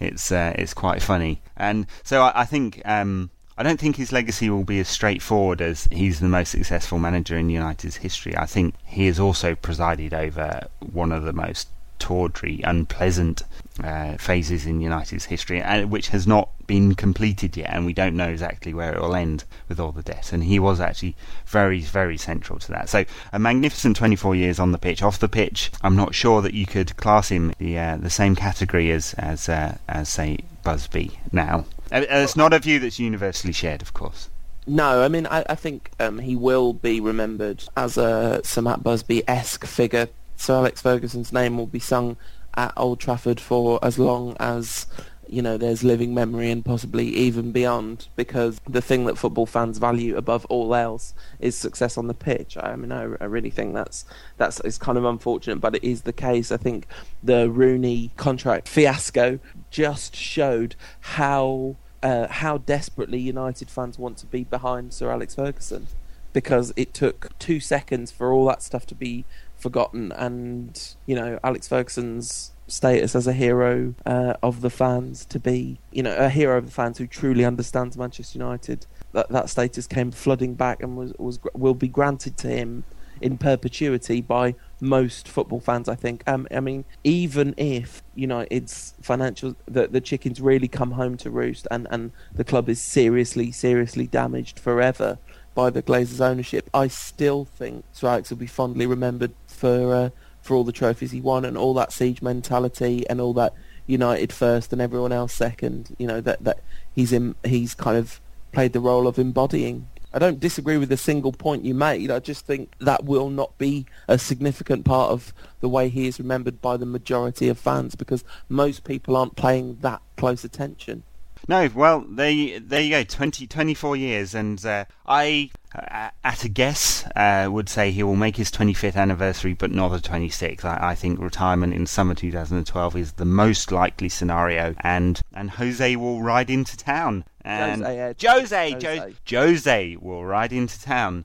it's 0.00 0.32
uh, 0.32 0.54
it's 0.56 0.74
quite 0.74 1.02
funny, 1.02 1.42
and 1.56 1.86
so 2.02 2.22
I, 2.22 2.42
I 2.42 2.44
think 2.44 2.82
um, 2.84 3.30
I 3.56 3.62
don't 3.62 3.78
think 3.78 3.96
his 3.96 4.10
legacy 4.10 4.48
will 4.48 4.64
be 4.64 4.80
as 4.80 4.88
straightforward 4.88 5.60
as 5.60 5.86
he's 5.92 6.18
the 6.20 6.28
most 6.28 6.50
successful 6.50 6.98
manager 6.98 7.36
in 7.36 7.50
United's 7.50 7.96
history. 7.96 8.34
I 8.36 8.46
think 8.46 8.74
he 8.86 9.06
has 9.06 9.20
also 9.20 9.54
presided 9.54 10.14
over 10.14 10.66
one 10.80 11.12
of 11.12 11.24
the 11.24 11.34
most 11.34 11.68
tawdry, 11.98 12.62
unpleasant 12.64 13.42
uh, 13.84 14.16
phases 14.18 14.66
in 14.66 14.80
United's 14.80 15.24
history, 15.24 15.60
and 15.60 15.90
which 15.90 16.08
has 16.08 16.26
not 16.26 16.50
been 16.66 16.94
completed 16.94 17.56
yet, 17.56 17.70
and 17.70 17.86
we 17.86 17.92
don't 17.92 18.16
know 18.16 18.28
exactly 18.28 18.72
where 18.72 18.94
it 18.94 19.00
will 19.00 19.14
end 19.14 19.44
with 19.68 19.80
all 19.80 19.92
the 19.92 20.02
debt. 20.02 20.32
And 20.32 20.44
he 20.44 20.58
was 20.58 20.80
actually 20.80 21.16
very, 21.46 21.80
very 21.80 22.16
central 22.16 22.58
to 22.60 22.68
that. 22.72 22.88
So 22.88 23.04
a 23.32 23.38
magnificent 23.38 23.96
24 23.96 24.36
years 24.36 24.58
on 24.58 24.72
the 24.72 24.78
pitch. 24.78 25.02
Off 25.02 25.18
the 25.18 25.28
pitch, 25.28 25.70
I'm 25.82 25.96
not 25.96 26.14
sure 26.14 26.42
that 26.42 26.54
you 26.54 26.66
could 26.66 26.96
class 26.96 27.28
him 27.30 27.52
the 27.58 27.78
uh, 27.78 27.96
the 27.96 28.10
same 28.10 28.36
category 28.36 28.90
as 28.90 29.14
as 29.14 29.48
uh, 29.48 29.78
as 29.88 30.08
say 30.08 30.38
Busby 30.62 31.18
now. 31.32 31.64
Uh, 31.92 32.04
it's 32.08 32.36
not 32.36 32.52
a 32.52 32.58
view 32.58 32.78
that's 32.78 32.98
universally 32.98 33.52
shared, 33.52 33.82
of 33.82 33.94
course. 33.94 34.28
No, 34.66 35.02
I 35.02 35.08
mean, 35.08 35.26
I, 35.26 35.44
I 35.48 35.54
think 35.54 35.90
um, 35.98 36.18
he 36.20 36.36
will 36.36 36.72
be 36.72 37.00
remembered 37.00 37.64
as 37.76 37.96
a 37.96 38.40
Sir 38.44 38.62
Busby-esque 38.76 39.64
figure 39.66 40.08
Sir 40.40 40.54
Alex 40.54 40.80
Ferguson's 40.80 41.34
name 41.34 41.58
will 41.58 41.66
be 41.66 41.78
sung 41.78 42.16
at 42.54 42.72
Old 42.76 43.00
Trafford 43.00 43.40
for 43.40 43.78
as 43.84 43.98
long 43.98 44.36
as 44.40 44.86
you 45.28 45.40
know 45.40 45.56
there's 45.56 45.84
living 45.84 46.12
memory 46.12 46.50
and 46.50 46.64
possibly 46.64 47.06
even 47.06 47.52
beyond 47.52 48.08
because 48.16 48.60
the 48.68 48.82
thing 48.82 49.04
that 49.04 49.16
football 49.16 49.46
fans 49.46 49.78
value 49.78 50.16
above 50.16 50.44
all 50.46 50.74
else 50.74 51.14
is 51.38 51.56
success 51.56 51.96
on 51.96 52.08
the 52.08 52.14
pitch. 52.14 52.56
I 52.58 52.74
mean 52.76 52.90
i, 52.90 53.02
I 53.02 53.24
really 53.24 53.50
think 53.50 53.74
that's 53.74 54.04
that's 54.36 54.60
it's 54.60 54.78
kind 54.78 54.98
of 54.98 55.04
unfortunate 55.04 55.60
but 55.60 55.76
it 55.76 55.84
is 55.84 56.02
the 56.02 56.12
case. 56.12 56.50
I 56.50 56.56
think 56.56 56.86
the 57.22 57.48
rooney 57.48 58.10
contract 58.16 58.68
fiasco 58.68 59.38
just 59.70 60.16
showed 60.16 60.74
how 61.00 61.76
uh, 62.02 62.26
how 62.28 62.58
desperately 62.58 63.18
united 63.18 63.70
fans 63.70 63.98
want 63.98 64.16
to 64.16 64.26
be 64.26 64.42
behind 64.42 64.92
sir 64.92 65.10
alex 65.10 65.34
ferguson 65.34 65.86
because 66.32 66.72
it 66.76 66.94
took 66.94 67.36
two 67.38 67.60
seconds 67.60 68.10
for 68.10 68.32
all 68.32 68.46
that 68.46 68.62
stuff 68.62 68.86
to 68.86 68.94
be 68.94 69.24
forgotten, 69.60 70.12
and 70.12 70.94
you 71.06 71.14
know 71.14 71.38
Alex 71.44 71.68
Ferguson's 71.68 72.52
status 72.70 73.14
as 73.14 73.26
a 73.26 73.32
hero 73.32 73.94
uh, 74.06 74.34
of 74.42 74.60
the 74.60 74.70
fans 74.70 75.24
to 75.26 75.38
be, 75.38 75.78
you 75.90 76.02
know, 76.02 76.14
a 76.16 76.28
hero 76.28 76.58
of 76.58 76.66
the 76.66 76.72
fans 76.72 76.98
who 76.98 77.06
truly 77.06 77.44
understands 77.44 77.96
Manchester 77.96 78.38
United. 78.38 78.86
That 79.12 79.28
that 79.30 79.50
status 79.50 79.86
came 79.86 80.10
flooding 80.12 80.54
back 80.54 80.82
and 80.82 80.96
was 80.96 81.12
was 81.18 81.40
will 81.54 81.74
be 81.74 81.88
granted 81.88 82.36
to 82.38 82.48
him 82.48 82.84
in 83.20 83.36
perpetuity 83.36 84.20
by 84.22 84.54
most 84.80 85.28
football 85.28 85.60
fans. 85.60 85.88
I 85.88 85.96
think. 85.96 86.22
Um, 86.26 86.46
I 86.50 86.60
mean, 86.60 86.84
even 87.02 87.54
if 87.56 88.02
United's 88.14 88.94
financial 89.02 89.56
the 89.66 89.88
the 89.88 90.00
chickens 90.00 90.40
really 90.40 90.68
come 90.68 90.92
home 90.92 91.16
to 91.18 91.30
roost 91.30 91.66
and 91.70 91.88
and 91.90 92.12
the 92.32 92.44
club 92.44 92.68
is 92.68 92.80
seriously 92.80 93.50
seriously 93.50 94.06
damaged 94.06 94.58
forever 94.58 95.18
by 95.52 95.68
the 95.68 95.82
Glazers' 95.82 96.20
ownership, 96.20 96.70
I 96.72 96.86
still 96.86 97.44
think 97.44 97.84
Alex 98.02 98.30
will 98.30 98.36
be 98.36 98.46
fondly 98.46 98.86
remembered 98.86 99.32
for 99.60 99.94
uh, 99.94 100.10
for 100.40 100.54
all 100.54 100.64
the 100.64 100.72
trophies 100.72 101.10
he 101.10 101.20
won 101.20 101.44
and 101.44 101.56
all 101.56 101.74
that 101.74 101.92
siege 101.92 102.22
mentality 102.22 103.08
and 103.10 103.20
all 103.20 103.34
that 103.34 103.52
United 103.86 104.32
first 104.32 104.72
and 104.72 104.80
everyone 104.80 105.12
else 105.12 105.34
second. 105.34 105.94
You 105.98 106.06
know 106.06 106.20
that 106.22 106.42
that 106.42 106.60
he's 106.94 107.12
in 107.12 107.34
he's 107.44 107.74
kind 107.74 107.96
of 107.96 108.20
played 108.52 108.72
the 108.72 108.80
role 108.80 109.06
of 109.06 109.18
embodying. 109.18 109.88
I 110.12 110.18
don't 110.18 110.40
disagree 110.40 110.76
with 110.76 110.90
a 110.90 110.96
single 110.96 111.30
point 111.30 111.64
you 111.64 111.74
made. 111.74 112.10
I 112.10 112.18
just 112.18 112.44
think 112.44 112.72
that 112.80 113.04
will 113.04 113.30
not 113.30 113.56
be 113.58 113.86
a 114.08 114.18
significant 114.18 114.84
part 114.84 115.12
of 115.12 115.32
the 115.60 115.68
way 115.68 115.88
he 115.88 116.08
is 116.08 116.18
remembered 116.18 116.60
by 116.60 116.76
the 116.76 116.86
majority 116.86 117.48
of 117.48 117.60
fans 117.60 117.94
because 117.94 118.24
most 118.48 118.82
people 118.82 119.16
aren't 119.16 119.36
paying 119.36 119.76
that 119.82 120.02
close 120.16 120.42
attention. 120.42 121.04
No, 121.46 121.70
well, 121.74 122.04
there, 122.08 122.58
there 122.58 122.80
you 122.80 122.90
go. 122.90 123.04
20, 123.04 123.46
24 123.46 123.96
years, 123.96 124.34
and 124.34 124.64
uh, 124.66 124.84
I, 125.06 125.50
at 125.74 126.44
a 126.44 126.48
guess, 126.48 127.04
uh, 127.14 127.48
would 127.50 127.68
say 127.68 127.90
he 127.90 128.02
will 128.02 128.16
make 128.16 128.36
his 128.36 128.50
25th 128.50 128.96
anniversary, 128.96 129.54
but 129.54 129.70
not 129.70 129.88
the 129.88 129.98
26th. 129.98 130.64
I, 130.64 130.90
I, 130.90 130.94
think 130.94 131.20
retirement 131.20 131.74
in 131.74 131.86
summer 131.86 132.14
2012 132.14 132.96
is 132.96 133.12
the 133.12 133.24
most 133.24 133.70
likely 133.70 134.08
scenario, 134.08 134.74
and 134.80 135.20
and 135.32 135.50
Jose 135.50 135.96
will 135.96 136.22
ride 136.22 136.50
into 136.50 136.76
town. 136.76 137.24
And 137.42 137.82
Jose, 137.82 138.16
Jose, 138.22 138.72
Jose, 138.72 139.14
Jose 139.30 139.96
will 140.00 140.24
ride 140.24 140.52
into 140.52 140.80
town. 140.80 141.24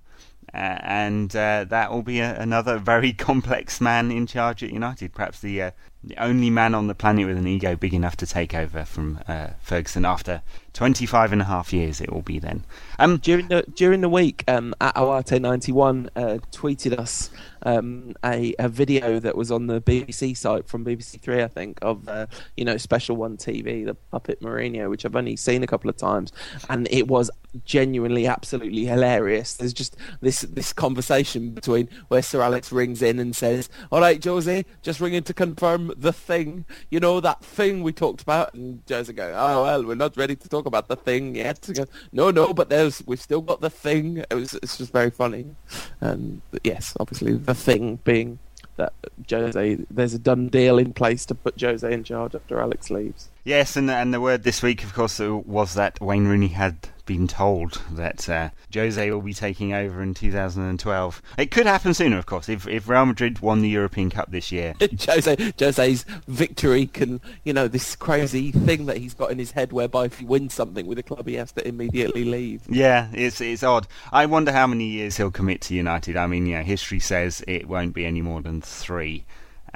Uh, 0.56 0.80
and 0.84 1.36
uh, 1.36 1.66
that 1.66 1.92
will 1.92 2.02
be 2.02 2.22
a, 2.22 2.40
another 2.40 2.78
very 2.78 3.12
complex 3.30 3.82
man 3.82 4.10
in 4.10 4.26
charge 4.26 4.64
at 4.64 4.72
United. 4.72 5.14
Perhaps 5.14 5.42
the 5.42 5.62
uh, 5.62 5.72
the 6.02 6.24
only 6.24 6.50
man 6.50 6.76
on 6.76 6.88
the 6.88 6.94
planet 6.94 7.26
with 7.26 7.36
an 7.38 7.48
ego 7.48 7.76
big 7.76 7.94
enough 7.94 8.16
to 8.16 8.28
take 8.28 8.54
over 8.54 8.86
from 8.86 9.20
uh, 9.28 9.48
Ferguson 9.60 10.06
after 10.06 10.44
25 10.74 11.34
and 11.34 11.42
a 11.42 11.46
half 11.46 11.74
years 11.74 12.00
it 12.00 12.12
will 12.12 12.22
be 12.22 12.38
then. 12.38 12.64
Um, 13.00 13.18
during 13.18 13.48
the 13.48 13.64
during 13.76 14.02
the 14.02 14.10
week, 14.10 14.44
um, 14.48 14.76
at 14.80 14.96
Awate91 14.96 16.10
uh, 16.16 16.38
tweeted 16.52 16.98
us 16.98 17.32
um, 17.64 18.14
a, 18.24 18.54
a 18.60 18.70
video 18.70 19.20
that 19.20 19.36
was 19.36 19.52
on 19.52 19.68
the 19.68 19.82
BBC 19.82 20.38
site 20.38 20.68
from 20.68 20.86
BBC 20.86 21.20
Three, 21.22 21.42
I 21.42 21.48
think, 21.48 21.80
of 21.82 22.08
uh, 22.08 22.28
you 22.56 22.66
know 22.66 22.78
Special 22.78 23.16
One 23.16 23.36
TV, 23.38 23.86
the 23.86 23.96
Puppet 23.96 24.42
Mourinho, 24.42 24.90
which 24.90 25.06
I've 25.06 25.16
only 25.16 25.36
seen 25.36 25.64
a 25.64 25.68
couple 25.68 25.90
of 25.90 25.98
times, 25.98 26.32
and 26.70 26.88
it 26.92 27.08
was 27.08 27.32
genuinely 27.64 28.28
absolutely 28.28 28.86
hilarious. 28.86 29.54
There's 29.54 29.74
just 29.74 29.96
this 30.20 30.42
this 30.42 30.74
conversation 30.74 31.52
between 31.52 31.88
where 32.10 32.22
Sir 32.22 32.42
Alex 32.42 32.72
rings 32.72 33.02
in 33.02 33.18
and 33.18 33.36
says, 33.36 33.70
"All 33.92 34.02
right, 34.02 34.20
Josie, 34.20 34.66
just 34.82 35.00
ringing 35.00 35.24
to 35.24 35.34
confirm 35.34 35.94
the 35.96 36.12
thing, 36.12 36.66
you 36.90 37.00
know 37.00 37.22
that 37.22 37.44
thing 37.44 37.82
we 37.82 37.94
talked 37.94 38.22
about," 38.22 38.54
and 38.54 38.86
Josie 38.86 39.14
goes, 39.14 39.34
"Oh 39.38 39.64
well, 39.64 39.86
we're 39.86 39.96
not 39.96 40.18
ready 40.18 40.36
to 40.36 40.50
talk." 40.50 40.66
about 40.66 40.88
the 40.88 40.96
thing 40.96 41.36
yet. 41.36 41.70
no, 42.12 42.32
no, 42.32 42.54
but 42.54 42.70
there's 42.70 43.04
we've 43.06 43.22
still 43.22 43.42
got 43.42 43.62
the 43.62 43.70
thing. 43.70 44.24
It 44.30 44.34
was, 44.34 44.54
it's 44.56 44.78
just 44.78 44.92
very 44.92 45.12
funny, 45.12 45.46
and 46.02 46.42
yes, 46.64 46.96
obviously 47.00 47.34
the 47.34 47.56
thing 47.56 48.00
being 48.04 48.40
that 48.78 48.94
Jose, 49.30 49.78
there's 49.90 50.14
a 50.14 50.20
done 50.20 50.50
deal 50.50 50.78
in 50.78 50.94
place 50.94 51.26
to 51.28 51.36
put 51.36 51.60
Jose 51.60 51.92
in 51.92 52.04
charge 52.04 52.36
after 52.36 52.60
Alex 52.60 52.90
leaves. 52.90 53.30
Yes, 53.46 53.76
and 53.76 53.92
and 53.92 54.12
the 54.12 54.20
word 54.20 54.42
this 54.42 54.64
week, 54.64 54.84
of 54.84 54.96
course, 54.96 55.20
was 55.20 55.76
that 55.76 56.02
Wayne 56.02 56.28
Rooney 56.28 56.48
had 56.48 56.90
been 57.06 57.28
told 57.28 57.80
that 57.92 58.28
uh, 58.28 58.50
Jose 58.74 59.12
will 59.12 59.22
be 59.22 59.36
taking 59.36 59.72
over 59.72 60.02
in 60.02 60.16
2012. 60.16 61.22
It 61.38 61.52
could 61.52 61.68
happen 61.68 61.94
sooner, 61.94 62.18
of 62.18 62.26
course, 62.26 62.50
if 62.50 62.68
if 62.68 62.90
Real 62.90 63.06
Madrid 63.06 63.42
won 63.42 63.62
the 63.62 63.70
European 63.70 64.10
Cup 64.10 64.32
this 64.32 64.52
year. 64.52 64.74
Jose 65.08 65.54
Jose's 65.60 66.06
victory 66.28 66.88
can, 66.88 67.22
you 67.44 67.54
know, 67.54 67.68
this 67.68 67.96
crazy 67.96 68.52
thing 68.52 68.88
that 68.88 68.98
he's 68.98 69.14
got 69.14 69.30
in 69.30 69.38
his 69.38 69.52
head, 69.52 69.72
whereby 69.72 70.06
if 70.06 70.18
he 70.18 70.26
wins 70.26 70.56
something 70.56 70.88
with 70.88 70.98
a 70.98 71.04
club, 71.04 71.28
he 71.28 71.36
has 71.36 71.52
to 71.52 71.68
immediately 71.68 72.26
leave. 72.26 72.64
Yeah, 72.68 73.10
it's 73.14 73.40
it's 73.42 73.62
odd. 73.62 73.86
I 74.12 74.26
wonder 74.26 74.52
how 74.52 74.66
many 74.66 74.86
years 74.86 75.18
he'll 75.18 75.30
commit 75.30 75.62
to 75.62 75.76
United. 75.76 76.18
I 76.18 76.26
mean, 76.26 76.48
yeah, 76.48 76.64
history 76.64 77.00
says 77.00 77.44
it 77.48 77.68
won't 77.68 77.94
be 77.94 78.08
any 78.08 78.24
more 78.24 78.42
than 78.42 78.62
three. 78.62 79.24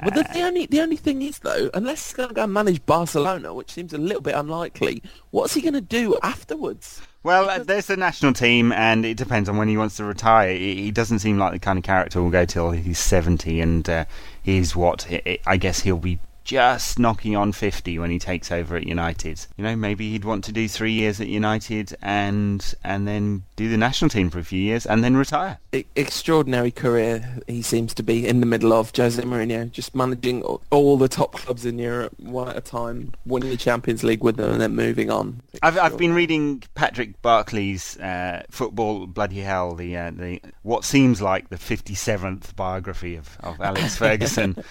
But 0.02 0.14
the, 0.14 0.22
the, 0.32 0.42
only 0.42 0.66
the 0.66 0.80
only 0.80 0.96
thing 0.96 1.22
is 1.22 1.38
though, 1.38 1.70
unless 1.74 2.06
he's 2.06 2.14
going 2.14 2.28
to 2.30 2.34
go 2.34 2.44
and 2.44 2.52
manage 2.52 2.84
Barcelona, 2.86 3.52
which 3.54 3.72
seems 3.72 3.92
a 3.92 3.98
little 3.98 4.22
bit 4.22 4.34
unlikely, 4.34 5.02
what's 5.30 5.54
he 5.54 5.60
going 5.60 5.74
to 5.74 5.80
do 5.80 6.16
afterwards? 6.22 7.02
Well, 7.22 7.50
uh, 7.50 7.58
there's 7.58 7.86
the 7.86 7.98
national 7.98 8.32
team, 8.32 8.72
and 8.72 9.04
it 9.04 9.18
depends 9.18 9.48
on 9.48 9.58
when 9.58 9.68
he 9.68 9.76
wants 9.76 9.96
to 9.96 10.04
retire. 10.04 10.54
He 10.56 10.90
doesn't 10.90 11.18
seem 11.18 11.38
like 11.38 11.52
the 11.52 11.58
kind 11.58 11.78
of 11.78 11.84
character 11.84 12.18
who'll 12.18 12.30
go 12.30 12.46
till 12.46 12.70
he's 12.70 12.98
70, 12.98 13.60
and 13.60 13.88
uh, 13.88 14.04
he's 14.42 14.74
what 14.74 15.06
I 15.46 15.56
guess 15.58 15.80
he'll 15.80 15.98
be 15.98 16.18
just 16.44 16.98
knocking 16.98 17.36
on 17.36 17.52
50 17.52 17.98
when 17.98 18.10
he 18.10 18.18
takes 18.18 18.50
over 18.50 18.76
at 18.76 18.86
United. 18.86 19.46
You 19.56 19.64
know, 19.64 19.76
maybe 19.76 20.10
he'd 20.10 20.24
want 20.24 20.44
to 20.44 20.52
do 20.52 20.68
three 20.68 20.92
years 20.92 21.20
at 21.20 21.28
United 21.28 21.96
and 22.02 22.74
and 22.82 23.06
then 23.06 23.44
do 23.56 23.68
the 23.68 23.76
national 23.76 24.08
team 24.08 24.30
for 24.30 24.38
a 24.38 24.44
few 24.44 24.60
years 24.60 24.86
and 24.86 25.04
then 25.04 25.16
retire. 25.16 25.58
Extraordinary 25.96 26.70
career 26.70 27.38
he 27.46 27.62
seems 27.62 27.94
to 27.94 28.02
be 28.02 28.26
in 28.26 28.40
the 28.40 28.46
middle 28.46 28.72
of, 28.72 28.92
Jose 28.96 29.20
Mourinho, 29.22 29.70
just 29.70 29.94
managing 29.94 30.42
all 30.42 30.96
the 30.96 31.08
top 31.08 31.32
clubs 31.32 31.64
in 31.64 31.78
Europe 31.78 32.14
one 32.18 32.48
at 32.48 32.56
a 32.56 32.60
time, 32.60 33.12
winning 33.26 33.50
the 33.50 33.56
Champions 33.56 34.02
League 34.02 34.22
with 34.22 34.36
them 34.36 34.52
and 34.52 34.60
then 34.60 34.74
moving 34.74 35.10
on. 35.10 35.42
I've, 35.62 35.78
I've 35.78 35.98
been 35.98 36.14
reading 36.14 36.62
Patrick 36.74 37.20
Barclay's 37.22 37.98
uh, 37.98 38.42
Football 38.50 39.06
Bloody 39.06 39.40
Hell, 39.40 39.74
the, 39.74 39.96
uh, 39.96 40.10
the 40.10 40.40
what 40.62 40.84
seems 40.84 41.20
like 41.20 41.48
the 41.48 41.56
57th 41.56 42.56
biography 42.56 43.16
of, 43.16 43.36
of 43.40 43.60
Alex 43.60 43.96
Ferguson. 43.98 44.62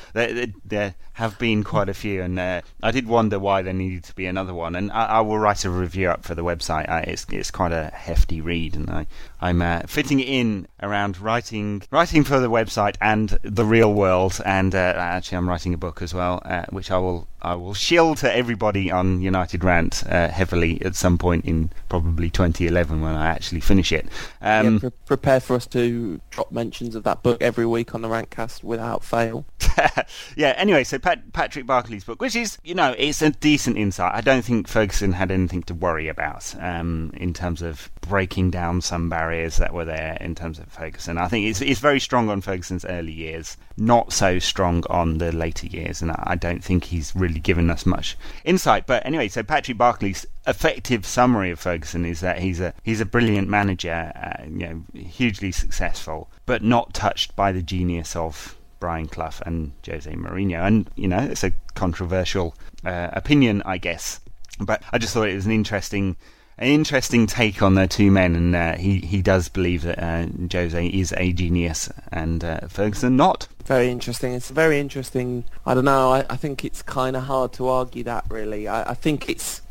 Have 1.19 1.37
been 1.37 1.65
quite 1.65 1.89
a 1.89 1.93
few, 1.93 2.21
and 2.21 2.39
uh, 2.39 2.61
I 2.81 2.91
did 2.91 3.05
wonder 3.05 3.37
why 3.39 3.61
there 3.61 3.73
needed 3.73 4.05
to 4.05 4.15
be 4.15 4.25
another 4.25 4.53
one. 4.53 4.73
And 4.73 4.89
I, 4.89 5.05
I 5.05 5.19
will 5.19 5.37
write 5.37 5.65
a 5.65 5.69
review 5.69 6.09
up 6.09 6.23
for 6.23 6.33
the 6.33 6.45
website. 6.45 6.87
I, 6.87 7.01
it's 7.01 7.25
it's 7.29 7.51
quite 7.51 7.73
a 7.73 7.91
hefty 7.93 8.39
read, 8.39 8.73
and 8.75 8.89
I 8.89 9.05
I'm 9.41 9.61
uh, 9.61 9.81
fitting 9.87 10.19
it 10.19 10.27
in 10.27 10.67
around 10.81 11.19
writing 11.19 11.83
writing 11.91 12.23
for 12.23 12.39
the 12.39 12.49
website 12.49 12.95
and 13.01 13.29
the 13.43 13.65
real 13.65 13.93
world. 13.93 14.39
And 14.45 14.75
uh, 14.75 14.93
actually, 14.97 15.37
I'm 15.37 15.47
writing 15.47 15.73
a 15.73 15.77
book 15.77 16.01
as 16.01 16.13
well, 16.13 16.41
uh, 16.43 16.65
which 16.69 16.91
I 16.91 16.97
will 16.97 17.27
I 17.41 17.55
will 17.55 17.73
shill 17.73 18.15
to 18.15 18.33
everybody 18.33 18.91
on 18.91 19.21
United 19.21 19.63
Rant 19.63 20.03
uh, 20.07 20.27
heavily 20.27 20.81
at 20.83 20.95
some 20.95 21.17
point 21.17 21.45
in 21.45 21.69
probably 21.87 22.29
2011 22.29 23.01
when 23.01 23.15
I 23.15 23.27
actually 23.27 23.61
finish 23.61 23.93
it. 23.93 24.07
Um, 24.41 24.73
yeah, 24.73 24.79
pre- 24.79 24.89
prepare 25.05 25.39
for 25.39 25.55
us 25.55 25.65
to 25.67 26.19
drop 26.31 26.51
mentions 26.51 26.95
of 26.95 27.03
that 27.03 27.23
book 27.23 27.41
every 27.41 27.65
week 27.65 27.95
on 27.95 28.01
the 28.01 28.09
Rantcast 28.09 28.63
without 28.63 29.03
fail. 29.05 29.45
yeah. 30.35 30.53
Anyway, 30.57 30.83
so 30.83 30.99
Pat, 30.99 31.31
Patrick 31.31 31.65
Barclay's 31.65 32.03
book, 32.03 32.21
which 32.21 32.35
is 32.35 32.57
you 32.63 32.75
know 32.75 32.93
it's 32.97 33.21
a 33.21 33.29
decent 33.29 33.77
insight. 33.77 34.13
I 34.13 34.21
don't 34.21 34.43
think 34.43 34.67
Ferguson 34.67 35.13
had 35.13 35.31
anything 35.31 35.63
to 35.63 35.73
worry 35.73 36.09
about 36.09 36.53
um, 36.59 37.13
in 37.15 37.33
terms 37.33 37.61
of 37.61 37.89
breaking 38.01 38.51
down 38.51 38.81
some 38.81 39.07
barriers 39.09 39.28
that 39.57 39.73
were 39.73 39.85
there 39.85 40.17
in 40.19 40.35
terms 40.35 40.59
of 40.59 40.67
Ferguson. 40.67 41.17
I 41.17 41.27
think 41.27 41.47
it's 41.47 41.61
it's 41.61 41.79
very 41.79 41.99
strong 41.99 42.29
on 42.29 42.41
Ferguson's 42.41 42.85
early 42.85 43.13
years, 43.13 43.55
not 43.77 44.11
so 44.11 44.39
strong 44.39 44.83
on 44.89 45.19
the 45.19 45.31
later 45.31 45.67
years, 45.67 46.01
and 46.01 46.11
I 46.11 46.35
don't 46.35 46.63
think 46.63 46.85
he's 46.85 47.15
really 47.15 47.29
really 47.29 47.39
given 47.39 47.69
us 47.69 47.85
much 47.85 48.17
insight. 48.43 48.85
But 48.87 49.05
anyway, 49.05 49.27
so 49.27 49.43
Patrick 49.43 49.77
Barclay's 49.77 50.25
effective 50.47 51.05
summary 51.05 51.51
of 51.51 51.59
Ferguson 51.59 52.05
is 52.05 52.19
that 52.21 52.39
he's 52.39 52.59
a 52.59 52.73
he's 52.83 53.01
a 53.01 53.05
brilliant 53.05 53.47
manager, 53.47 54.11
uh, 54.15 54.43
you 54.43 54.67
know, 54.67 54.83
hugely 54.99 55.51
successful, 55.51 56.29
but 56.45 56.63
not 56.63 56.93
touched 56.93 57.35
by 57.35 57.51
the 57.51 57.61
genius 57.61 58.15
of 58.15 58.55
Brian 58.79 59.07
Clough 59.07 59.41
and 59.45 59.71
Jose 59.85 60.11
Mourinho. 60.11 60.65
And 60.65 60.89
you 60.95 61.07
know, 61.07 61.19
it's 61.19 61.43
a 61.43 61.53
controversial 61.75 62.55
uh, 62.83 63.09
opinion, 63.13 63.61
I 63.65 63.77
guess. 63.77 64.19
But 64.59 64.81
I 64.91 64.97
just 64.97 65.13
thought 65.13 65.29
it 65.29 65.35
was 65.35 65.45
an 65.45 65.51
interesting 65.51 66.17
an 66.59 66.67
interesting 66.67 67.25
take 67.25 67.61
on 67.61 67.75
the 67.75 67.87
two 67.87 68.11
men, 68.11 68.35
and 68.35 68.55
uh, 68.55 68.75
he 68.75 68.99
he 68.99 69.21
does 69.21 69.47
believe 69.47 69.83
that 69.83 69.97
uh, 69.97 70.27
Jose 70.51 70.87
is 70.87 71.13
a 71.17 71.31
genius 71.31 71.89
and 72.11 72.43
uh, 72.43 72.59
Ferguson 72.67 73.15
not. 73.15 73.47
Very 73.63 73.89
interesting. 73.89 74.33
It's 74.33 74.49
very 74.49 74.79
interesting. 74.79 75.45
I 75.65 75.73
don't 75.73 75.85
know. 75.85 76.11
I, 76.11 76.25
I 76.29 76.35
think 76.35 76.65
it's 76.65 76.81
kind 76.81 77.15
of 77.15 77.23
hard 77.23 77.53
to 77.53 77.69
argue 77.69 78.03
that. 78.03 78.25
Really, 78.29 78.67
I, 78.67 78.91
I 78.91 78.93
think 78.93 79.29
it's 79.29 79.61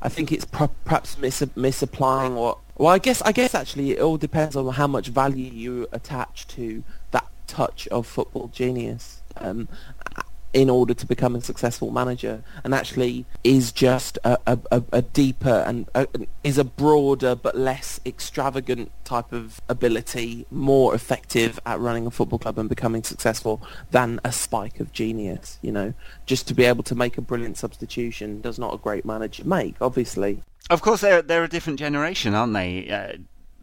I 0.00 0.08
think 0.08 0.32
it's 0.32 0.46
pro- 0.46 0.70
perhaps 0.84 1.18
mis- 1.18 1.44
misapplying 1.54 2.34
what. 2.34 2.58
Well, 2.76 2.94
I 2.94 2.98
guess 2.98 3.20
I 3.22 3.32
guess 3.32 3.54
actually 3.54 3.92
it 3.92 4.00
all 4.00 4.16
depends 4.16 4.56
on 4.56 4.72
how 4.72 4.86
much 4.86 5.08
value 5.08 5.50
you 5.50 5.86
attach 5.92 6.48
to 6.48 6.82
that 7.10 7.28
touch 7.46 7.88
of 7.88 8.06
football 8.06 8.48
genius. 8.48 9.20
Um, 9.36 9.68
in 10.58 10.68
order 10.68 10.92
to 10.92 11.06
become 11.06 11.36
a 11.36 11.40
successful 11.40 11.92
manager 11.92 12.42
and 12.64 12.74
actually 12.74 13.24
is 13.44 13.70
just 13.70 14.18
a, 14.24 14.36
a, 14.72 14.82
a 14.92 15.02
deeper 15.02 15.62
and 15.68 15.88
a, 15.94 16.04
is 16.42 16.58
a 16.58 16.64
broader 16.64 17.36
but 17.36 17.56
less 17.56 18.00
extravagant 18.04 18.90
type 19.04 19.32
of 19.32 19.60
ability 19.68 20.44
more 20.50 20.96
effective 20.96 21.60
at 21.64 21.78
running 21.78 22.06
a 22.06 22.10
football 22.10 22.40
club 22.40 22.58
and 22.58 22.68
becoming 22.68 23.04
successful 23.04 23.62
than 23.92 24.18
a 24.24 24.32
spike 24.32 24.80
of 24.80 24.92
genius 24.92 25.60
you 25.62 25.70
know 25.70 25.94
just 26.26 26.48
to 26.48 26.54
be 26.54 26.64
able 26.64 26.82
to 26.82 26.96
make 26.96 27.16
a 27.16 27.22
brilliant 27.22 27.56
substitution 27.56 28.40
does 28.40 28.58
not 28.58 28.74
a 28.74 28.78
great 28.78 29.04
manager 29.04 29.44
make 29.44 29.76
obviously 29.80 30.42
of 30.70 30.82
course, 30.82 31.00
they're 31.00 31.22
they're 31.22 31.44
a 31.44 31.48
different 31.48 31.78
generation, 31.78 32.34
aren't 32.34 32.52
they? 32.52 32.90
Uh, 32.90 33.16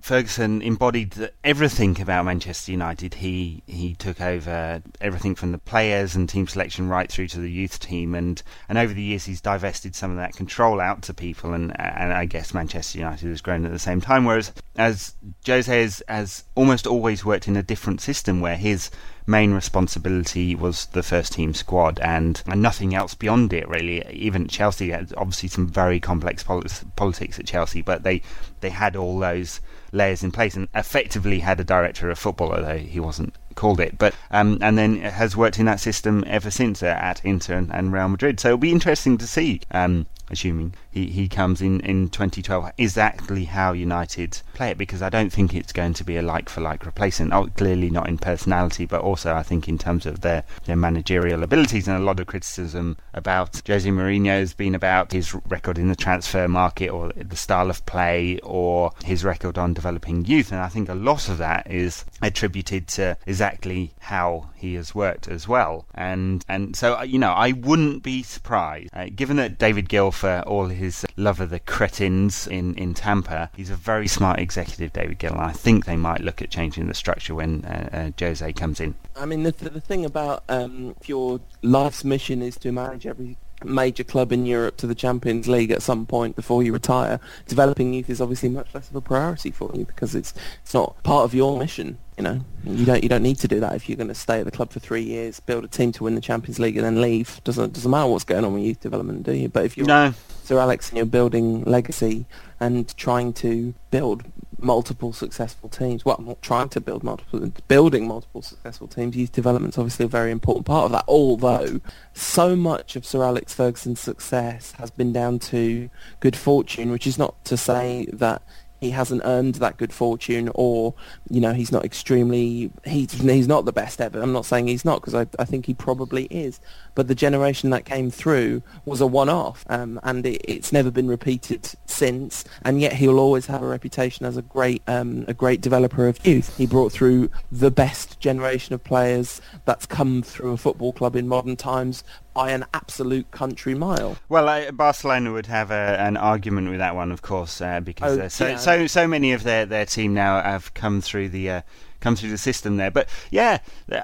Ferguson 0.05 0.61
embodied 0.61 1.31
everything 1.43 1.99
about 1.99 2.25
Manchester 2.25 2.71
United. 2.71 3.15
He 3.15 3.63
he 3.65 3.95
took 3.95 4.21
over 4.21 4.83
everything 5.01 5.33
from 5.33 5.51
the 5.51 5.57
players 5.57 6.15
and 6.15 6.29
team 6.29 6.47
selection 6.47 6.87
right 6.87 7.11
through 7.11 7.29
to 7.29 7.39
the 7.39 7.49
youth 7.49 7.79
team, 7.79 8.13
and, 8.13 8.43
and 8.69 8.77
over 8.77 8.93
the 8.93 9.01
years 9.01 9.25
he's 9.25 9.41
divested 9.41 9.95
some 9.95 10.11
of 10.11 10.17
that 10.17 10.35
control 10.35 10.79
out 10.79 11.01
to 11.01 11.13
people, 11.15 11.53
and 11.53 11.73
and 11.79 12.13
I 12.13 12.25
guess 12.25 12.53
Manchester 12.53 12.99
United 12.99 13.27
has 13.27 13.41
grown 13.41 13.65
at 13.65 13.71
the 13.71 13.79
same 13.79 13.99
time. 13.99 14.25
Whereas 14.25 14.53
as 14.75 15.15
Jose 15.43 15.81
has, 15.81 16.03
has 16.07 16.43
almost 16.53 16.85
always 16.85 17.25
worked 17.25 17.47
in 17.47 17.55
a 17.55 17.63
different 17.63 17.99
system 17.99 18.41
where 18.41 18.57
his 18.57 18.91
main 19.27 19.53
responsibility 19.53 20.53
was 20.55 20.85
the 20.87 21.03
first 21.03 21.33
team 21.33 21.53
squad 21.53 21.99
and, 21.99 22.43
and 22.47 22.61
nothing 22.61 22.93
else 22.93 23.13
beyond 23.13 23.53
it 23.53 23.67
really. 23.67 24.05
Even 24.11 24.47
Chelsea 24.47 24.91
had 24.91 25.13
obviously 25.17 25.49
some 25.49 25.67
very 25.67 25.99
complex 25.99 26.43
politics 26.43 27.39
at 27.39 27.47
Chelsea, 27.47 27.81
but 27.81 28.03
they 28.03 28.21
they 28.61 28.69
had 28.69 28.95
all 28.95 29.19
those 29.19 29.61
layers 29.91 30.23
in 30.23 30.31
place 30.31 30.55
and 30.55 30.67
effectively 30.75 31.39
had 31.39 31.59
a 31.59 31.63
director 31.63 32.09
of 32.09 32.19
football, 32.19 32.51
although 32.53 32.77
he 32.77 32.99
wasn't 32.99 33.33
called 33.55 33.79
it. 33.79 33.97
But 33.97 34.13
um, 34.31 34.59
and 34.61 34.77
then 34.77 34.97
has 34.97 35.35
worked 35.35 35.59
in 35.59 35.65
that 35.65 35.79
system 35.79 36.23
ever 36.27 36.51
since 36.51 36.83
uh, 36.83 36.87
at 36.87 37.23
Inter 37.25 37.55
and, 37.57 37.73
and, 37.73 37.93
Real 37.93 38.09
Madrid. 38.09 38.39
So 38.39 38.49
it'll 38.49 38.57
be 38.57 38.71
interesting 38.71 39.17
to 39.17 39.27
see 39.27 39.61
um, 39.71 40.05
assuming 40.29 40.73
he, 40.95 41.07
he 41.07 41.27
comes 41.27 41.61
in 41.61 41.81
in 41.81 42.07
2012, 42.07 42.71
exactly 42.77 43.43
how 43.43 43.73
United 43.73 44.41
play 44.53 44.71
it 44.71 44.77
because 44.77 45.01
I 45.01 45.09
don't 45.09 45.31
think 45.31 45.53
it's 45.53 45.73
going 45.73 45.93
to 45.95 46.05
be 46.05 46.15
a 46.15 46.21
like 46.21 46.47
for 46.47 46.61
like 46.61 46.85
replacement. 46.85 47.33
Oh, 47.33 47.47
clearly 47.47 47.89
not 47.89 48.07
in 48.07 48.17
personality, 48.17 48.85
but 48.85 49.01
also 49.01 49.35
I 49.35 49.43
think 49.43 49.67
in 49.67 49.77
terms 49.77 50.05
of 50.05 50.21
their, 50.21 50.45
their 50.63 50.77
managerial 50.77 51.43
abilities. 51.43 51.89
And 51.89 51.97
a 51.97 52.05
lot 52.05 52.21
of 52.21 52.27
criticism 52.27 52.97
about 53.13 53.61
Jose 53.67 53.89
Mourinho 53.89 54.39
has 54.39 54.53
been 54.53 54.73
about 54.73 55.11
his 55.11 55.35
record 55.49 55.77
in 55.77 55.89
the 55.89 55.97
transfer 55.97 56.47
market 56.47 56.87
or 56.87 57.09
the 57.09 57.35
style 57.35 57.69
of 57.69 57.85
play 57.85 58.39
or 58.39 58.91
his 59.03 59.25
record 59.25 59.57
on 59.57 59.73
developing 59.73 60.23
youth. 60.23 60.53
And 60.53 60.61
I 60.61 60.69
think 60.69 60.87
a 60.87 60.95
lot 60.95 61.27
of 61.27 61.37
that 61.39 61.69
is 61.69 62.05
attributed 62.21 62.87
to 62.87 63.17
exactly 63.25 63.93
how 63.99 64.47
he 64.55 64.75
has 64.75 64.95
worked 64.95 65.27
as 65.27 65.45
well. 65.47 65.85
And 65.93 66.45
and 66.47 66.75
so 66.75 67.01
you 67.01 67.19
know 67.19 67.31
I 67.31 67.51
wouldn't 67.51 68.01
be 68.01 68.23
surprised, 68.23 68.89
uh, 68.93 69.07
given 69.13 69.35
that 69.37 69.59
David 69.59 69.89
Gill 69.89 70.11
for 70.11 70.41
all 70.47 70.67
his 70.67 70.84
love 71.17 71.39
of 71.39 71.49
the 71.49 71.59
cretins 71.59 72.47
in, 72.47 72.75
in 72.75 72.93
Tampa. 72.93 73.49
He's 73.55 73.69
a 73.69 73.75
very 73.75 74.07
smart 74.07 74.39
executive, 74.39 74.93
David 74.93 75.19
Gill, 75.19 75.33
and 75.33 75.41
I 75.41 75.51
think 75.51 75.85
they 75.85 75.95
might 75.95 76.21
look 76.21 76.41
at 76.41 76.49
changing 76.49 76.87
the 76.87 76.93
structure 76.93 77.35
when 77.35 77.65
uh, 77.65 77.89
uh, 77.91 78.11
Jose 78.19 78.53
comes 78.53 78.79
in. 78.79 78.95
I 79.15 79.25
mean, 79.25 79.43
the, 79.43 79.51
the 79.51 79.81
thing 79.81 80.05
about 80.05 80.43
um, 80.49 80.95
if 80.99 81.09
your 81.09 81.39
life's 81.61 82.03
mission 82.03 82.41
is 82.41 82.57
to 82.57 82.71
manage 82.71 83.05
every 83.05 83.37
major 83.63 84.03
club 84.03 84.31
in 84.31 84.45
Europe 84.45 84.77
to 84.77 84.87
the 84.87 84.95
Champions 84.95 85.47
League 85.47 85.71
at 85.71 85.81
some 85.81 86.05
point 86.05 86.35
before 86.35 86.63
you 86.63 86.73
retire, 86.73 87.19
developing 87.47 87.93
youth 87.93 88.09
is 88.09 88.21
obviously 88.21 88.49
much 88.49 88.73
less 88.73 88.89
of 88.89 88.95
a 88.95 89.01
priority 89.01 89.51
for 89.51 89.71
you 89.73 89.85
because 89.85 90.15
it's 90.15 90.33
it's 90.61 90.73
not 90.73 91.01
part 91.03 91.25
of 91.25 91.33
your 91.33 91.57
mission. 91.57 91.97
You 92.17 92.23
know, 92.23 92.41
you 92.63 92.85
don't 92.85 93.03
you 93.03 93.09
don't 93.09 93.23
need 93.23 93.39
to 93.39 93.47
do 93.47 93.59
that 93.59 93.75
if 93.75 93.89
you're 93.89 93.97
going 93.97 94.07
to 94.07 94.15
stay 94.15 94.39
at 94.39 94.45
the 94.45 94.51
club 94.51 94.71
for 94.71 94.79
three 94.79 95.03
years, 95.03 95.39
build 95.41 95.65
a 95.65 95.67
team 95.67 95.91
to 95.93 96.03
win 96.05 96.15
the 96.15 96.21
Champions 96.21 96.59
League, 96.59 96.77
and 96.77 96.85
then 96.85 97.01
leave. 97.01 97.41
Doesn't 97.43 97.73
doesn't 97.73 97.91
matter 97.91 98.09
what's 98.09 98.23
going 98.23 98.45
on 98.45 98.53
with 98.53 98.63
youth 98.63 98.79
development, 98.79 99.23
do 99.23 99.33
you? 99.33 99.49
But 99.49 99.65
if 99.65 99.75
you're 99.75 99.85
no. 99.85 100.13
Sir 100.43 100.59
Alex 100.59 100.89
and 100.89 100.97
you're 100.97 101.07
building 101.07 101.63
legacy 101.63 102.25
and 102.59 102.95
trying 102.95 103.33
to 103.33 103.73
build 103.89 104.23
multiple 104.59 105.13
successful 105.13 105.69
teams. 105.69 106.05
Well, 106.05 106.21
not 106.21 106.41
trying 106.41 106.69
to 106.69 106.81
build 106.81 107.03
multiple, 107.03 107.51
building 107.67 108.07
multiple 108.07 108.41
successful 108.41 108.87
teams. 108.87 109.15
Youth 109.15 109.31
development's 109.31 109.77
obviously 109.77 110.05
a 110.05 110.09
very 110.09 110.31
important 110.31 110.65
part 110.65 110.85
of 110.85 110.91
that. 110.91 111.05
Although 111.07 111.81
so 112.13 112.55
much 112.55 112.95
of 112.95 113.05
Sir 113.05 113.23
Alex 113.23 113.53
Ferguson's 113.53 113.99
success 113.99 114.73
has 114.73 114.91
been 114.91 115.11
down 115.11 115.39
to 115.39 115.89
good 116.19 116.35
fortune, 116.35 116.91
which 116.91 117.07
is 117.07 117.17
not 117.17 117.43
to 117.45 117.57
say 117.57 118.07
that 118.13 118.41
he 118.81 118.91
hasn't 118.91 119.21
earned 119.25 119.55
that 119.55 119.77
good 119.77 119.93
fortune 119.93 120.49
or 120.55 120.93
you 121.29 121.39
know 121.39 121.53
he's 121.53 121.71
not 121.71 121.85
extremely 121.85 122.71
he's 122.85 123.13
he's 123.13 123.47
not 123.47 123.65
the 123.65 123.73
best 123.73 124.01
ever. 124.01 124.21
I'm 124.21 124.33
not 124.33 124.45
saying 124.45 124.67
he's 124.67 124.85
not 124.85 125.01
because 125.01 125.15
I, 125.15 125.27
I 125.39 125.45
think 125.45 125.65
he 125.65 125.73
probably 125.73 126.25
is. 126.25 126.59
But 126.93 127.07
the 127.07 127.15
generation 127.15 127.69
that 127.71 127.85
came 127.85 128.09
through 128.09 128.61
was 128.85 129.01
a 129.01 129.07
one-off 129.07 129.65
um, 129.69 129.99
and 130.03 130.25
it, 130.25 130.41
it's 130.45 130.71
never 130.71 130.91
been 130.91 131.07
repeated 131.07 131.69
since. 131.85 132.45
And 132.63 132.79
yet 132.81 132.93
he'll 132.93 133.19
always 133.19 133.45
have 133.47 133.61
a 133.61 133.67
reputation 133.67 134.25
as 134.25 134.37
a 134.37 134.41
great 134.41 134.81
um, 134.87 135.25
a 135.27 135.33
great 135.33 135.61
developer 135.61 136.07
of 136.07 136.25
youth. 136.25 136.55
He 136.57 136.65
brought 136.65 136.91
through 136.91 137.29
the 137.51 137.71
best 137.71 138.19
generation 138.19 138.73
of 138.73 138.83
players 138.83 139.41
that's 139.65 139.85
come 139.85 140.21
through 140.21 140.53
a 140.53 140.57
football 140.57 140.93
club 140.93 141.15
in 141.15 141.27
modern 141.27 141.55
times 141.55 142.03
by 142.35 142.51
an 142.51 142.65
absolute 142.73 143.31
country 143.31 143.73
mile. 143.73 144.17
Well, 144.29 144.47
uh, 144.49 144.69
Barcelona 144.71 145.31
would 145.31 145.47
have 145.47 145.71
a, 145.71 145.97
an 145.99 146.17
argument 146.17 146.69
with 146.69 146.79
that 146.79 146.93
one, 146.93 147.11
of 147.11 147.21
course, 147.21 147.61
uh, 147.61 147.79
because 147.79 148.19
oh, 148.19 148.27
so, 148.27 148.47
yeah. 148.47 148.57
so 148.57 148.87
so 148.87 149.07
many 149.07 149.31
of 149.31 149.43
their, 149.43 149.65
their 149.65 149.85
team 149.85 150.13
now 150.13 150.41
have 150.41 150.73
come 150.75 151.01
through 151.01 151.29
the 151.29 151.49
uh, 151.49 151.61
come 152.01 152.15
through 152.15 152.29
the 152.29 152.37
system 152.37 152.75
there. 152.75 152.91
But 152.91 153.07
yeah, 153.31 153.59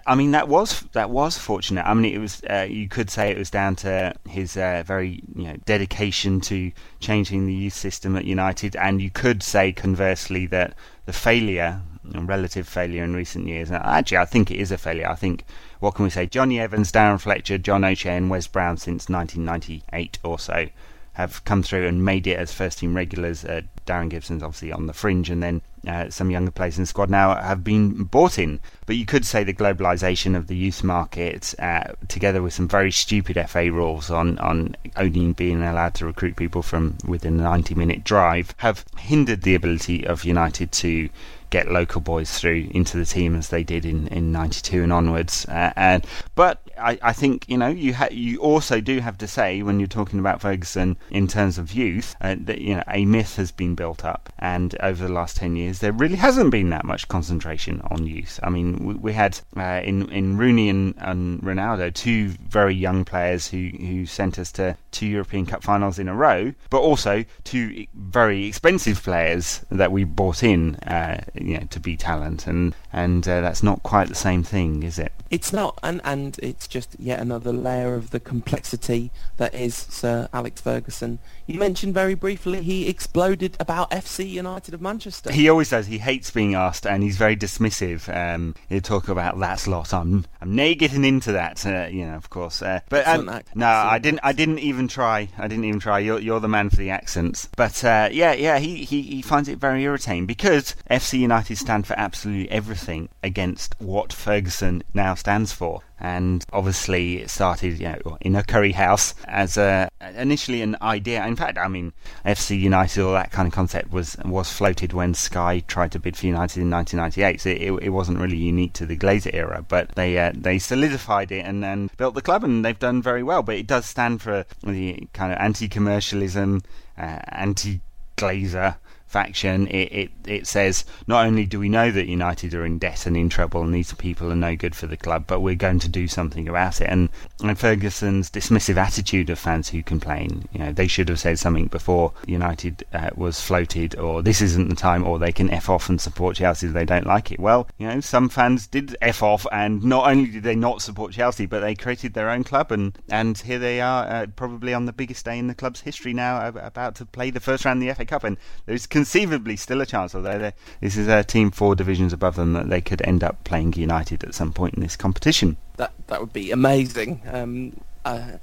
I 0.07 0.15
mean 0.15 0.31
that 0.31 0.47
was 0.47 0.81
that 0.93 1.09
was 1.09 1.37
fortunate. 1.37 1.85
I 1.85 1.93
mean 1.93 2.15
it 2.15 2.19
was 2.19 2.41
uh, 2.49 2.65
you 2.69 2.87
could 2.87 3.09
say 3.09 3.29
it 3.29 3.37
was 3.37 3.51
down 3.51 3.75
to 3.77 4.15
his 4.27 4.55
uh, 4.55 4.83
very 4.85 5.21
you 5.35 5.43
know 5.43 5.57
dedication 5.65 6.39
to 6.41 6.71
changing 7.01 7.45
the 7.45 7.53
youth 7.53 7.73
system 7.73 8.15
at 8.15 8.23
United, 8.23 8.77
and 8.77 9.01
you 9.01 9.11
could 9.11 9.43
say 9.43 9.73
conversely 9.73 10.45
that 10.47 10.73
the 11.05 11.13
failure, 11.13 11.81
relative 12.05 12.67
failure 12.67 13.03
in 13.03 13.13
recent 13.13 13.47
years. 13.47 13.69
Actually, 13.71 14.17
I 14.17 14.25
think 14.25 14.49
it 14.49 14.57
is 14.57 14.71
a 14.71 14.77
failure. 14.77 15.09
I 15.09 15.15
think 15.15 15.43
what 15.81 15.95
can 15.95 16.03
we 16.03 16.11
say? 16.11 16.27
Jonny 16.27 16.59
Evans, 16.59 16.91
Darren 16.91 17.19
Fletcher, 17.19 17.57
John 17.57 17.83
O'Shea, 17.83 18.15
and 18.15 18.29
Wes 18.29 18.45
Brown 18.45 18.77
since 18.77 19.09
1998 19.09 20.19
or 20.23 20.37
so 20.39 20.67
have 21.13 21.43
come 21.43 21.61
through 21.61 21.85
and 21.87 22.05
made 22.05 22.25
it 22.25 22.37
as 22.37 22.53
first 22.53 22.79
team 22.79 22.95
regulars. 22.95 23.43
Uh, 23.43 23.61
Darren 23.85 24.09
Gibson's 24.09 24.43
obviously 24.43 24.71
on 24.71 24.85
the 24.85 24.93
fringe, 24.93 25.29
and 25.29 25.41
then 25.41 25.61
uh, 25.87 26.09
some 26.09 26.29
younger 26.29 26.51
players 26.51 26.77
in 26.77 26.83
the 26.83 26.87
squad 26.87 27.09
now 27.09 27.35
have 27.35 27.63
been 27.63 28.03
bought 28.03 28.37
in. 28.37 28.59
But 28.85 28.95
you 28.95 29.05
could 29.05 29.25
say 29.25 29.43
the 29.43 29.53
globalisation 29.53 30.37
of 30.37 30.47
the 30.47 30.55
youth 30.55 30.83
market, 30.83 31.55
uh, 31.59 31.93
together 32.07 32.41
with 32.41 32.53
some 32.53 32.67
very 32.67 32.91
stupid 32.91 33.43
FA 33.49 33.71
rules 33.71 34.09
on, 34.11 34.37
on 34.37 34.75
only 34.95 35.33
being 35.33 35.63
allowed 35.63 35.95
to 35.95 36.05
recruit 36.05 36.35
people 36.35 36.61
from 36.61 36.97
within 37.05 37.39
a 37.39 37.43
90 37.43 37.75
minute 37.75 38.03
drive, 38.03 38.53
have 38.57 38.85
hindered 38.97 39.41
the 39.41 39.55
ability 39.55 40.05
of 40.05 40.23
United 40.23 40.71
to 40.71 41.09
get 41.51 41.71
local 41.71 42.01
boys 42.01 42.39
through 42.39 42.69
into 42.71 42.97
the 42.97 43.05
team 43.05 43.35
as 43.35 43.49
they 43.49 43.63
did 43.63 43.85
in, 43.85 44.07
in 44.07 44.31
92 44.31 44.81
and 44.81 44.91
onwards. 44.91 45.45
Uh, 45.47 45.71
and 45.75 46.05
But 46.33 46.59
I, 46.81 46.99
I 47.01 47.13
think, 47.13 47.45
you 47.47 47.57
know, 47.57 47.67
you 47.67 47.93
ha- 47.93 48.09
you 48.11 48.39
also 48.39 48.81
do 48.81 48.99
have 48.99 49.17
to 49.19 49.27
say, 49.27 49.61
when 49.61 49.79
you're 49.79 49.87
talking 49.87 50.19
about 50.19 50.41
Ferguson 50.41 50.97
in 51.09 51.27
terms 51.27 51.57
of 51.57 51.71
youth, 51.73 52.15
uh, 52.21 52.35
that, 52.41 52.59
you 52.59 52.75
know, 52.75 52.83
a 52.87 53.05
myth 53.05 53.35
has 53.35 53.51
been 53.51 53.75
built 53.75 54.03
up. 54.03 54.31
And 54.39 54.75
over 54.81 55.07
the 55.07 55.13
last 55.13 55.37
10 55.37 55.55
years, 55.55 55.79
there 55.79 55.91
really 55.91 56.15
hasn't 56.15 56.51
been 56.51 56.69
that 56.71 56.85
much 56.85 57.07
concentration 57.07 57.81
on 57.91 58.07
youth. 58.07 58.39
I 58.43 58.49
mean, 58.49 58.85
we, 58.85 58.93
we 58.95 59.13
had 59.13 59.39
uh, 59.55 59.81
in, 59.83 60.09
in 60.11 60.37
Rooney 60.37 60.69
and, 60.69 60.95
and 60.97 61.41
Ronaldo, 61.41 61.93
two 61.93 62.29
very 62.29 62.75
young 62.75 63.05
players 63.05 63.47
who, 63.47 63.69
who 63.79 64.05
sent 64.05 64.39
us 64.39 64.51
to 64.53 64.75
two 64.91 65.07
European 65.07 65.45
Cup 65.45 65.63
finals 65.63 65.99
in 65.99 66.07
a 66.07 66.15
row, 66.15 66.53
but 66.69 66.79
also 66.79 67.25
two 67.43 67.85
very 67.93 68.45
expensive 68.45 69.01
players 69.01 69.65
that 69.69 69.91
we 69.91 70.03
bought 70.03 70.43
in, 70.43 70.75
uh, 70.75 71.23
you 71.33 71.57
know, 71.57 71.65
to 71.69 71.79
be 71.79 71.97
talent, 71.97 72.47
and 72.47 72.75
and 72.91 73.27
uh, 73.27 73.41
that's 73.41 73.63
not 73.63 73.83
quite 73.83 74.09
the 74.09 74.15
same 74.15 74.43
thing, 74.43 74.83
is 74.83 74.99
it? 74.99 75.11
It's 75.31 75.53
not, 75.53 75.79
and 75.81 76.01
and 76.03 76.37
it's 76.43 76.67
just 76.67 76.97
yet 76.99 77.21
another 77.21 77.53
layer 77.53 77.95
of 77.95 78.09
the 78.09 78.19
complexity 78.19 79.11
that 79.37 79.55
is 79.55 79.73
Sir 79.73 80.27
Alex 80.33 80.59
Ferguson. 80.59 81.19
You 81.47 81.57
mentioned 81.57 81.93
very 81.93 82.15
briefly 82.15 82.61
he 82.61 82.89
exploded 82.89 83.55
about 83.57 83.91
FC 83.91 84.29
United 84.29 84.73
of 84.73 84.81
Manchester. 84.81 85.31
He 85.31 85.47
always 85.47 85.69
does. 85.69 85.87
He 85.87 85.99
hates 85.99 86.31
being 86.31 86.53
asked, 86.53 86.85
and 86.85 87.01
he's 87.01 87.15
very 87.15 87.37
dismissive. 87.37 88.13
Um, 88.13 88.55
he'll 88.67 88.81
talk 88.81 89.07
about 89.07 89.39
that 89.39 89.67
lot. 89.67 89.93
I'm 89.93 90.25
I'm 90.41 90.53
nay 90.53 90.75
getting 90.75 91.05
into 91.05 91.31
that, 91.31 91.65
uh, 91.65 91.87
you 91.89 92.05
know, 92.05 92.15
of 92.15 92.29
course. 92.29 92.61
Uh, 92.61 92.81
but 92.89 93.07
um, 93.07 93.31
no, 93.55 93.67
I 93.67 93.99
didn't. 93.99 94.19
I 94.23 94.33
didn't 94.33 94.59
even 94.59 94.89
try. 94.89 95.29
I 95.37 95.47
didn't 95.47 95.63
even 95.63 95.79
try. 95.79 95.99
You're 95.99 96.19
you're 96.19 96.41
the 96.41 96.49
man 96.49 96.69
for 96.69 96.75
the 96.75 96.89
accents. 96.89 97.47
But 97.55 97.85
uh, 97.85 98.09
yeah, 98.11 98.33
yeah, 98.33 98.59
he, 98.59 98.83
he 98.83 99.01
he 99.01 99.21
finds 99.21 99.47
it 99.47 99.59
very 99.59 99.83
irritating 99.83 100.25
because 100.25 100.75
FC 100.89 101.19
United 101.19 101.57
stand 101.57 101.87
for 101.87 101.97
absolutely 101.97 102.51
everything 102.51 103.07
against 103.23 103.75
what 103.79 104.11
Ferguson 104.11 104.83
now 104.93 105.15
stands 105.21 105.51
for 105.53 105.81
and 105.99 106.43
obviously 106.51 107.21
it 107.21 107.29
started 107.29 107.79
you 107.79 107.85
know, 107.85 108.17
in 108.21 108.35
a 108.35 108.43
curry 108.43 108.71
house 108.71 109.13
as 109.25 109.55
a, 109.55 109.87
initially 110.17 110.63
an 110.63 110.75
idea. 110.81 111.23
In 111.25 111.35
fact, 111.35 111.59
I 111.59 111.67
mean, 111.67 111.93
FC 112.25 112.59
United, 112.59 113.03
all 113.03 113.13
that 113.13 113.31
kind 113.31 113.47
of 113.47 113.53
concept 113.53 113.91
was 113.91 114.17
was 114.25 114.51
floated 114.51 114.93
when 114.93 115.13
Sky 115.13 115.59
tried 115.67 115.91
to 115.91 115.99
bid 115.99 116.17
for 116.17 116.25
United 116.25 116.59
in 116.59 116.71
1998. 116.71 117.39
So 117.39 117.49
it, 117.49 117.85
it 117.85 117.89
wasn't 117.89 118.17
really 118.17 118.37
unique 118.37 118.73
to 118.73 118.87
the 118.87 118.97
Glazer 118.97 119.33
era, 119.33 119.63
but 119.67 119.93
they 119.93 120.17
uh, 120.17 120.31
they 120.33 120.57
solidified 120.57 121.31
it 121.31 121.45
and, 121.45 121.63
and 121.63 121.95
built 121.97 122.15
the 122.15 122.21
club, 122.23 122.43
and 122.43 122.65
they've 122.65 122.77
done 122.77 123.01
very 123.01 123.21
well. 123.21 123.43
But 123.43 123.57
it 123.57 123.67
does 123.67 123.85
stand 123.85 124.23
for 124.23 124.45
the 124.63 125.07
kind 125.13 125.31
of 125.31 125.37
anti-commercialism, 125.37 126.63
uh, 126.97 127.19
anti-Glazer 127.29 128.75
faction, 129.11 129.67
it, 129.67 129.91
it, 129.91 130.11
it 130.25 130.47
says 130.47 130.85
not 131.07 131.25
only 131.25 131.45
do 131.45 131.59
we 131.59 131.69
know 131.69 131.91
that 131.91 132.07
United 132.07 132.53
are 132.53 132.65
in 132.65 132.79
debt 132.79 133.05
and 133.05 133.17
in 133.17 133.29
trouble 133.29 133.61
and 133.61 133.73
these 133.73 133.93
people 133.93 134.31
are 134.31 134.35
no 134.35 134.55
good 134.55 134.75
for 134.75 134.87
the 134.87 134.97
club, 134.97 135.25
but 135.27 135.41
we're 135.41 135.55
going 135.55 135.79
to 135.79 135.89
do 135.89 136.07
something 136.07 136.47
about 136.47 136.81
it. 136.81 136.87
And, 136.89 137.09
and 137.41 137.59
Ferguson's 137.59 138.29
dismissive 138.29 138.77
attitude 138.77 139.29
of 139.29 139.37
fans 139.37 139.69
who 139.69 139.83
complain, 139.83 140.47
you 140.51 140.59
know, 140.59 140.71
they 140.71 140.87
should 140.87 141.09
have 141.09 141.19
said 141.19 141.37
something 141.37 141.67
before 141.67 142.13
United 142.25 142.85
uh, 142.93 143.09
was 143.15 143.41
floated, 143.41 143.97
or 143.97 144.21
this 144.21 144.41
isn't 144.41 144.69
the 144.69 144.75
time, 144.75 145.05
or 145.05 145.19
they 145.19 145.31
can 145.31 145.49
f 145.49 145.69
off 145.69 145.89
and 145.89 145.99
support 145.99 146.35
Chelsea 146.35 146.67
if 146.67 146.73
they 146.73 146.85
don't 146.85 147.05
like 147.05 147.31
it. 147.31 147.39
Well, 147.39 147.67
you 147.77 147.87
know, 147.87 147.99
some 147.99 148.29
fans 148.29 148.67
did 148.67 148.95
f 149.01 149.21
off, 149.21 149.45
and 149.51 149.83
not 149.83 150.09
only 150.09 150.29
did 150.29 150.43
they 150.43 150.55
not 150.55 150.81
support 150.81 151.11
Chelsea, 151.11 151.45
but 151.45 151.59
they 151.59 151.75
created 151.75 152.13
their 152.13 152.29
own 152.29 152.43
club, 152.43 152.71
and 152.71 152.97
and 153.09 153.37
here 153.37 153.59
they 153.59 153.81
are, 153.81 154.05
uh, 154.05 154.27
probably 154.35 154.73
on 154.73 154.85
the 154.85 154.93
biggest 154.93 155.25
day 155.25 155.37
in 155.37 155.47
the 155.47 155.55
club's 155.55 155.81
history 155.81 156.13
now, 156.13 156.47
about 156.47 156.95
to 156.95 157.05
play 157.05 157.29
the 157.29 157.39
first 157.39 157.65
round 157.65 157.81
of 157.81 157.87
the 157.87 157.93
FA 157.93 158.05
Cup, 158.05 158.23
and 158.23 158.37
there's 158.65 158.87
conceivably 159.01 159.55
still 159.55 159.81
a 159.81 159.85
chance, 159.85 160.13
although 160.13 160.51
this 160.79 160.95
is 160.95 161.07
a 161.07 161.23
team 161.23 161.49
four 161.49 161.73
divisions 161.75 162.13
above 162.13 162.35
them, 162.35 162.53
that 162.53 162.69
they 162.69 162.81
could 162.81 163.01
end 163.01 163.23
up 163.23 163.43
playing 163.43 163.73
United 163.73 164.23
at 164.23 164.35
some 164.35 164.53
point 164.53 164.75
in 164.75 164.81
this 164.81 164.95
competition. 164.95 165.57
That 165.77 165.91
that 166.05 166.21
would 166.21 166.33
be 166.33 166.51
amazing. 166.51 167.21
Um, 167.25 167.81
uh, 168.05 168.33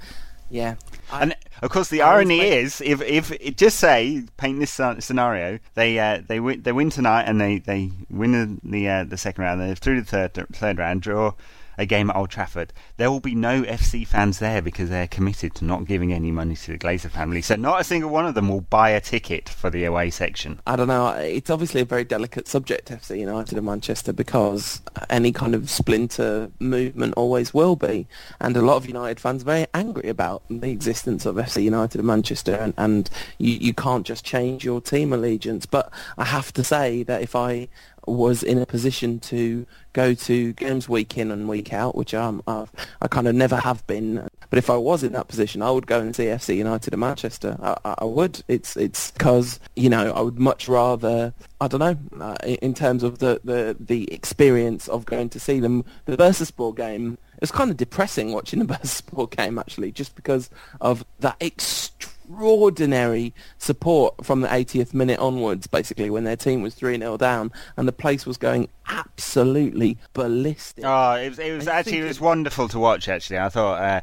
yeah. 0.49 0.75
I, 1.11 1.21
and 1.21 1.35
of 1.61 1.69
course, 1.69 1.87
the 1.87 2.01
I 2.01 2.15
irony 2.15 2.41
is, 2.41 2.81
if 2.81 3.01
if 3.01 3.55
just 3.55 3.79
say 3.79 4.23
paint 4.35 4.59
this 4.59 4.77
scenario, 4.99 5.59
they 5.75 5.97
uh, 5.97 6.23
they 6.27 6.41
win 6.41 6.61
they 6.63 6.73
win 6.73 6.89
tonight 6.89 7.23
and 7.23 7.39
they, 7.39 7.59
they 7.59 7.91
win 8.09 8.59
the 8.61 8.89
uh, 8.89 9.03
the 9.05 9.17
second 9.17 9.45
round, 9.45 9.61
they're 9.61 9.75
through 9.75 10.01
the 10.01 10.07
third 10.07 10.33
third 10.51 10.77
round, 10.77 11.01
draw 11.01 11.35
a 11.79 11.85
game 11.85 12.09
at 12.09 12.15
Old 12.15 12.29
Trafford, 12.29 12.73
there 12.97 13.09
will 13.09 13.21
be 13.21 13.33
no 13.33 13.63
FC 13.63 14.05
fans 14.05 14.39
there 14.39 14.61
because 14.61 14.89
they're 14.89 15.07
committed 15.07 15.55
to 15.55 15.65
not 15.65 15.85
giving 15.85 16.13
any 16.13 16.29
money 16.29 16.55
to 16.55 16.73
the 16.73 16.77
Glazer 16.77 17.09
family. 17.09 17.41
So 17.41 17.55
not 17.55 17.79
a 17.79 17.83
single 17.85 18.09
one 18.09 18.25
of 18.25 18.35
them 18.35 18.49
will 18.49 18.61
buy 18.61 18.89
a 18.89 18.99
ticket 18.99 19.47
for 19.47 19.69
the 19.69 19.85
away 19.85 20.09
section. 20.09 20.59
I 20.67 20.75
don't 20.75 20.89
know. 20.89 21.07
It's 21.11 21.49
obviously 21.49 21.81
a 21.81 21.85
very 21.85 22.03
delicate 22.03 22.49
subject, 22.49 22.89
FC 22.89 23.19
United 23.19 23.57
and 23.57 23.65
Manchester, 23.65 24.11
because 24.11 24.81
any 25.09 25.31
kind 25.31 25.55
of 25.55 25.69
splinter 25.69 26.51
movement 26.59 27.13
always 27.15 27.53
will 27.53 27.77
be. 27.77 28.07
And 28.41 28.57
a 28.57 28.61
lot 28.61 28.75
of 28.75 28.85
United 28.85 29.21
fans 29.21 29.43
are 29.43 29.45
very 29.45 29.67
angry 29.73 30.09
about 30.09 30.43
the 30.49 30.69
existence 30.69 31.25
of 31.25 31.37
FC 31.37 31.63
United 31.63 31.99
and 31.99 32.07
Manchester, 32.07 32.55
and, 32.55 32.73
and 32.77 33.09
you, 33.37 33.53
you 33.53 33.73
can't 33.73 34.05
just 34.05 34.25
change 34.25 34.65
your 34.65 34.81
team 34.81 35.13
allegiance. 35.13 35.65
But 35.65 35.91
I 36.17 36.25
have 36.25 36.51
to 36.53 36.63
say 36.63 37.03
that 37.03 37.21
if 37.21 37.37
I 37.37 37.69
was 38.09 38.43
in 38.43 38.57
a 38.57 38.65
position 38.65 39.19
to 39.19 39.65
go 39.93 40.13
to 40.13 40.53
games 40.53 40.87
week 40.87 41.17
in 41.17 41.31
and 41.31 41.47
week 41.47 41.73
out, 41.73 41.95
which 41.95 42.13
I'm, 42.13 42.41
I've, 42.47 42.71
I 43.01 43.07
kind 43.07 43.27
of 43.27 43.35
never 43.35 43.57
have 43.57 43.85
been. 43.87 44.27
But 44.49 44.59
if 44.59 44.69
I 44.69 44.77
was 44.77 45.03
in 45.03 45.13
that 45.13 45.27
position, 45.27 45.61
I 45.61 45.71
would 45.71 45.87
go 45.87 45.99
and 45.99 46.15
see 46.15 46.25
FC 46.25 46.55
United 46.57 46.93
in 46.93 46.99
Manchester. 46.99 47.57
I, 47.61 47.95
I 47.99 48.05
would. 48.05 48.43
It's 48.47 48.75
it's 48.77 49.11
because 49.11 49.59
you 49.75 49.89
know 49.89 50.11
I 50.11 50.21
would 50.21 50.39
much 50.39 50.67
rather 50.67 51.33
I 51.61 51.67
don't 51.67 51.79
know 51.79 52.23
uh, 52.23 52.35
in 52.43 52.73
terms 52.73 53.03
of 53.03 53.19
the, 53.19 53.41
the 53.43 53.75
the 53.79 54.11
experience 54.13 54.87
of 54.87 55.05
going 55.05 55.29
to 55.29 55.39
see 55.39 55.59
them. 55.59 55.85
The 56.05 56.17
Bursaspor 56.17 56.75
game. 56.75 57.17
It 57.35 57.41
was 57.41 57.51
kind 57.51 57.71
of 57.71 57.77
depressing 57.77 58.31
watching 58.33 58.59
the 58.59 58.65
Bursaspor 58.65 59.29
game 59.35 59.57
actually, 59.57 59.91
just 59.91 60.15
because 60.15 60.49
of 60.81 61.05
that 61.19 61.37
extreme 61.41 62.13
extraordinary 62.29 63.33
support 63.57 64.23
from 64.23 64.41
the 64.41 64.47
80th 64.47 64.93
minute 64.93 65.19
onwards, 65.19 65.67
basically, 65.67 66.09
when 66.09 66.23
their 66.23 66.35
team 66.35 66.61
was 66.61 66.75
3-0 66.75 67.17
down 67.17 67.51
and 67.75 67.87
the 67.87 67.91
place 67.91 68.25
was 68.25 68.37
going 68.37 68.69
absolutely 68.87 69.97
ballistic. 70.13 70.83
Oh, 70.85 71.13
it 71.13 71.29
was, 71.29 71.39
it 71.39 71.55
was 71.55 71.67
actually, 71.67 71.99
it 71.99 72.03
was 72.05 72.21
wonderful 72.21 72.67
to 72.69 72.79
watch, 72.79 73.07
actually. 73.07 73.39
I 73.39 73.49
thought... 73.49 73.81
Uh, 73.81 74.01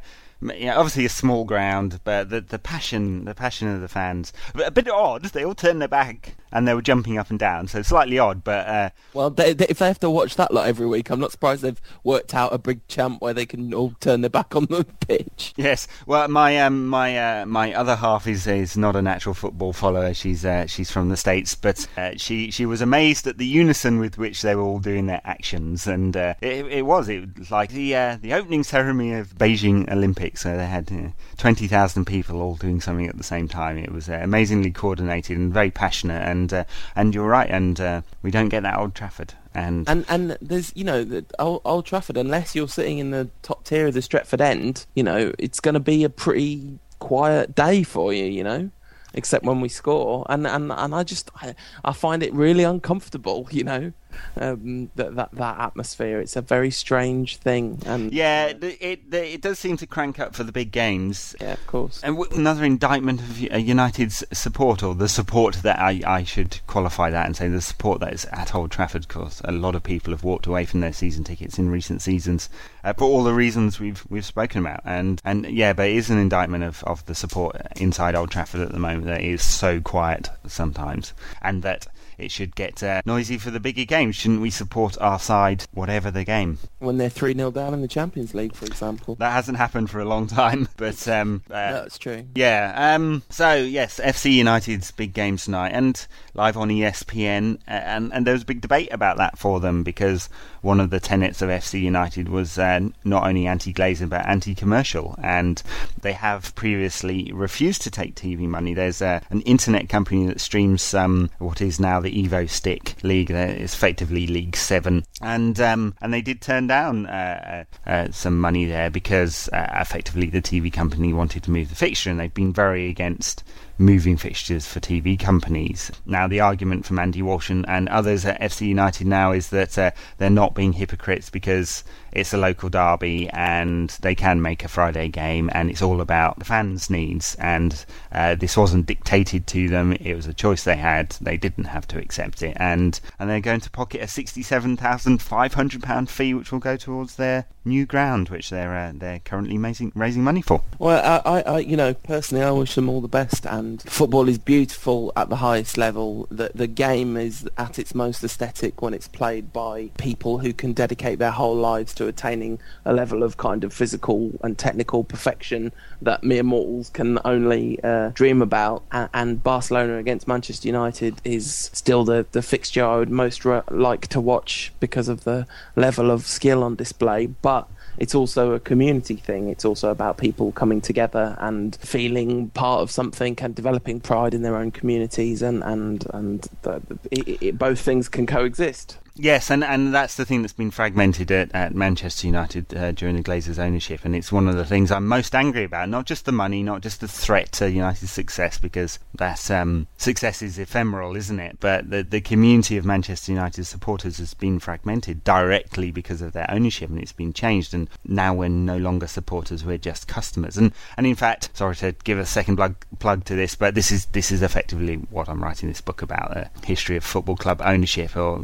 yeah, 0.56 0.76
obviously 0.76 1.04
a 1.04 1.10
small 1.10 1.44
ground, 1.44 2.00
but 2.04 2.30
the 2.30 2.40
the 2.40 2.58
passion, 2.58 3.24
the 3.24 3.34
passion 3.34 3.68
of 3.68 3.80
the 3.80 3.88
fans, 3.88 4.32
a 4.54 4.70
bit 4.70 4.88
odd. 4.88 5.24
They 5.24 5.44
all 5.44 5.54
turned 5.54 5.80
their 5.80 5.88
back 5.88 6.36
and 6.52 6.66
they 6.66 6.74
were 6.74 6.82
jumping 6.82 7.18
up 7.18 7.30
and 7.30 7.38
down, 7.38 7.68
so 7.68 7.82
slightly 7.82 8.18
odd. 8.18 8.44
But 8.44 8.66
uh, 8.66 8.90
well, 9.12 9.30
they, 9.30 9.52
they, 9.52 9.66
if 9.68 9.78
they 9.78 9.86
have 9.86 10.00
to 10.00 10.10
watch 10.10 10.36
that 10.36 10.52
lot 10.52 10.66
every 10.66 10.86
week, 10.86 11.10
I'm 11.10 11.20
not 11.20 11.32
surprised 11.32 11.62
they've 11.62 11.80
worked 12.04 12.34
out 12.34 12.52
a 12.52 12.58
big 12.58 12.86
champ 12.88 13.20
where 13.20 13.34
they 13.34 13.46
can 13.46 13.74
all 13.74 13.94
turn 14.00 14.20
their 14.20 14.30
back 14.30 14.54
on 14.54 14.66
the 14.66 14.84
pitch. 15.06 15.54
Yes, 15.56 15.86
well, 16.06 16.28
my 16.28 16.58
um, 16.58 16.86
my 16.86 17.40
uh, 17.40 17.46
my 17.46 17.74
other 17.74 17.96
half 17.96 18.26
is 18.26 18.46
is 18.46 18.76
not 18.76 18.96
a 18.96 19.02
natural 19.02 19.34
football 19.34 19.72
follower. 19.72 20.14
She's 20.14 20.44
uh, 20.44 20.66
she's 20.66 20.90
from 20.90 21.08
the 21.08 21.16
states, 21.16 21.54
but 21.54 21.86
uh, 21.96 22.12
she 22.16 22.50
she 22.50 22.66
was 22.66 22.80
amazed 22.80 23.26
at 23.26 23.38
the 23.38 23.46
unison 23.46 23.98
with 23.98 24.18
which 24.18 24.42
they 24.42 24.54
were 24.54 24.62
all 24.62 24.78
doing 24.78 25.06
their 25.06 25.20
actions, 25.24 25.86
and 25.86 26.16
uh, 26.16 26.34
it, 26.40 26.66
it 26.66 26.86
was 26.86 27.08
it 27.08 27.38
was 27.38 27.50
like 27.50 27.70
the 27.70 27.94
uh, 27.94 28.18
the 28.20 28.32
opening 28.32 28.62
ceremony 28.62 29.14
of 29.14 29.36
Beijing 29.36 29.90
Olympics. 29.90 30.35
So 30.36 30.56
they 30.56 30.66
had 30.66 31.12
twenty 31.36 31.66
thousand 31.66 32.04
people 32.04 32.40
all 32.40 32.54
doing 32.54 32.80
something 32.80 33.08
at 33.08 33.18
the 33.18 33.24
same 33.24 33.48
time. 33.48 33.78
It 33.78 33.92
was 33.92 34.08
amazingly 34.08 34.70
coordinated 34.70 35.36
and 35.36 35.52
very 35.52 35.70
passionate 35.70 36.22
and 36.22 36.36
and 36.36 36.52
uh, 36.52 36.64
and 36.94 37.14
you're 37.14 37.28
right, 37.28 37.48
and 37.50 37.80
uh, 37.80 38.02
we 38.22 38.30
don't 38.30 38.48
get 38.48 38.62
that 38.62 38.78
Old 38.78 38.94
Trafford. 38.94 39.34
And, 39.54 39.88
and 39.88 40.04
and 40.08 40.36
there's 40.40 40.72
you 40.76 40.84
know 40.84 41.02
the 41.02 41.24
Old, 41.38 41.62
Old 41.64 41.86
Trafford 41.86 42.18
unless 42.18 42.54
you're 42.54 42.68
sitting 42.68 42.98
in 42.98 43.10
the 43.10 43.30
top 43.40 43.64
tier 43.64 43.86
of 43.86 43.94
the 43.94 44.00
Stretford 44.00 44.42
end 44.42 44.84
you 44.94 45.02
know 45.02 45.32
it's 45.38 45.60
going 45.60 45.72
to 45.72 45.80
be 45.80 46.04
a 46.04 46.10
pretty 46.10 46.78
quiet 46.98 47.54
day 47.54 47.82
for 47.82 48.12
you 48.12 48.24
you 48.24 48.44
know 48.44 48.70
except 49.14 49.46
when 49.46 49.62
we 49.62 49.70
score 49.70 50.26
and 50.28 50.46
and 50.46 50.70
and 50.70 50.94
I 50.94 51.04
just 51.04 51.30
I, 51.36 51.54
I 51.86 51.94
find 51.94 52.22
it 52.22 52.34
really 52.34 52.64
uncomfortable 52.64 53.48
you 53.50 53.64
know 53.64 53.92
um, 54.40 54.90
that, 54.96 55.14
that 55.16 55.32
that 55.32 55.58
atmosphere. 55.58 56.20
It's 56.20 56.36
a 56.36 56.42
very 56.42 56.70
strange 56.70 57.36
thing. 57.38 57.82
And 57.86 58.12
yeah, 58.12 58.46
it, 58.46 58.62
it, 58.62 59.14
it 59.14 59.40
does 59.40 59.58
seem 59.58 59.76
to 59.78 59.86
crank 59.86 60.18
up 60.18 60.34
for 60.34 60.44
the 60.44 60.52
big 60.52 60.72
games. 60.72 61.34
Yeah, 61.40 61.54
of 61.54 61.66
course. 61.66 62.00
And 62.02 62.18
another 62.32 62.64
indictment 62.64 63.20
of 63.20 63.38
United's 63.38 64.24
support, 64.32 64.82
or 64.82 64.94
the 64.94 65.08
support 65.08 65.56
that 65.56 65.78
I, 65.78 66.00
I 66.06 66.24
should 66.24 66.60
qualify 66.66 67.10
that 67.10 67.26
and 67.26 67.36
say 67.36 67.48
the 67.48 67.60
support 67.60 68.00
that 68.00 68.12
is 68.12 68.24
at 68.26 68.54
Old 68.54 68.70
Trafford. 68.70 69.08
Because 69.08 69.40
a 69.44 69.52
lot 69.52 69.74
of 69.74 69.82
people 69.82 70.12
have 70.12 70.24
walked 70.24 70.46
away 70.46 70.64
from 70.64 70.80
their 70.80 70.92
season 70.92 71.24
tickets 71.24 71.58
in 71.58 71.70
recent 71.70 72.02
seasons 72.02 72.48
uh, 72.84 72.92
for 72.92 73.04
all 73.04 73.24
the 73.24 73.34
reasons 73.34 73.80
we've 73.80 74.04
we've 74.08 74.24
spoken 74.24 74.60
about. 74.60 74.80
And 74.84 75.20
and 75.24 75.46
yeah, 75.46 75.72
but 75.72 75.88
it 75.88 75.96
is 75.96 76.10
an 76.10 76.18
indictment 76.18 76.64
of, 76.64 76.82
of 76.84 77.04
the 77.06 77.14
support 77.14 77.56
inside 77.76 78.14
Old 78.14 78.30
Trafford 78.30 78.60
at 78.60 78.72
the 78.72 78.78
moment 78.78 79.06
that 79.06 79.22
is 79.22 79.42
so 79.42 79.80
quiet 79.80 80.28
sometimes, 80.46 81.12
and 81.42 81.62
that 81.62 81.86
it 82.18 82.30
should 82.30 82.54
get 82.54 82.82
uh, 82.82 83.02
noisy 83.04 83.38
for 83.38 83.50
the 83.50 83.60
bigger 83.60 83.84
games. 83.84 84.16
Shouldn't 84.16 84.40
we 84.40 84.50
support 84.50 84.96
our 85.00 85.18
side, 85.18 85.64
whatever 85.72 86.10
the 86.10 86.24
game? 86.24 86.58
When 86.78 86.98
they're 86.98 87.08
3 87.08 87.34
0 87.34 87.50
down 87.50 87.74
in 87.74 87.82
the 87.82 87.88
Champions 87.88 88.34
League, 88.34 88.54
for 88.54 88.64
example. 88.66 89.14
That 89.16 89.32
hasn't 89.32 89.58
happened 89.58 89.90
for 89.90 90.00
a 90.00 90.04
long 90.04 90.26
time, 90.26 90.68
but. 90.76 91.06
Um, 91.08 91.42
uh, 91.50 91.72
That's 91.72 91.98
true. 91.98 92.24
Yeah. 92.34 92.94
Um, 92.94 93.22
so, 93.28 93.54
yes, 93.54 94.00
FC 94.02 94.32
United's 94.32 94.90
big 94.90 95.12
game 95.12 95.36
tonight, 95.36 95.70
and 95.70 96.06
live 96.34 96.56
on 96.56 96.68
ESPN, 96.68 97.58
and, 97.66 98.12
and 98.12 98.26
there 98.26 98.34
was 98.34 98.42
a 98.42 98.46
big 98.46 98.60
debate 98.60 98.88
about 98.92 99.16
that 99.18 99.38
for 99.38 99.60
them 99.60 99.82
because 99.82 100.28
one 100.62 100.80
of 100.80 100.90
the 100.90 101.00
tenets 101.00 101.40
of 101.42 101.48
FC 101.48 101.80
United 101.80 102.28
was 102.28 102.58
uh, 102.58 102.80
not 103.04 103.26
only 103.26 103.46
anti 103.46 103.72
glazing 103.72 104.08
but 104.08 104.26
anti-commercial, 104.26 105.14
and 105.22 105.62
they 106.00 106.12
have 106.12 106.54
previously 106.54 107.30
refused 107.32 107.82
to 107.82 107.90
take 107.90 108.14
TV 108.14 108.40
money. 108.40 108.74
There's 108.74 109.00
uh, 109.00 109.20
an 109.30 109.42
internet 109.42 109.88
company 109.88 110.26
that 110.26 110.40
streams 110.40 110.92
um, 110.92 111.30
what 111.38 111.60
is 111.60 111.78
now 111.78 112.00
the 112.06 112.28
Evo-Stik 112.28 113.02
League. 113.02 113.30
It's 113.32 113.74
effectively 113.74 114.28
League 114.28 114.56
Seven, 114.56 115.04
and 115.20 115.58
um, 115.60 115.94
and 116.00 116.14
they 116.14 116.22
did 116.22 116.40
turn 116.40 116.68
down 116.68 117.06
uh, 117.06 117.64
uh, 117.86 117.90
uh 117.90 118.10
some 118.12 118.40
money 118.40 118.64
there 118.64 118.90
because 118.90 119.48
uh, 119.52 119.66
effectively 119.74 120.26
the 120.26 120.40
TV 120.40 120.72
company 120.72 121.12
wanted 121.12 121.42
to 121.42 121.50
move 121.50 121.68
the 121.68 121.74
fixture, 121.74 122.10
and 122.10 122.20
they've 122.20 122.32
been 122.32 122.52
very 122.52 122.88
against 122.88 123.42
moving 123.78 124.16
fixtures 124.16 124.66
for 124.66 124.80
TV 124.80 125.18
companies. 125.18 125.90
Now, 126.06 126.26
the 126.26 126.40
argument 126.40 126.86
from 126.86 126.98
Andy 126.98 127.22
Walsh 127.22 127.50
and, 127.50 127.68
and 127.68 127.88
others 127.88 128.24
at 128.24 128.40
FC 128.40 128.68
United 128.68 129.06
now 129.06 129.32
is 129.32 129.48
that 129.50 129.76
uh, 129.78 129.90
they're 130.18 130.30
not 130.30 130.54
being 130.54 130.72
hypocrites 130.72 131.30
because 131.30 131.84
it's 132.12 132.32
a 132.32 132.38
local 132.38 132.70
derby 132.70 133.28
and 133.30 133.90
they 134.00 134.14
can 134.14 134.40
make 134.40 134.64
a 134.64 134.68
Friday 134.68 135.08
game 135.08 135.50
and 135.52 135.70
it's 135.70 135.82
all 135.82 136.00
about 136.00 136.38
the 136.38 136.44
fans' 136.44 136.88
needs. 136.88 137.34
And 137.38 137.84
uh, 138.12 138.34
this 138.34 138.56
wasn't 138.56 138.86
dictated 138.86 139.46
to 139.48 139.68
them; 139.68 139.92
it 139.92 140.14
was 140.14 140.26
a 140.26 140.34
choice 140.34 140.64
they 140.64 140.76
had. 140.76 141.10
They 141.20 141.36
didn't 141.36 141.64
have 141.64 141.86
to 141.88 141.98
accept 141.98 142.42
it, 142.42 142.56
and 142.58 142.98
and 143.18 143.28
they're 143.28 143.40
going 143.40 143.60
to 143.60 143.70
pocket 143.70 144.00
a 144.00 144.08
sixty-seven 144.08 144.76
thousand 144.78 145.20
five 145.20 145.54
hundred 145.54 145.82
pound 145.82 146.08
fee, 146.08 146.34
which 146.34 146.50
will 146.50 146.58
go 146.58 146.76
towards 146.76 147.16
their 147.16 147.46
new 147.66 147.84
ground, 147.84 148.28
which 148.28 148.50
they're 148.50 148.74
uh, 148.74 148.92
they're 148.94 149.20
currently 149.20 149.58
raising 149.58 149.92
raising 149.94 150.24
money 150.24 150.42
for. 150.42 150.62
Well, 150.78 151.22
I, 151.24 151.42
I, 151.42 151.58
you 151.58 151.76
know, 151.76 151.94
personally, 151.94 152.44
I 152.44 152.50
wish 152.50 152.74
them 152.74 152.88
all 152.88 153.00
the 153.00 153.08
best. 153.08 153.46
And 153.46 153.82
football 153.82 154.28
is 154.28 154.38
beautiful 154.38 155.12
at 155.16 155.28
the 155.28 155.36
highest 155.36 155.76
level. 155.76 156.26
The 156.30 156.50
the 156.54 156.66
game 156.66 157.16
is 157.16 157.48
at 157.58 157.78
its 157.78 157.94
most 157.94 158.22
aesthetic 158.22 158.80
when 158.80 158.94
it's 158.94 159.08
played 159.08 159.52
by 159.52 159.90
people 159.98 160.38
who 160.38 160.52
can 160.52 160.72
dedicate 160.72 161.18
their 161.18 161.30
whole 161.32 161.56
lives 161.56 161.94
to 161.94 162.06
attaining 162.06 162.58
a 162.84 162.92
level 162.92 163.22
of 163.22 163.36
kind 163.36 163.64
of 163.64 163.72
physical 163.72 164.32
and 164.42 164.58
technical 164.58 165.04
perfection 165.04 165.72
that 166.00 166.22
mere 166.22 166.42
mortals 166.42 166.90
can 166.90 167.18
only 167.24 167.82
uh, 167.82 168.10
dream 168.10 168.42
about. 168.42 168.82
And, 168.92 169.08
and, 169.14 169.42
Barcelona 169.42 169.98
against 169.98 170.26
Manchester 170.26 170.66
United 170.66 171.20
is 171.24 171.70
still 171.72 172.04
the, 172.04 172.26
the 172.32 172.42
fixture 172.42 172.84
I 172.84 172.96
would 172.96 173.10
most 173.10 173.44
re- 173.44 173.62
like 173.70 174.06
to 174.08 174.20
watch 174.20 174.72
because 174.80 175.08
of 175.08 175.24
the 175.24 175.46
level 175.76 176.10
of 176.10 176.26
skill 176.26 176.62
on 176.62 176.74
display. 176.74 177.26
But 177.26 177.55
it's 177.98 178.14
also 178.14 178.52
a 178.52 178.60
community 178.60 179.16
thing. 179.16 179.48
It's 179.48 179.64
also 179.64 179.90
about 179.90 180.18
people 180.18 180.52
coming 180.52 180.80
together 180.80 181.36
and 181.38 181.76
feeling 181.76 182.50
part 182.50 182.82
of 182.82 182.90
something 182.90 183.36
and 183.40 183.54
developing 183.54 184.00
pride 184.00 184.34
in 184.34 184.42
their 184.42 184.56
own 184.56 184.70
communities, 184.70 185.42
and 185.42 185.62
and 185.64 186.06
and 186.12 186.48
the, 186.62 186.82
it, 187.10 187.42
it, 187.42 187.58
both 187.58 187.80
things 187.80 188.08
can 188.08 188.26
coexist. 188.26 188.98
Yes, 189.18 189.50
and, 189.50 189.64
and 189.64 189.94
that's 189.94 190.16
the 190.16 190.26
thing 190.26 190.42
that's 190.42 190.52
been 190.52 190.70
fragmented 190.70 191.30
at, 191.32 191.50
at 191.54 191.74
Manchester 191.74 192.26
United 192.26 192.74
uh, 192.76 192.92
during 192.92 193.16
the 193.16 193.22
Glazers' 193.22 193.58
ownership, 193.58 194.04
and 194.04 194.14
it's 194.14 194.30
one 194.30 194.46
of 194.46 194.56
the 194.56 194.64
things 194.64 194.90
I'm 194.90 195.06
most 195.06 195.34
angry 195.34 195.64
about. 195.64 195.88
Not 195.88 196.04
just 196.04 196.26
the 196.26 196.32
money, 196.32 196.62
not 196.62 196.82
just 196.82 197.00
the 197.00 197.08
threat 197.08 197.50
to 197.52 197.70
United's 197.70 198.12
success, 198.12 198.58
because 198.58 198.98
that 199.14 199.50
um, 199.50 199.86
success 199.96 200.42
is 200.42 200.58
ephemeral, 200.58 201.16
isn't 201.16 201.40
it? 201.40 201.56
But 201.60 201.88
the 201.88 202.02
the 202.02 202.20
community 202.20 202.76
of 202.76 202.84
Manchester 202.84 203.32
United 203.32 203.64
supporters 203.64 204.18
has 204.18 204.34
been 204.34 204.58
fragmented 204.58 205.24
directly 205.24 205.90
because 205.90 206.20
of 206.20 206.32
their 206.32 206.50
ownership, 206.50 206.90
and 206.90 206.98
it's 206.98 207.12
been 207.12 207.32
changed. 207.32 207.72
And 207.72 207.88
now 208.04 208.34
we're 208.34 208.48
no 208.48 208.76
longer 208.76 209.06
supporters; 209.06 209.64
we're 209.64 209.78
just 209.78 210.08
customers. 210.08 210.58
And 210.58 210.72
and 210.98 211.06
in 211.06 211.14
fact, 211.14 211.50
sorry 211.54 211.76
to 211.76 211.92
give 212.04 212.18
a 212.18 212.26
second 212.26 212.56
plug 212.56 212.76
plug 212.98 213.24
to 213.24 213.34
this, 213.34 213.54
but 213.54 213.74
this 213.74 213.90
is 213.90 214.06
this 214.06 214.30
is 214.30 214.42
effectively 214.42 214.96
what 215.08 215.26
I'm 215.30 215.42
writing 215.42 215.70
this 215.70 215.80
book 215.80 216.02
about: 216.02 216.34
the 216.34 216.66
history 216.66 216.98
of 216.98 217.04
football 217.04 217.36
club 217.36 217.62
ownership, 217.64 218.14
or 218.14 218.42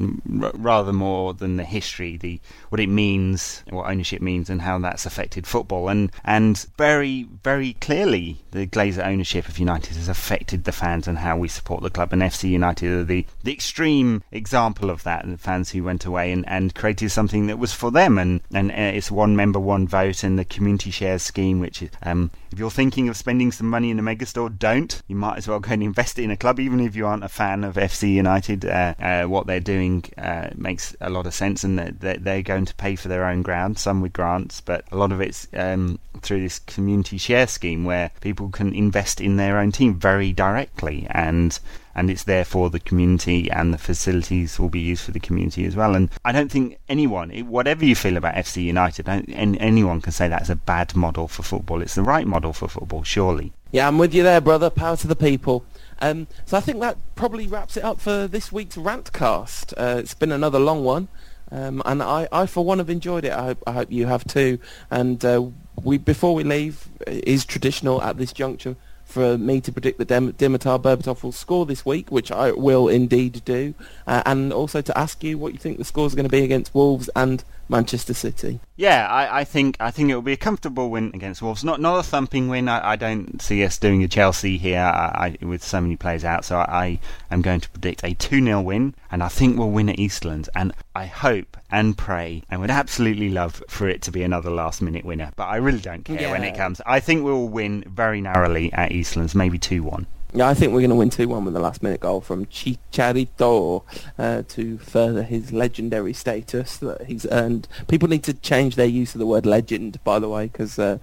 rather 0.62 0.92
more 0.92 1.34
than 1.34 1.56
the 1.56 1.64
history, 1.64 2.16
the 2.16 2.40
what 2.72 2.80
it 2.80 2.88
means, 2.88 3.62
what 3.68 3.90
ownership 3.90 4.22
means, 4.22 4.48
and 4.48 4.62
how 4.62 4.78
that's 4.78 5.04
affected 5.04 5.46
football. 5.46 5.90
And 5.90 6.10
and 6.24 6.56
very 6.78 7.24
very 7.44 7.74
clearly, 7.74 8.38
the 8.52 8.66
Glazer 8.66 9.06
ownership 9.06 9.46
of 9.46 9.58
United 9.58 9.94
has 9.96 10.08
affected 10.08 10.64
the 10.64 10.72
fans 10.72 11.06
and 11.06 11.18
how 11.18 11.36
we 11.36 11.48
support 11.48 11.82
the 11.82 11.90
club. 11.90 12.14
And 12.14 12.22
FC 12.22 12.48
United 12.48 12.90
are 12.90 13.04
the 13.04 13.26
the 13.44 13.52
extreme 13.52 14.22
example 14.32 14.88
of 14.88 15.02
that. 15.02 15.26
The 15.28 15.36
fans 15.36 15.72
who 15.72 15.84
went 15.84 16.06
away 16.06 16.32
and, 16.32 16.48
and 16.48 16.74
created 16.74 17.10
something 17.10 17.46
that 17.46 17.58
was 17.58 17.74
for 17.74 17.90
them. 17.90 18.16
And 18.16 18.40
and 18.54 18.70
uh, 18.70 18.96
it's 18.96 19.10
one 19.10 19.36
member, 19.36 19.60
one 19.60 19.86
vote, 19.86 20.24
and 20.24 20.38
the 20.38 20.44
community 20.46 20.90
shares 20.90 21.22
scheme, 21.22 21.60
which 21.60 21.82
is 21.82 21.90
um, 22.02 22.30
if 22.52 22.58
you're 22.58 22.70
thinking 22.70 23.08
of 23.10 23.18
spending 23.18 23.52
some 23.52 23.68
money 23.68 23.90
in 23.90 23.98
a 23.98 24.02
megastore, 24.02 24.58
don't. 24.58 25.02
You 25.08 25.16
might 25.16 25.38
as 25.38 25.48
well 25.48 25.60
go 25.60 25.72
and 25.72 25.82
invest 25.82 26.18
it 26.18 26.24
in 26.24 26.30
a 26.30 26.36
club, 26.38 26.60
even 26.60 26.80
if 26.80 26.96
you 26.96 27.06
aren't 27.06 27.24
a 27.24 27.28
fan 27.28 27.64
of 27.64 27.74
FC 27.74 28.12
United. 28.12 28.64
Uh, 28.64 28.94
uh, 28.98 29.22
what 29.24 29.46
they're 29.46 29.60
doing 29.60 30.04
uh, 30.16 30.50
makes 30.54 30.96
a 31.02 31.10
lot 31.10 31.26
of 31.26 31.34
sense, 31.34 31.64
and 31.64 31.78
they're, 31.78 32.16
they're 32.16 32.42
going 32.42 32.61
to 32.66 32.74
pay 32.74 32.96
for 32.96 33.08
their 33.08 33.24
own 33.24 33.42
ground, 33.42 33.78
some 33.78 34.00
with 34.00 34.12
grants, 34.12 34.60
but 34.60 34.84
a 34.92 34.96
lot 34.96 35.12
of 35.12 35.20
it's 35.20 35.48
um, 35.54 35.98
through 36.20 36.40
this 36.40 36.58
community 36.58 37.18
share 37.18 37.46
scheme 37.46 37.84
where 37.84 38.10
people 38.20 38.48
can 38.48 38.74
invest 38.74 39.20
in 39.20 39.36
their 39.36 39.58
own 39.58 39.72
team 39.72 39.94
very 39.94 40.32
directly, 40.32 41.06
and 41.10 41.58
and 41.94 42.10
it's 42.10 42.24
there 42.24 42.44
for 42.44 42.70
the 42.70 42.80
community 42.80 43.50
and 43.50 43.72
the 43.72 43.78
facilities 43.78 44.58
will 44.58 44.68
be 44.68 44.80
used 44.80 45.04
for 45.04 45.10
the 45.10 45.20
community 45.20 45.64
as 45.66 45.76
well. 45.76 45.94
And 45.94 46.08
I 46.24 46.32
don't 46.32 46.50
think 46.50 46.78
anyone, 46.88 47.30
whatever 47.48 47.84
you 47.84 47.94
feel 47.94 48.16
about 48.16 48.34
FC 48.34 48.64
United, 48.64 49.08
anyone 49.08 50.00
can 50.00 50.12
say 50.12 50.28
that's 50.28 50.48
a 50.48 50.56
bad 50.56 50.96
model 50.96 51.28
for 51.28 51.42
football. 51.42 51.82
It's 51.82 51.94
the 51.94 52.02
right 52.02 52.26
model 52.26 52.52
for 52.52 52.68
football, 52.68 53.02
surely. 53.02 53.52
Yeah, 53.72 53.88
I'm 53.88 53.98
with 53.98 54.14
you 54.14 54.22
there, 54.22 54.40
brother. 54.40 54.70
Power 54.70 54.96
to 54.98 55.06
the 55.06 55.16
people. 55.16 55.64
Um, 56.00 56.26
so 56.44 56.56
I 56.56 56.60
think 56.60 56.80
that 56.80 56.98
probably 57.14 57.46
wraps 57.46 57.76
it 57.76 57.84
up 57.84 58.00
for 58.00 58.26
this 58.26 58.50
week's 58.50 58.76
Rantcast. 58.76 59.72
Uh, 59.76 59.98
it's 59.98 60.14
been 60.14 60.32
another 60.32 60.58
long 60.58 60.84
one. 60.84 61.08
Um, 61.52 61.82
and 61.84 62.02
I, 62.02 62.26
I, 62.32 62.46
for 62.46 62.64
one, 62.64 62.78
have 62.78 62.88
enjoyed 62.88 63.24
it. 63.26 63.32
I 63.32 63.44
hope, 63.44 63.62
I 63.66 63.72
hope 63.72 63.92
you 63.92 64.06
have 64.06 64.26
too. 64.26 64.58
And 64.90 65.22
uh, 65.24 65.44
we, 65.82 65.98
before 65.98 66.34
we 66.34 66.44
leave, 66.44 66.88
is 67.06 67.44
traditional 67.44 68.00
at 68.02 68.16
this 68.16 68.32
juncture 68.32 68.74
for 69.04 69.36
me 69.36 69.60
to 69.60 69.70
predict 69.70 69.98
that 69.98 70.08
Dim- 70.08 70.32
Dimitar 70.32 70.80
Berbatov 70.80 71.22
will 71.22 71.32
score 71.32 71.66
this 71.66 71.84
week, 71.84 72.10
which 72.10 72.32
I 72.32 72.52
will 72.52 72.88
indeed 72.88 73.42
do, 73.44 73.74
uh, 74.06 74.22
and 74.24 74.52
also 74.52 74.80
to 74.80 74.98
ask 74.98 75.22
you 75.22 75.36
what 75.36 75.52
you 75.52 75.58
think 75.58 75.76
the 75.76 75.84
score 75.84 76.06
is 76.06 76.14
going 76.14 76.24
to 76.24 76.30
be 76.30 76.42
against 76.42 76.74
Wolves 76.74 77.10
and 77.14 77.44
Manchester 77.72 78.14
City. 78.14 78.60
Yeah, 78.76 79.08
I, 79.08 79.40
I, 79.40 79.44
think 79.44 79.76
I 79.80 79.90
think 79.90 80.10
it 80.10 80.14
will 80.14 80.22
be 80.22 80.32
a 80.32 80.36
comfortable 80.36 80.90
win 80.90 81.10
against 81.14 81.42
Wolves. 81.42 81.64
Not 81.64 81.80
not 81.80 81.98
a 81.98 82.02
thumping 82.02 82.48
win. 82.48 82.68
I, 82.68 82.92
I 82.92 82.96
don't 82.96 83.40
see 83.40 83.64
us 83.64 83.78
doing 83.78 84.02
a 84.02 84.08
Chelsea 84.08 84.58
here 84.58 84.80
uh, 84.80 85.10
I, 85.14 85.36
with 85.40 85.64
so 85.64 85.80
many 85.80 85.96
players 85.96 86.24
out. 86.24 86.44
So 86.44 86.58
I, 86.58 86.98
am 87.30 87.42
going 87.42 87.60
to 87.60 87.70
predict 87.70 88.04
a 88.04 88.14
2 88.14 88.44
0 88.44 88.60
win, 88.60 88.94
and 89.10 89.22
I 89.22 89.28
think 89.28 89.58
we'll 89.58 89.70
win 89.70 89.88
at 89.88 89.96
Eastlands. 89.96 90.48
And 90.54 90.72
I 90.94 91.06
hope 91.06 91.56
and 91.70 91.96
pray 91.96 92.42
and 92.50 92.60
would 92.60 92.70
absolutely 92.70 93.30
love 93.30 93.62
for 93.68 93.88
it 93.88 94.02
to 94.02 94.12
be 94.12 94.22
another 94.22 94.50
last 94.50 94.82
minute 94.82 95.04
winner. 95.04 95.32
But 95.36 95.44
I 95.44 95.56
really 95.56 95.80
don't 95.80 96.04
care 96.04 96.20
yeah. 96.20 96.30
when 96.30 96.44
it 96.44 96.56
comes. 96.56 96.80
I 96.86 97.00
think 97.00 97.24
we'll 97.24 97.48
win 97.48 97.84
very 97.86 98.20
narrowly 98.20 98.72
at 98.72 98.92
Eastlands, 98.92 99.34
maybe 99.34 99.58
2 99.58 99.82
1. 99.82 100.06
Yeah, 100.34 100.48
I 100.48 100.54
think 100.54 100.72
we're 100.72 100.80
going 100.80 100.88
to 100.88 100.96
win 100.96 101.10
2-1 101.10 101.44
with 101.44 101.52
the 101.52 101.60
last 101.60 101.82
minute 101.82 102.00
goal 102.00 102.22
from 102.22 102.46
Chicharito 102.46 103.82
uh, 104.18 104.42
to 104.48 104.78
further 104.78 105.24
his 105.24 105.52
legendary 105.52 106.14
status 106.14 106.78
that 106.78 107.04
he's 107.04 107.26
earned. 107.26 107.68
People 107.86 108.08
need 108.08 108.22
to 108.24 108.32
change 108.32 108.76
their 108.76 108.86
use 108.86 109.14
of 109.14 109.18
the 109.18 109.26
word 109.26 109.44
legend, 109.44 110.02
by 110.04 110.18
the 110.18 110.30
way, 110.30 110.46
because 110.46 110.78
uh, 110.78 110.96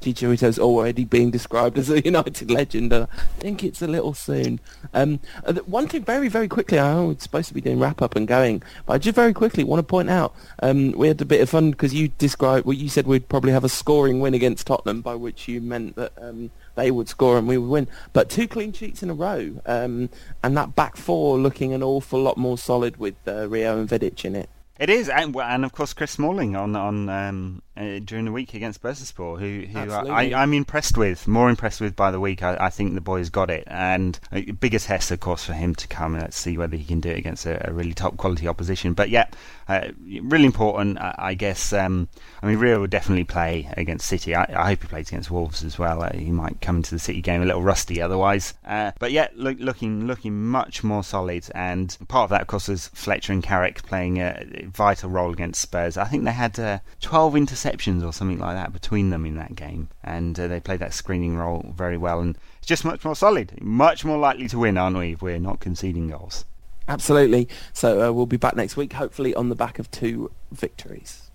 Chicharito's 0.00 0.60
already 0.60 1.04
being 1.04 1.32
described 1.32 1.78
as 1.78 1.90
a 1.90 2.00
United 2.04 2.48
legend, 2.48 2.92
and 2.92 3.08
I 3.10 3.40
think 3.40 3.64
it's 3.64 3.82
a 3.82 3.88
little 3.88 4.14
soon. 4.14 4.60
Um, 4.94 5.18
uh, 5.44 5.54
one 5.66 5.88
thing, 5.88 6.04
very, 6.04 6.28
very 6.28 6.46
quickly, 6.46 6.78
I 6.78 7.00
was 7.00 7.20
supposed 7.20 7.48
to 7.48 7.54
be 7.54 7.60
doing 7.60 7.80
wrap-up 7.80 8.14
and 8.14 8.28
going, 8.28 8.62
but 8.86 8.92
I 8.92 8.98
just 8.98 9.16
very 9.16 9.32
quickly 9.32 9.64
want 9.64 9.80
to 9.80 9.82
point 9.82 10.10
out, 10.10 10.32
um, 10.62 10.92
we 10.92 11.08
had 11.08 11.20
a 11.20 11.24
bit 11.24 11.40
of 11.40 11.50
fun 11.50 11.72
because 11.72 11.92
you 11.92 12.06
described, 12.18 12.66
well, 12.66 12.74
you 12.76 12.88
said 12.88 13.08
we'd 13.08 13.28
probably 13.28 13.50
have 13.50 13.64
a 13.64 13.68
scoring 13.68 14.20
win 14.20 14.34
against 14.34 14.68
Tottenham, 14.68 15.00
by 15.00 15.16
which 15.16 15.48
you 15.48 15.60
meant 15.60 15.96
that... 15.96 16.12
Um, 16.20 16.52
they 16.76 16.90
would 16.90 17.08
score 17.08 17.36
and 17.36 17.48
we 17.48 17.58
would 17.58 17.68
win. 17.68 17.88
But 18.12 18.30
two 18.30 18.46
clean 18.46 18.72
sheets 18.72 19.02
in 19.02 19.10
a 19.10 19.14
row, 19.14 19.60
um, 19.66 20.08
and 20.42 20.56
that 20.56 20.76
back 20.76 20.96
four 20.96 21.38
looking 21.38 21.72
an 21.72 21.82
awful 21.82 22.22
lot 22.22 22.36
more 22.36 22.56
solid 22.56 22.98
with 22.98 23.16
uh, 23.26 23.48
Rio 23.48 23.78
and 23.78 23.88
Vidic 23.88 24.24
in 24.24 24.36
it. 24.36 24.48
It 24.78 24.90
is, 24.90 25.08
and, 25.08 25.34
and 25.34 25.64
of 25.64 25.72
course 25.72 25.92
Chris 25.92 26.12
Smalling 26.12 26.54
on 26.54 26.76
on 26.76 27.08
um, 27.08 27.62
uh, 27.76 28.00
during 28.04 28.24
the 28.24 28.32
week 28.32 28.54
against 28.54 28.82
Bursaspor, 28.82 29.38
who, 29.38 29.66
who 29.66 29.92
I, 29.92 30.42
am 30.42 30.54
impressed 30.54 30.96
with, 30.96 31.28
more 31.28 31.50
impressed 31.50 31.80
with 31.80 31.94
by 31.94 32.10
the 32.10 32.20
week. 32.20 32.42
I, 32.42 32.56
I 32.58 32.70
think 32.70 32.94
the 32.94 33.00
boy's 33.00 33.28
got 33.28 33.50
it, 33.50 33.64
and 33.66 34.18
uh, 34.32 34.40
biggest 34.58 34.86
test, 34.86 35.10
of 35.10 35.20
course, 35.20 35.44
for 35.44 35.52
him 35.52 35.74
to 35.74 35.86
come 35.88 36.14
and 36.14 36.22
let's 36.22 36.38
see 36.38 36.56
whether 36.56 36.76
he 36.76 36.84
can 36.84 37.00
do 37.00 37.10
it 37.10 37.18
against 37.18 37.44
a, 37.44 37.68
a 37.68 37.72
really 37.72 37.92
top 37.92 38.16
quality 38.16 38.48
opposition. 38.48 38.94
But 38.94 39.10
yeah, 39.10 39.26
uh, 39.68 39.88
really 40.22 40.46
important, 40.46 40.98
I, 40.98 41.14
I 41.18 41.34
guess. 41.34 41.72
Um, 41.72 42.08
I 42.42 42.46
mean, 42.46 42.58
Rio 42.58 42.80
will 42.80 42.86
definitely 42.86 43.24
play 43.24 43.68
against 43.76 44.06
City. 44.06 44.34
I, 44.34 44.44
I 44.44 44.68
hope 44.68 44.82
he 44.82 44.88
plays 44.88 45.08
against 45.08 45.30
Wolves 45.30 45.62
as 45.62 45.78
well. 45.78 46.02
Uh, 46.02 46.12
he 46.14 46.30
might 46.30 46.60
come 46.60 46.76
into 46.76 46.94
the 46.94 46.98
City 46.98 47.20
game 47.20 47.42
a 47.42 47.46
little 47.46 47.62
rusty 47.62 48.00
otherwise. 48.00 48.54
Uh, 48.64 48.92
but 48.98 49.12
yeah, 49.12 49.28
look, 49.34 49.58
looking 49.60 50.06
looking 50.06 50.46
much 50.46 50.82
more 50.82 51.04
solid, 51.04 51.46
and 51.54 51.96
part 52.08 52.24
of 52.24 52.30
that, 52.30 52.42
of 52.42 52.46
course, 52.46 52.68
was 52.68 52.88
Fletcher 52.88 53.34
and 53.34 53.42
Carrick 53.42 53.82
playing 53.82 54.18
a 54.18 54.66
vital 54.72 55.10
role 55.10 55.32
against 55.32 55.60
Spurs. 55.60 55.98
I 55.98 56.04
think 56.04 56.24
they 56.24 56.32
had 56.32 56.58
uh, 56.58 56.78
12 57.00 57.34
interceptions 57.34 57.65
interceptions 57.66 58.06
or 58.06 58.12
something 58.12 58.38
like 58.38 58.56
that 58.56 58.72
between 58.72 59.10
them 59.10 59.24
in 59.24 59.36
that 59.36 59.54
game, 59.54 59.88
and 60.02 60.38
uh, 60.38 60.48
they 60.48 60.60
played 60.60 60.80
that 60.80 60.94
screening 60.94 61.36
role 61.36 61.72
very 61.76 61.96
well. 61.96 62.20
And 62.20 62.36
it's 62.58 62.66
just 62.66 62.84
much 62.84 63.04
more 63.04 63.16
solid, 63.16 63.60
much 63.60 64.04
more 64.04 64.18
likely 64.18 64.48
to 64.48 64.58
win, 64.58 64.76
aren't 64.76 64.96
we? 64.96 65.12
If 65.12 65.22
we're 65.22 65.38
not 65.38 65.60
conceding 65.60 66.08
goals. 66.08 66.44
Absolutely. 66.88 67.48
So 67.72 68.08
uh, 68.08 68.12
we'll 68.12 68.26
be 68.26 68.36
back 68.36 68.54
next 68.54 68.76
week, 68.76 68.92
hopefully 68.92 69.34
on 69.34 69.48
the 69.48 69.56
back 69.56 69.78
of 69.78 69.90
two 69.90 70.30
victories. 70.52 71.25